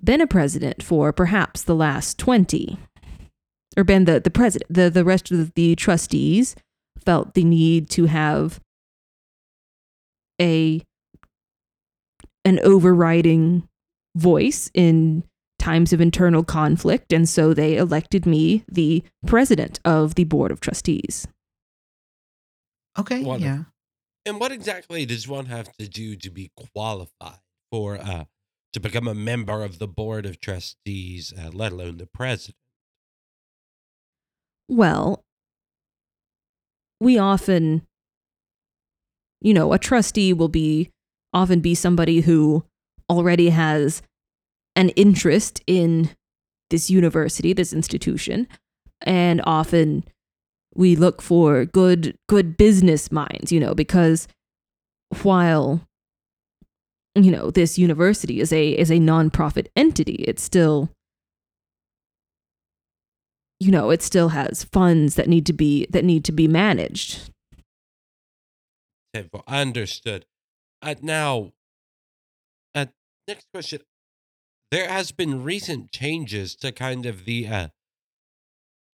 been 0.02 0.20
a 0.20 0.26
president 0.26 0.82
for 0.82 1.12
perhaps 1.12 1.62
the 1.62 1.74
last 1.74 2.18
20. 2.18 2.78
Or 3.76 3.84
been 3.84 4.04
the, 4.06 4.18
the 4.20 4.30
president. 4.30 4.72
The, 4.72 4.90
the 4.90 5.04
rest 5.04 5.30
of 5.30 5.54
the 5.54 5.76
trustees 5.76 6.56
felt 7.04 7.34
the 7.34 7.44
need 7.44 7.88
to 7.90 8.06
have 8.06 8.60
a 10.40 10.82
an 12.44 12.58
overriding 12.62 13.68
voice 14.16 14.70
in 14.72 15.22
times 15.58 15.92
of 15.92 16.00
internal 16.00 16.42
conflict, 16.44 17.12
and 17.12 17.28
so 17.28 17.52
they 17.52 17.76
elected 17.76 18.24
me 18.24 18.64
the 18.68 19.02
president 19.26 19.80
of 19.84 20.14
the 20.14 20.24
board 20.24 20.50
of 20.50 20.60
trustees. 20.60 21.26
Okay, 22.98 23.22
Wonderful. 23.22 23.56
yeah. 23.56 23.64
And 24.24 24.40
what 24.40 24.50
exactly 24.50 25.04
does 25.06 25.28
one 25.28 25.46
have 25.46 25.70
to 25.78 25.88
do 25.88 26.16
to 26.16 26.30
be 26.30 26.50
qualified 26.74 27.40
for 27.70 27.96
uh 27.98 28.24
to 28.78 28.88
become 28.88 29.08
a 29.08 29.14
member 29.14 29.62
of 29.62 29.78
the 29.78 29.88
board 29.88 30.24
of 30.26 30.40
trustees, 30.40 31.32
uh, 31.38 31.50
let 31.52 31.72
alone 31.72 31.96
the 31.98 32.06
president? 32.06 32.56
Well, 34.68 35.24
we 37.00 37.18
often 37.18 37.82
you 39.40 39.54
know, 39.54 39.72
a 39.72 39.78
trustee 39.78 40.32
will 40.32 40.48
be 40.48 40.90
often 41.32 41.60
be 41.60 41.74
somebody 41.74 42.20
who 42.20 42.64
already 43.08 43.50
has 43.50 44.02
an 44.74 44.88
interest 44.90 45.62
in 45.66 46.10
this 46.70 46.90
university, 46.90 47.52
this 47.52 47.72
institution, 47.72 48.46
and 49.02 49.40
often 49.44 50.04
we 50.74 50.96
look 50.96 51.22
for 51.22 51.64
good 51.64 52.16
good 52.28 52.56
business 52.56 53.10
minds, 53.10 53.52
you 53.52 53.60
know, 53.60 53.74
because 53.74 54.28
while 55.22 55.87
you 57.24 57.30
know 57.30 57.50
this 57.50 57.78
university 57.78 58.40
is 58.40 58.52
a 58.52 58.70
is 58.70 58.90
a 58.90 58.98
nonprofit 58.98 59.68
entity, 59.76 60.24
it's 60.26 60.42
still 60.42 60.90
you 63.60 63.72
know, 63.72 63.90
it 63.90 64.02
still 64.02 64.28
has 64.30 64.64
funds 64.64 65.16
that 65.16 65.28
need 65.28 65.44
to 65.46 65.52
be 65.52 65.86
that 65.90 66.04
need 66.04 66.24
to 66.24 66.32
be 66.32 66.46
managed. 66.46 67.30
Understood. 69.48 70.26
Uh, 70.80 70.94
now, 71.02 71.52
uh, 72.74 72.86
next 73.26 73.46
question. 73.52 73.80
There 74.70 74.88
has 74.88 75.10
been 75.12 75.42
recent 75.42 75.90
changes 75.90 76.54
to 76.56 76.70
kind 76.70 77.06
of 77.06 77.24
the 77.24 77.48
uh, 77.48 77.68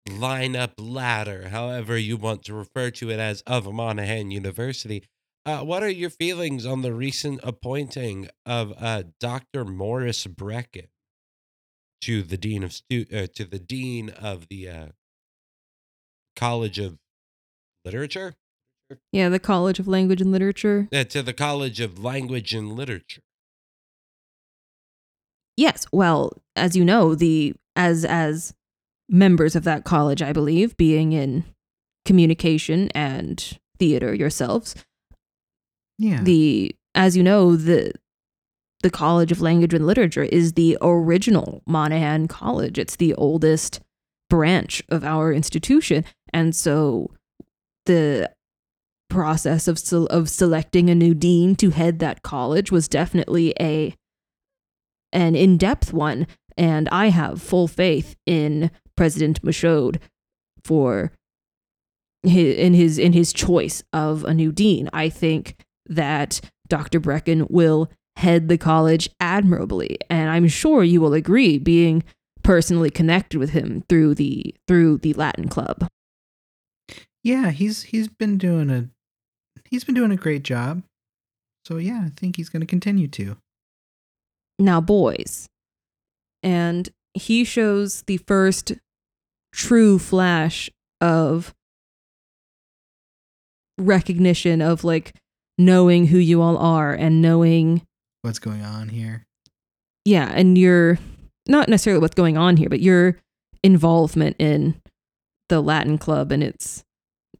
lineup 0.09 0.73
ladder, 0.77 1.49
however 1.49 1.97
you 1.97 2.17
want 2.17 2.43
to 2.45 2.53
refer 2.53 2.89
to 2.91 3.11
it 3.11 3.19
as, 3.19 3.41
of 3.41 3.71
Monahan 3.71 4.31
University. 4.31 5.03
Uh, 5.45 5.59
what 5.59 5.81
are 5.81 5.89
your 5.89 6.09
feelings 6.09 6.65
on 6.65 6.81
the 6.81 6.93
recent 6.93 7.39
appointing 7.43 8.29
of 8.45 8.73
uh, 8.77 9.03
Dr. 9.19 9.65
Morris 9.65 10.27
Brecken 10.27 10.87
to 12.01 12.23
the 12.23 12.37
dean 12.37 12.63
of 12.63 12.73
stu- 12.73 13.05
uh, 13.13 13.27
to 13.35 13.45
the 13.45 13.59
dean 13.59 14.09
of 14.09 14.47
the 14.49 14.69
uh, 14.69 14.85
College 16.35 16.77
of 16.77 16.97
Literature? 17.85 18.35
Yeah, 19.11 19.29
the 19.29 19.39
College 19.39 19.79
of 19.79 19.87
Language 19.87 20.21
and 20.21 20.31
Literature. 20.31 20.87
Uh, 20.93 21.03
to 21.05 21.21
the 21.21 21.33
College 21.33 21.79
of 21.79 22.03
Language 22.03 22.53
and 22.53 22.73
Literature. 22.73 23.21
Yes, 25.55 25.85
well, 25.91 26.33
as 26.55 26.75
you 26.75 26.85
know, 26.85 27.15
the 27.15 27.53
as 27.75 28.05
as 28.05 28.53
members 29.09 29.55
of 29.55 29.63
that 29.63 29.83
college, 29.83 30.21
I 30.21 30.31
believe, 30.31 30.77
being 30.77 31.11
in 31.11 31.43
communication 32.05 32.89
and 32.91 33.59
theater 33.77 34.13
yourselves, 34.13 34.75
Yeah. 35.99 36.23
the 36.23 36.75
as 36.95 37.15
you 37.15 37.21
know, 37.23 37.55
the 37.55 37.93
the 38.81 38.89
College 38.89 39.31
of 39.31 39.41
Language 39.41 39.73
and 39.73 39.85
Literature 39.85 40.23
is 40.23 40.53
the 40.53 40.77
original 40.81 41.61
Monahan 41.67 42.27
College. 42.27 42.79
It's 42.79 42.95
the 42.95 43.13
oldest 43.15 43.81
branch 44.29 44.81
of 44.89 45.03
our 45.03 45.33
institution, 45.33 46.05
and 46.33 46.55
so 46.55 47.11
the 47.85 48.31
process 49.09 49.67
of 49.67 49.79
of 50.09 50.29
selecting 50.29 50.89
a 50.89 50.95
new 50.95 51.13
dean 51.13 51.55
to 51.57 51.71
head 51.71 51.99
that 51.99 52.23
college 52.23 52.71
was 52.71 52.87
definitely 52.87 53.53
a 53.59 53.93
an 55.11 55.35
in-depth 55.35 55.91
one 55.91 56.27
and 56.59 56.87
I 56.89 57.07
have 57.09 57.41
full 57.41 57.67
faith 57.67 58.15
in 58.25 58.69
President 58.95 59.43
Michaud 59.43 59.93
for 60.63 61.11
his, 62.21 62.57
in 62.57 62.73
his 62.73 62.99
in 62.99 63.13
his 63.13 63.31
choice 63.33 63.81
of 63.93 64.23
a 64.25 64.33
new 64.33 64.51
dean. 64.51 64.89
I 64.93 65.09
think 65.09 65.55
that 65.89 66.39
Dr. 66.67 66.99
Brecken 66.99 67.49
will 67.49 67.89
head 68.15 68.47
the 68.47 68.57
college 68.57 69.09
admirably, 69.19 69.97
and 70.09 70.29
I'm 70.29 70.47
sure 70.47 70.83
you 70.83 71.01
will 71.01 71.13
agree, 71.13 71.57
being 71.57 72.03
personally 72.43 72.89
connected 72.89 73.37
with 73.37 73.51
him 73.51 73.83
through 73.89 74.15
the 74.15 74.55
through 74.67 74.99
the 74.99 75.13
Latin 75.13 75.47
Club. 75.49 75.87
yeah, 77.23 77.51
he's 77.51 77.83
he's 77.83 78.07
been 78.07 78.37
doing 78.37 78.69
a 78.69 78.89
he's 79.69 79.83
been 79.83 79.95
doing 79.95 80.11
a 80.11 80.15
great 80.17 80.43
job. 80.43 80.83
So 81.65 81.77
yeah, 81.77 82.03
I 82.05 82.09
think 82.09 82.37
he's 82.37 82.49
going 82.49 82.61
to 82.61 82.65
continue 82.65 83.07
to. 83.09 83.37
now 84.57 84.81
boys 84.81 85.47
and 86.43 86.89
he 87.13 87.43
shows 87.43 88.03
the 88.07 88.17
first 88.17 88.73
true 89.53 89.99
flash 89.99 90.69
of 91.01 91.53
recognition 93.77 94.61
of 94.61 94.83
like 94.83 95.13
knowing 95.59 96.07
who 96.07 96.17
you 96.17 96.41
all 96.41 96.57
are 96.57 96.93
and 96.93 97.21
knowing 97.21 97.83
What's 98.23 98.39
going 98.39 98.63
on 98.63 98.89
here? 98.89 99.25
yeah 100.05 100.31
and 100.33 100.57
your 100.57 100.97
not 101.47 101.69
necessarily 101.69 101.99
what's 102.01 102.15
going 102.15 102.37
on 102.37 102.57
here 102.57 102.69
but 102.69 102.79
your 102.79 103.17
involvement 103.63 104.35
in 104.39 104.81
the 105.49 105.61
latin 105.61 105.97
club 105.97 106.31
and 106.31 106.41
its 106.41 106.83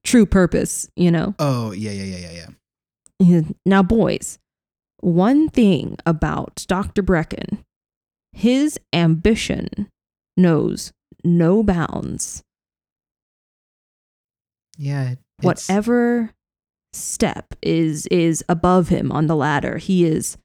true 0.04 0.26
purpose 0.26 0.88
you 0.96 1.10
know 1.10 1.34
Oh, 1.40 1.72
yeah, 1.72 1.92
yeah, 1.92 2.04
yeah, 2.04 2.18
yeah, 2.18 2.32
yeah. 2.32 2.48
Yeah. 3.22 3.42
Now, 3.66 3.84
boys, 3.84 4.38
one 5.02 5.50
thing 5.50 5.98
about 6.06 6.64
Dr. 6.68 7.04
Brecken, 7.04 7.64
his 8.32 8.80
ambition 8.94 9.90
knows 10.38 10.94
no 11.26 11.62
bounds. 11.64 12.44
Yeah. 14.78 15.16
Whatever 15.42 16.32
step 16.94 17.54
is 17.62 18.08
is 18.08 18.44
above 18.50 18.90
him 18.90 19.12
on 19.12 19.28
the 19.28 19.36
ladder, 19.36 19.78
he 19.78 20.06
is 20.06 20.38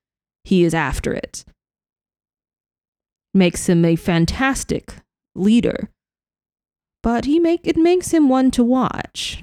he 0.45 0.65
is 0.65 0.75
after 0.75 1.13
it. 1.13 1.45
Makes 3.33 3.69
him 3.69 3.85
a 3.85 3.97
fantastic 3.97 4.95
leader. 5.35 5.91
But 7.03 7.25
he 7.25 7.39
make 7.39 7.67
it 7.67 7.77
makes 7.77 8.13
him 8.13 8.29
one 8.29 8.51
to 8.53 8.65
watch. 8.65 9.43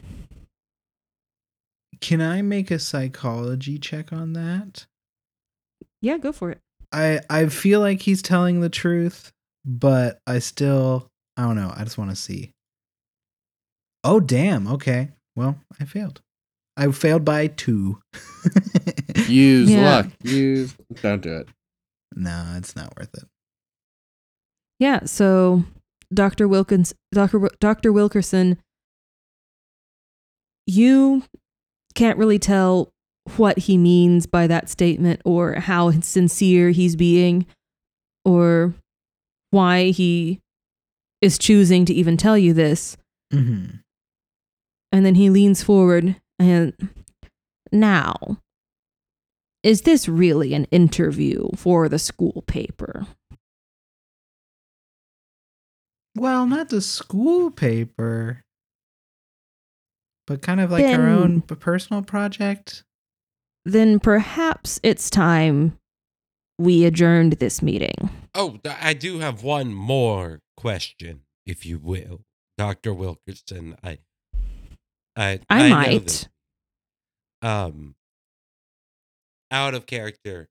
Can 2.00 2.22
I 2.22 2.42
make 2.42 2.72
a 2.72 2.80
psychology 2.80 3.78
check 3.78 4.12
on 4.12 4.34
that? 4.34 4.86
Yeah, 6.02 6.18
go 6.18 6.32
for 6.32 6.50
it. 6.52 6.60
I 6.92 7.22
I 7.30 7.48
feel 7.48 7.80
like 7.80 8.02
he's 8.02 8.22
telling 8.22 8.62
the 8.62 8.70
truth, 8.70 9.32
but 9.66 10.20
I 10.26 10.40
still 10.40 11.08
I 11.38 11.44
don't 11.44 11.56
know. 11.56 11.72
I 11.76 11.84
just 11.84 11.98
want 11.98 12.10
to 12.10 12.16
see. 12.16 12.52
Oh 14.04 14.20
damn. 14.20 14.68
Okay. 14.68 15.10
Well, 15.36 15.60
I 15.80 15.86
failed. 15.86 16.22
I 16.78 16.90
failed 16.92 17.26
by 17.26 17.48
two. 17.48 18.00
Use 19.28 19.70
Yeah. 19.70 19.86
luck. 19.86 20.08
Use. 20.24 20.76
Don't 21.02 21.22
do 21.22 21.38
it. 21.38 21.48
no, 22.16 22.54
it's 22.58 22.76
not 22.76 22.94
worth 22.98 23.14
it. 23.16 23.24
Yeah, 24.80 25.02
so 25.06 25.64
Dr. 26.14 26.48
Wilkins 26.48 26.94
Dr. 27.14 27.50
Dr. 27.60 27.92
Wilkerson 27.92 28.58
you 30.66 31.24
can't 31.96 32.18
really 32.18 32.40
tell 32.40 32.92
what 33.38 33.58
he 33.60 33.78
means 33.78 34.26
by 34.26 34.48
that 34.48 34.70
statement 34.70 35.22
or 35.26 35.56
how 35.56 35.92
sincere 36.02 36.72
he's 36.72 36.96
being 36.96 37.46
or 38.26 38.74
why 39.52 39.86
he 39.92 40.40
is 41.22 41.38
choosing 41.38 41.86
to 41.86 41.94
even 41.94 42.18
tell 42.18 42.38
you 42.38 42.54
this. 42.54 42.98
Mm-hmm. 43.34 43.78
And 44.92 45.06
then 45.06 45.16
he 45.16 45.30
leans 45.30 45.64
forward 45.64 46.16
and 46.42 46.74
now 47.72 48.38
is 49.64 49.82
this 49.82 50.08
really 50.08 50.54
an 50.54 50.66
interview 50.66 51.48
for 51.56 51.88
the 51.88 52.00
school 52.00 52.44
paper? 52.48 53.06
Well, 56.16 56.46
not 56.48 56.70
the 56.70 56.82
school 56.82 57.52
paper, 57.52 58.42
but 60.26 60.42
kind 60.42 60.60
of 60.60 60.72
like 60.72 60.86
our 60.86 61.08
own 61.08 61.42
personal 61.42 62.02
project. 62.02 62.84
Then 63.64 64.00
perhaps 64.00 64.80
it's 64.82 65.10
time 65.10 65.78
we 66.58 66.84
adjourned 66.86 67.34
this 67.34 67.62
meeting. 67.62 68.10
Oh, 68.34 68.60
I 68.66 68.94
do 68.94 69.20
have 69.20 69.44
one 69.44 69.74
more 69.74 70.40
question, 70.58 71.22
if 71.46 71.66
you 71.66 71.78
will, 71.78 72.22
Doctor 72.58 72.94
Wilkerson. 72.94 73.76
I, 73.84 74.00
I, 75.16 75.40
I, 75.50 75.70
know 75.70 75.76
might. 75.76 76.30
um, 77.42 77.96
out 79.52 79.74
of 79.74 79.86
character. 79.86 80.48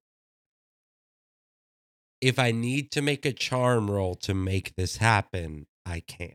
If 2.20 2.38
I 2.38 2.50
need 2.52 2.90
to 2.92 3.00
make 3.02 3.24
a 3.24 3.32
charm 3.32 3.90
roll 3.90 4.14
to 4.16 4.34
make 4.34 4.74
this 4.76 4.98
happen, 4.98 5.66
I 5.86 6.00
can. 6.00 6.34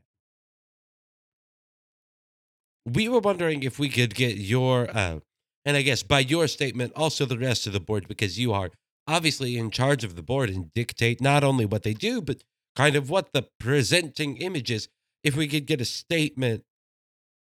We 2.86 3.08
were 3.08 3.20
wondering 3.20 3.64
if 3.64 3.78
we 3.78 3.90
could 3.90 4.16
get 4.16 4.38
your, 4.38 4.90
uh, 4.96 5.20
and 5.64 5.78
I 5.78 5.84
guess 5.84 6.02
by 6.04 6.20
your 6.20 6.48
statement, 6.48 6.94
also 6.96 7.26
the 7.26 7.38
rest 7.38 7.68
of 7.68 7.74
the 7.74 7.80
board, 7.80 8.08
because 8.08 8.40
you 8.40 8.54
are 8.54 8.72
obviously 9.08 9.58
in 9.58 9.70
charge 9.70 10.04
of 10.04 10.16
the 10.16 10.24
board 10.24 10.50
and 10.50 10.74
dictate 10.74 11.22
not 11.22 11.44
only 11.44 11.66
what 11.66 11.84
they 11.84 11.94
do, 11.94 12.22
but 12.22 12.44
kind 12.76 12.96
of 12.96 13.10
what 13.10 13.32
the 13.34 13.48
presenting 13.60 14.38
image 14.38 14.72
is. 14.72 14.88
If 15.24 15.36
we 15.36 15.48
could 15.48 15.66
get 15.66 15.82
a 15.82 15.86
statement 15.86 16.64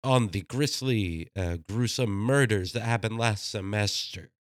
on 0.04 0.28
the 0.30 0.42
grisly, 0.42 1.30
uh, 1.36 1.58
gruesome 1.68 2.12
murders 2.12 2.74
that 2.74 2.82
happened 2.82 3.18
last 3.18 3.50
semester. 3.50 4.32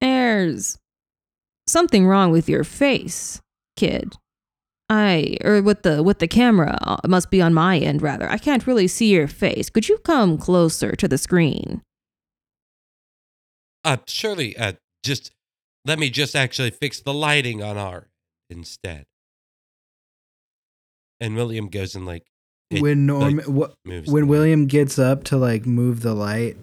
There's 0.00 0.78
something 1.66 2.06
wrong 2.06 2.30
with 2.30 2.48
your 2.48 2.64
face, 2.64 3.40
kid. 3.76 4.14
I 4.88 5.36
or 5.44 5.62
with 5.62 5.82
the 5.82 6.02
with 6.02 6.18
the 6.18 6.26
camera 6.26 6.76
uh, 6.82 6.96
it 7.04 7.08
must 7.08 7.30
be 7.30 7.40
on 7.40 7.54
my 7.54 7.78
end 7.78 8.02
rather. 8.02 8.28
I 8.28 8.38
can't 8.38 8.66
really 8.66 8.88
see 8.88 9.10
your 9.10 9.28
face. 9.28 9.70
Could 9.70 9.88
you 9.88 9.98
come 9.98 10.36
closer 10.36 10.96
to 10.96 11.06
the 11.06 11.16
screen? 11.16 11.82
Uh, 13.84 13.98
surely, 14.06 14.56
uh, 14.56 14.72
just 15.04 15.30
let 15.84 15.98
me 15.98 16.10
just 16.10 16.34
actually 16.34 16.70
fix 16.70 17.00
the 17.00 17.14
lighting 17.14 17.62
on 17.62 17.78
our 17.78 18.08
instead. 18.50 19.06
And 21.20 21.36
William 21.36 21.68
goes 21.68 21.94
and 21.94 22.04
like 22.04 22.24
it, 22.70 22.82
when 22.82 23.06
Norman 23.06 23.36
like, 23.36 23.46
what 23.46 23.74
moves 23.84 24.10
when 24.10 24.22
the 24.24 24.26
light. 24.26 24.30
William 24.30 24.66
gets 24.66 24.98
up 24.98 25.24
to 25.24 25.36
like 25.36 25.66
move 25.66 26.02
the 26.02 26.14
light, 26.14 26.56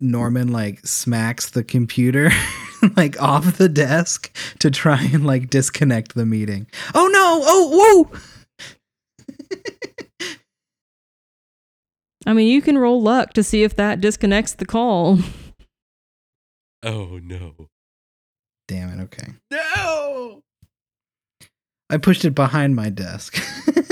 Norman 0.00 0.48
like 0.48 0.86
smacks 0.86 1.50
the 1.50 1.64
computer 1.64 2.30
like 2.96 3.20
off 3.22 3.56
the 3.56 3.68
desk 3.68 4.36
to 4.58 4.70
try 4.70 5.02
and 5.12 5.26
like 5.26 5.50
disconnect 5.50 6.14
the 6.14 6.26
meeting. 6.26 6.66
Oh 6.94 7.08
no! 7.08 7.40
Oh 7.44 8.08
whoa! 8.10 8.18
I 12.26 12.32
mean, 12.34 12.48
you 12.48 12.60
can 12.60 12.76
roll 12.76 13.00
luck 13.00 13.32
to 13.34 13.42
see 13.42 13.62
if 13.62 13.74
that 13.76 14.00
disconnects 14.00 14.54
the 14.54 14.66
call. 14.66 15.18
Oh 16.84 17.18
no! 17.20 17.68
Damn 18.68 19.00
it! 19.00 19.02
Okay, 19.02 19.32
No! 19.50 20.44
I 21.90 21.96
pushed 21.96 22.24
it 22.24 22.36
behind 22.36 22.76
my 22.76 22.88
desk. 22.88 23.36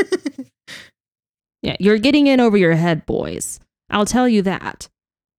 Yeah, 1.66 1.74
you're 1.80 1.98
getting 1.98 2.28
in 2.28 2.38
over 2.38 2.56
your 2.56 2.76
head, 2.76 3.04
boys. 3.06 3.58
I'll 3.90 4.06
tell 4.06 4.28
you 4.28 4.40
that. 4.42 4.88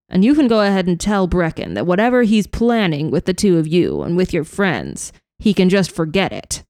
And 0.10 0.26
you 0.26 0.36
can 0.36 0.50
go 0.50 0.60
ahead 0.60 0.86
and 0.86 1.00
tell 1.00 1.26
Brecken 1.26 1.74
that 1.76 1.86
whatever 1.86 2.24
he's 2.24 2.46
planning 2.46 3.12
with 3.12 3.24
the 3.24 3.34
two 3.34 3.58
of 3.58 3.66
you 3.66 4.02
and 4.02 4.18
with 4.18 4.34
your 4.34 4.44
friends, 4.44 5.14
he 5.40 5.54
can 5.54 5.70
just 5.70 5.90
forget 5.90 6.34
it. 6.34 6.66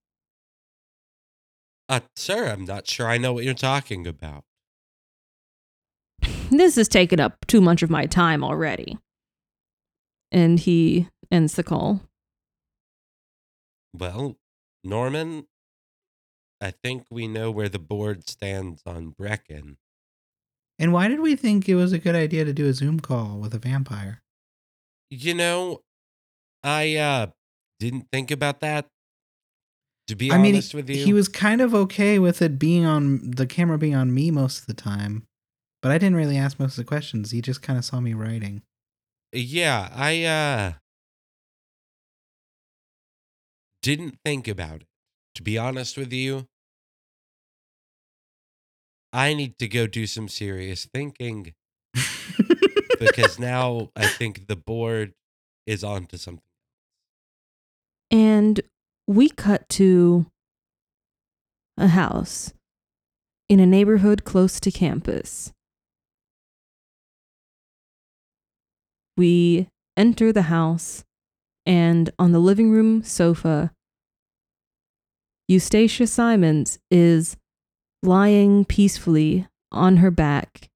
Uh, 1.90 2.02
sir, 2.16 2.50
I'm 2.50 2.66
not 2.66 2.88
sure 2.88 3.08
I 3.08 3.18
know 3.18 3.34
what 3.34 3.46
you're 3.46 3.56
talking 3.56 4.06
about. 4.06 4.44
This 6.52 6.76
has 6.76 6.88
taken 6.88 7.20
up 7.20 7.48
too 7.48 7.60
much 7.60 7.82
of 7.82 7.90
my 7.90 8.06
time 8.06 8.44
already. 8.44 9.00
And 10.32 10.60
he 10.60 11.10
ends 11.32 11.56
the 11.56 11.64
call. 11.64 12.02
Well, 13.92 14.36
Norman, 14.84 15.48
I 16.60 16.72
think 16.72 17.06
we 17.12 17.28
know 17.28 17.52
where 17.52 17.70
the 17.70 17.80
board 17.80 18.28
stands 18.28 18.82
on 18.86 19.14
Brecken. 19.14 19.78
and 20.80 20.94
why 20.94 21.08
did 21.08 21.20
we 21.20 21.36
think 21.36 21.68
it 21.70 21.76
was 21.76 21.94
a 21.94 22.00
good 22.00 22.16
idea 22.16 22.46
to 22.46 22.54
do 22.54 22.68
a 22.68 22.74
Zoom 22.74 23.00
call 23.00 23.38
with 23.40 23.54
a 23.54 23.60
vampire? 23.60 24.22
You 25.10 25.34
know, 25.34 25.82
I 26.64 26.96
uh 26.96 27.28
didn't 27.80 28.08
think 28.12 28.32
about 28.32 28.60
that. 28.62 28.88
To 30.08 30.16
be 30.16 30.32
I 30.32 30.38
mean, 30.38 30.56
honest 30.56 30.74
with 30.74 30.90
you, 30.90 31.04
he 31.04 31.14
was 31.14 31.28
kind 31.28 31.60
of 31.62 31.76
okay 31.76 32.18
with 32.18 32.42
it 32.42 32.58
being 32.58 32.86
on 32.86 33.32
the 33.32 33.46
camera 33.46 33.78
being 33.78 33.96
on 33.96 34.14
me 34.14 34.32
most 34.32 34.60
of 34.62 34.66
the 34.66 34.74
time, 34.74 35.28
but 35.82 35.92
I 35.92 35.98
didn't 35.98 36.16
really 36.16 36.38
ask 36.38 36.60
most 36.60 36.78
of 36.78 36.86
the 36.86 36.88
questions. 36.88 37.32
He 37.32 37.42
just 37.42 37.62
kind 37.62 37.78
of 37.78 37.84
saw 37.86 38.00
me 38.00 38.14
writing. 38.14 38.62
yeah, 39.34 39.90
I 39.94 40.24
uh 40.24 40.74
didn't 43.82 44.18
think 44.24 44.48
about 44.48 44.82
it. 44.82 44.87
To 45.38 45.44
be 45.44 45.56
honest 45.56 45.98
with 45.98 46.12
you, 46.12 46.48
I 49.14 49.36
need 49.36 49.60
to 49.60 49.68
go 49.68 49.86
do 49.86 50.08
some 50.08 50.28
serious 50.28 50.86
thinking 50.92 51.54
because 53.00 53.38
now 53.40 53.92
I 53.96 54.08
think 54.08 54.48
the 54.48 54.56
board 54.56 55.14
is 55.68 55.84
onto 55.84 56.18
something. 56.18 56.42
And 58.10 58.62
we 59.06 59.30
cut 59.30 59.70
to 59.70 60.26
a 61.78 61.90
house 61.90 62.56
in 63.48 63.60
a 63.60 63.68
neighborhood 63.68 64.24
close 64.24 64.60
to 64.62 64.72
campus. 64.72 65.54
We 69.16 69.70
enter 69.96 70.34
the 70.34 70.50
house, 70.50 71.04
and 71.64 72.10
on 72.18 72.32
the 72.32 72.40
living 72.40 72.72
room 72.72 73.04
sofa, 73.04 73.72
Eustacia 75.48 76.06
Simons 76.06 76.78
is 76.92 77.38
lying 78.04 78.66
peacefully 78.66 79.48
on 79.72 79.98
her 79.98 80.12
back. 80.12 80.70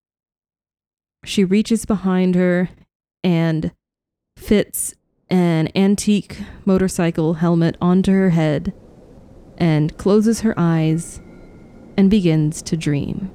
She 1.25 1.43
reaches 1.43 1.85
behind 1.85 2.35
her 2.35 2.69
and 3.23 3.73
fits 4.37 4.95
an 5.29 5.69
antique 5.75 6.37
motorcycle 6.65 7.35
helmet 7.35 7.75
onto 7.81 8.11
her 8.11 8.29
head 8.29 8.73
and 9.57 9.97
closes 9.97 10.41
her 10.41 10.53
eyes 10.57 11.21
and 11.97 12.09
begins 12.09 12.61
to 12.63 12.77
dream. 12.77 13.29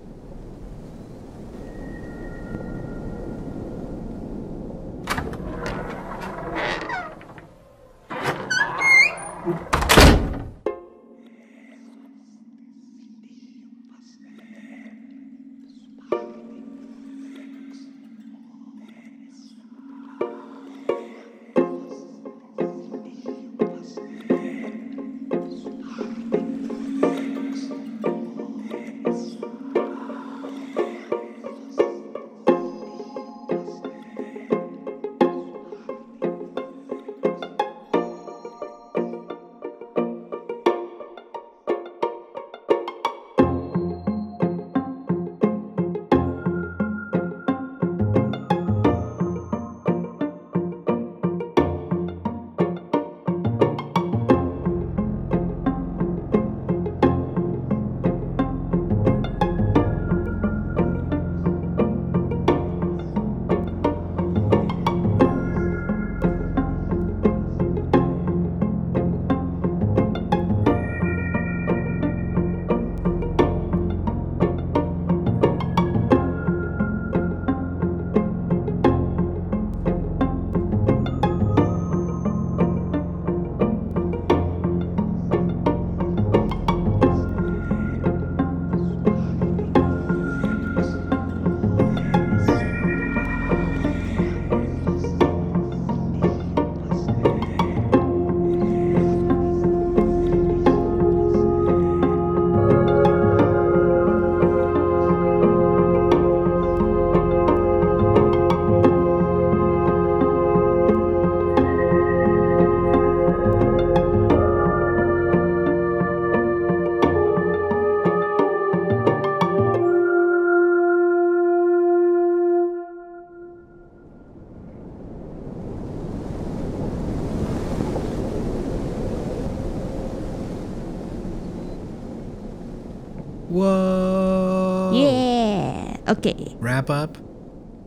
Wrap 136.77 136.91
up. 136.91 137.16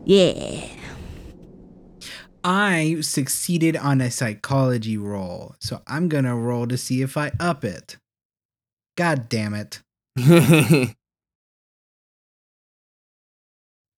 Yeah. 0.04 0.66
I 2.42 2.96
succeeded 3.02 3.76
on 3.76 4.00
a 4.00 4.10
psychology 4.10 4.96
roll, 4.96 5.54
so 5.60 5.80
I'm 5.86 6.08
gonna 6.08 6.34
roll 6.34 6.66
to 6.66 6.76
see 6.76 7.00
if 7.00 7.16
I 7.16 7.30
up 7.38 7.64
it. 7.64 7.98
God 8.96 9.28
damn 9.28 9.54
it. 9.54 9.80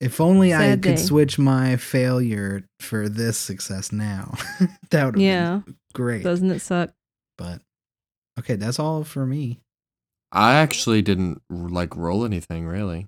If 0.00 0.20
only 0.20 0.52
I 0.52 0.58
Sad 0.72 0.82
could 0.82 0.98
switch 0.98 1.38
my 1.38 1.76
failure 1.76 2.64
for 2.80 3.08
this 3.08 3.38
success 3.38 3.92
now. 3.92 4.34
that 4.90 5.04
would 5.04 5.14
have 5.14 5.22
Yeah. 5.22 5.60
been 5.64 5.76
great. 5.94 6.24
Doesn't 6.24 6.50
it 6.50 6.58
suck? 6.58 6.90
But 7.38 7.62
okay, 8.36 8.56
that's 8.56 8.80
all 8.80 9.04
for 9.04 9.24
me. 9.24 9.60
I 10.32 10.54
actually 10.54 11.02
didn't 11.02 11.40
like 11.48 11.94
roll 11.96 12.24
anything 12.24 12.66
really. 12.66 13.06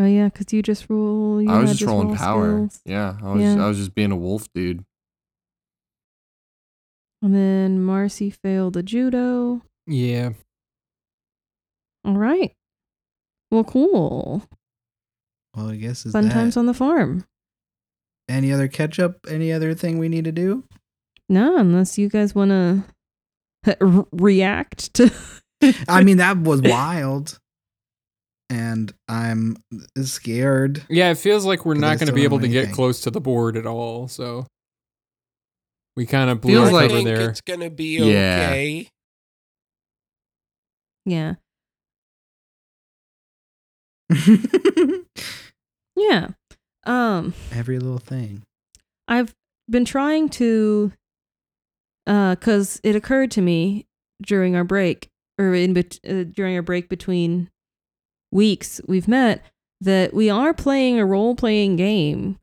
Oh 0.00 0.06
yeah, 0.06 0.28
because 0.30 0.50
you 0.52 0.62
just 0.62 0.86
roll. 0.88 1.42
You 1.42 1.50
I 1.50 1.58
was 1.60 1.70
had 1.70 1.78
just 1.78 1.88
rolling 1.90 2.08
roll 2.08 2.16
power. 2.16 2.54
skills. 2.68 2.80
Yeah, 2.86 3.16
I 3.22 3.32
was 3.32 3.42
Yeah. 3.42 3.62
I 3.64 3.68
was 3.68 3.76
just 3.76 3.94
being 3.94 4.12
a 4.12 4.16
wolf 4.16 4.46
dude. 4.54 4.82
And 7.22 7.34
then 7.34 7.82
Marcy 7.82 8.30
failed 8.30 8.74
the 8.74 8.82
judo. 8.82 9.60
Yeah. 9.86 10.30
All 12.04 12.16
right. 12.16 12.52
Well, 13.50 13.64
cool. 13.64 14.44
Well, 15.54 15.70
I 15.70 15.76
guess 15.76 16.06
is 16.06 16.12
Fun 16.12 16.28
that. 16.28 16.32
times 16.32 16.56
on 16.56 16.66
the 16.66 16.72
farm. 16.72 17.24
Any 18.28 18.52
other 18.52 18.68
catch 18.68 18.98
up? 18.98 19.16
Any 19.28 19.52
other 19.52 19.74
thing 19.74 19.98
we 19.98 20.08
need 20.08 20.24
to 20.24 20.32
do? 20.32 20.64
No, 21.28 21.56
unless 21.58 21.98
you 21.98 22.08
guys 22.08 22.34
want 22.34 22.50
to 23.64 23.76
re- 23.80 24.04
react 24.12 24.94
to. 24.94 25.10
I 25.88 26.02
mean, 26.04 26.18
that 26.18 26.38
was 26.38 26.62
wild. 26.64 27.39
And 28.50 28.92
I'm 29.08 29.56
scared. 30.02 30.82
Yeah, 30.90 31.10
it 31.12 31.18
feels 31.18 31.44
like 31.46 31.64
we're 31.64 31.74
not 31.74 31.98
going 31.98 32.08
to 32.08 32.12
be 32.12 32.24
able 32.24 32.38
know 32.38 32.42
to 32.46 32.48
get 32.48 32.72
close 32.72 33.00
to 33.02 33.10
the 33.10 33.20
board 33.20 33.56
at 33.56 33.64
all. 33.64 34.08
So 34.08 34.46
we 35.96 36.04
kind 36.04 36.28
of 36.30 36.40
blew 36.40 36.54
Feels 36.54 36.66
our 36.68 36.74
like- 36.74 36.90
I 36.90 36.94
cover 36.94 37.02
there. 37.04 37.30
it's 37.30 37.40
gonna 37.42 37.70
be 37.70 37.98
Yeah. 37.98 38.46
okay. 38.50 38.88
yeah. 41.06 41.34
Yeah. 45.96 46.28
Um. 46.84 47.34
Every 47.52 47.78
little 47.78 47.98
thing. 47.98 48.42
I've 49.06 49.34
been 49.68 49.84
trying 49.84 50.28
to, 50.30 50.92
uh, 52.06 52.36
cause 52.36 52.80
it 52.82 52.96
occurred 52.96 53.30
to 53.32 53.42
me 53.42 53.86
during 54.22 54.56
our 54.56 54.64
break 54.64 55.08
or 55.38 55.54
in 55.54 55.74
bet- 55.74 55.98
uh, 56.08 56.24
during 56.24 56.56
our 56.56 56.62
break 56.62 56.88
between 56.88 57.50
weeks 58.32 58.80
we've 58.86 59.08
met 59.08 59.44
that 59.80 60.12
we 60.14 60.28
are 60.30 60.52
playing 60.54 60.98
a 60.98 61.06
role 61.06 61.34
playing 61.34 61.76
game 61.76 62.38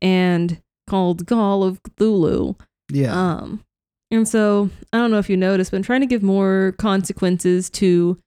and 0.00 0.60
called 0.88 1.26
Call 1.26 1.62
of 1.62 1.82
Cthulhu. 1.82 2.58
Yeah. 2.90 3.12
Um, 3.14 3.64
and 4.10 4.26
so 4.28 4.68
I 4.92 4.98
don't 4.98 5.10
know 5.10 5.18
if 5.18 5.30
you 5.30 5.36
noticed, 5.36 5.70
but 5.70 5.78
I'm 5.78 5.82
trying 5.82 6.00
to 6.00 6.06
give 6.06 6.22
more 6.22 6.74
consequences 6.78 7.70
to 7.70 8.18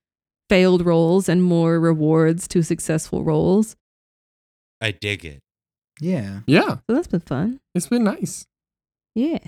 failed 0.48 0.84
rolls 0.86 1.28
and 1.28 1.42
more 1.42 1.78
rewards 1.78 2.48
to 2.48 2.62
successful 2.62 3.22
rolls. 3.24 3.76
I 4.80 4.90
dig 4.92 5.24
it. 5.24 5.40
yeah. 6.00 6.40
Yeah, 6.46 6.76
So 6.88 6.94
that's 6.94 7.06
been 7.08 7.20
fun. 7.20 7.60
it's 7.74 7.88
been 7.88 8.04
nice. 8.04 8.46
Yeah, 9.14 9.38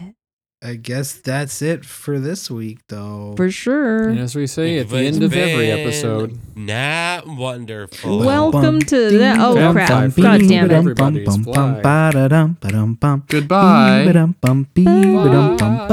I 0.60 0.74
guess 0.74 1.12
that's 1.12 1.62
it 1.62 1.84
for 1.84 2.18
this 2.18 2.50
week, 2.50 2.80
though. 2.88 3.34
for 3.36 3.48
sure. 3.48 4.08
And 4.08 4.18
as 4.18 4.34
we 4.34 4.48
say 4.48 4.78
at 4.78 4.88
the 4.88 4.96
end 4.98 5.22
of 5.22 5.32
every 5.32 5.70
episode, 5.70 6.36
Not 6.56 7.28
wonderful. 7.28 8.18
Welcome 8.18 8.80
to 8.80 9.18
that. 9.18 9.36
Oh 9.38 9.54
Bum, 9.54 9.72
crap! 9.74 9.88
bum, 9.88 10.10
God 10.10 10.40
damn 10.48 10.64
it! 10.64 10.72
Everybody's 10.72 11.28
fly. 11.44 11.80
Goodbye. 13.28 14.02
Bye. 15.58 15.86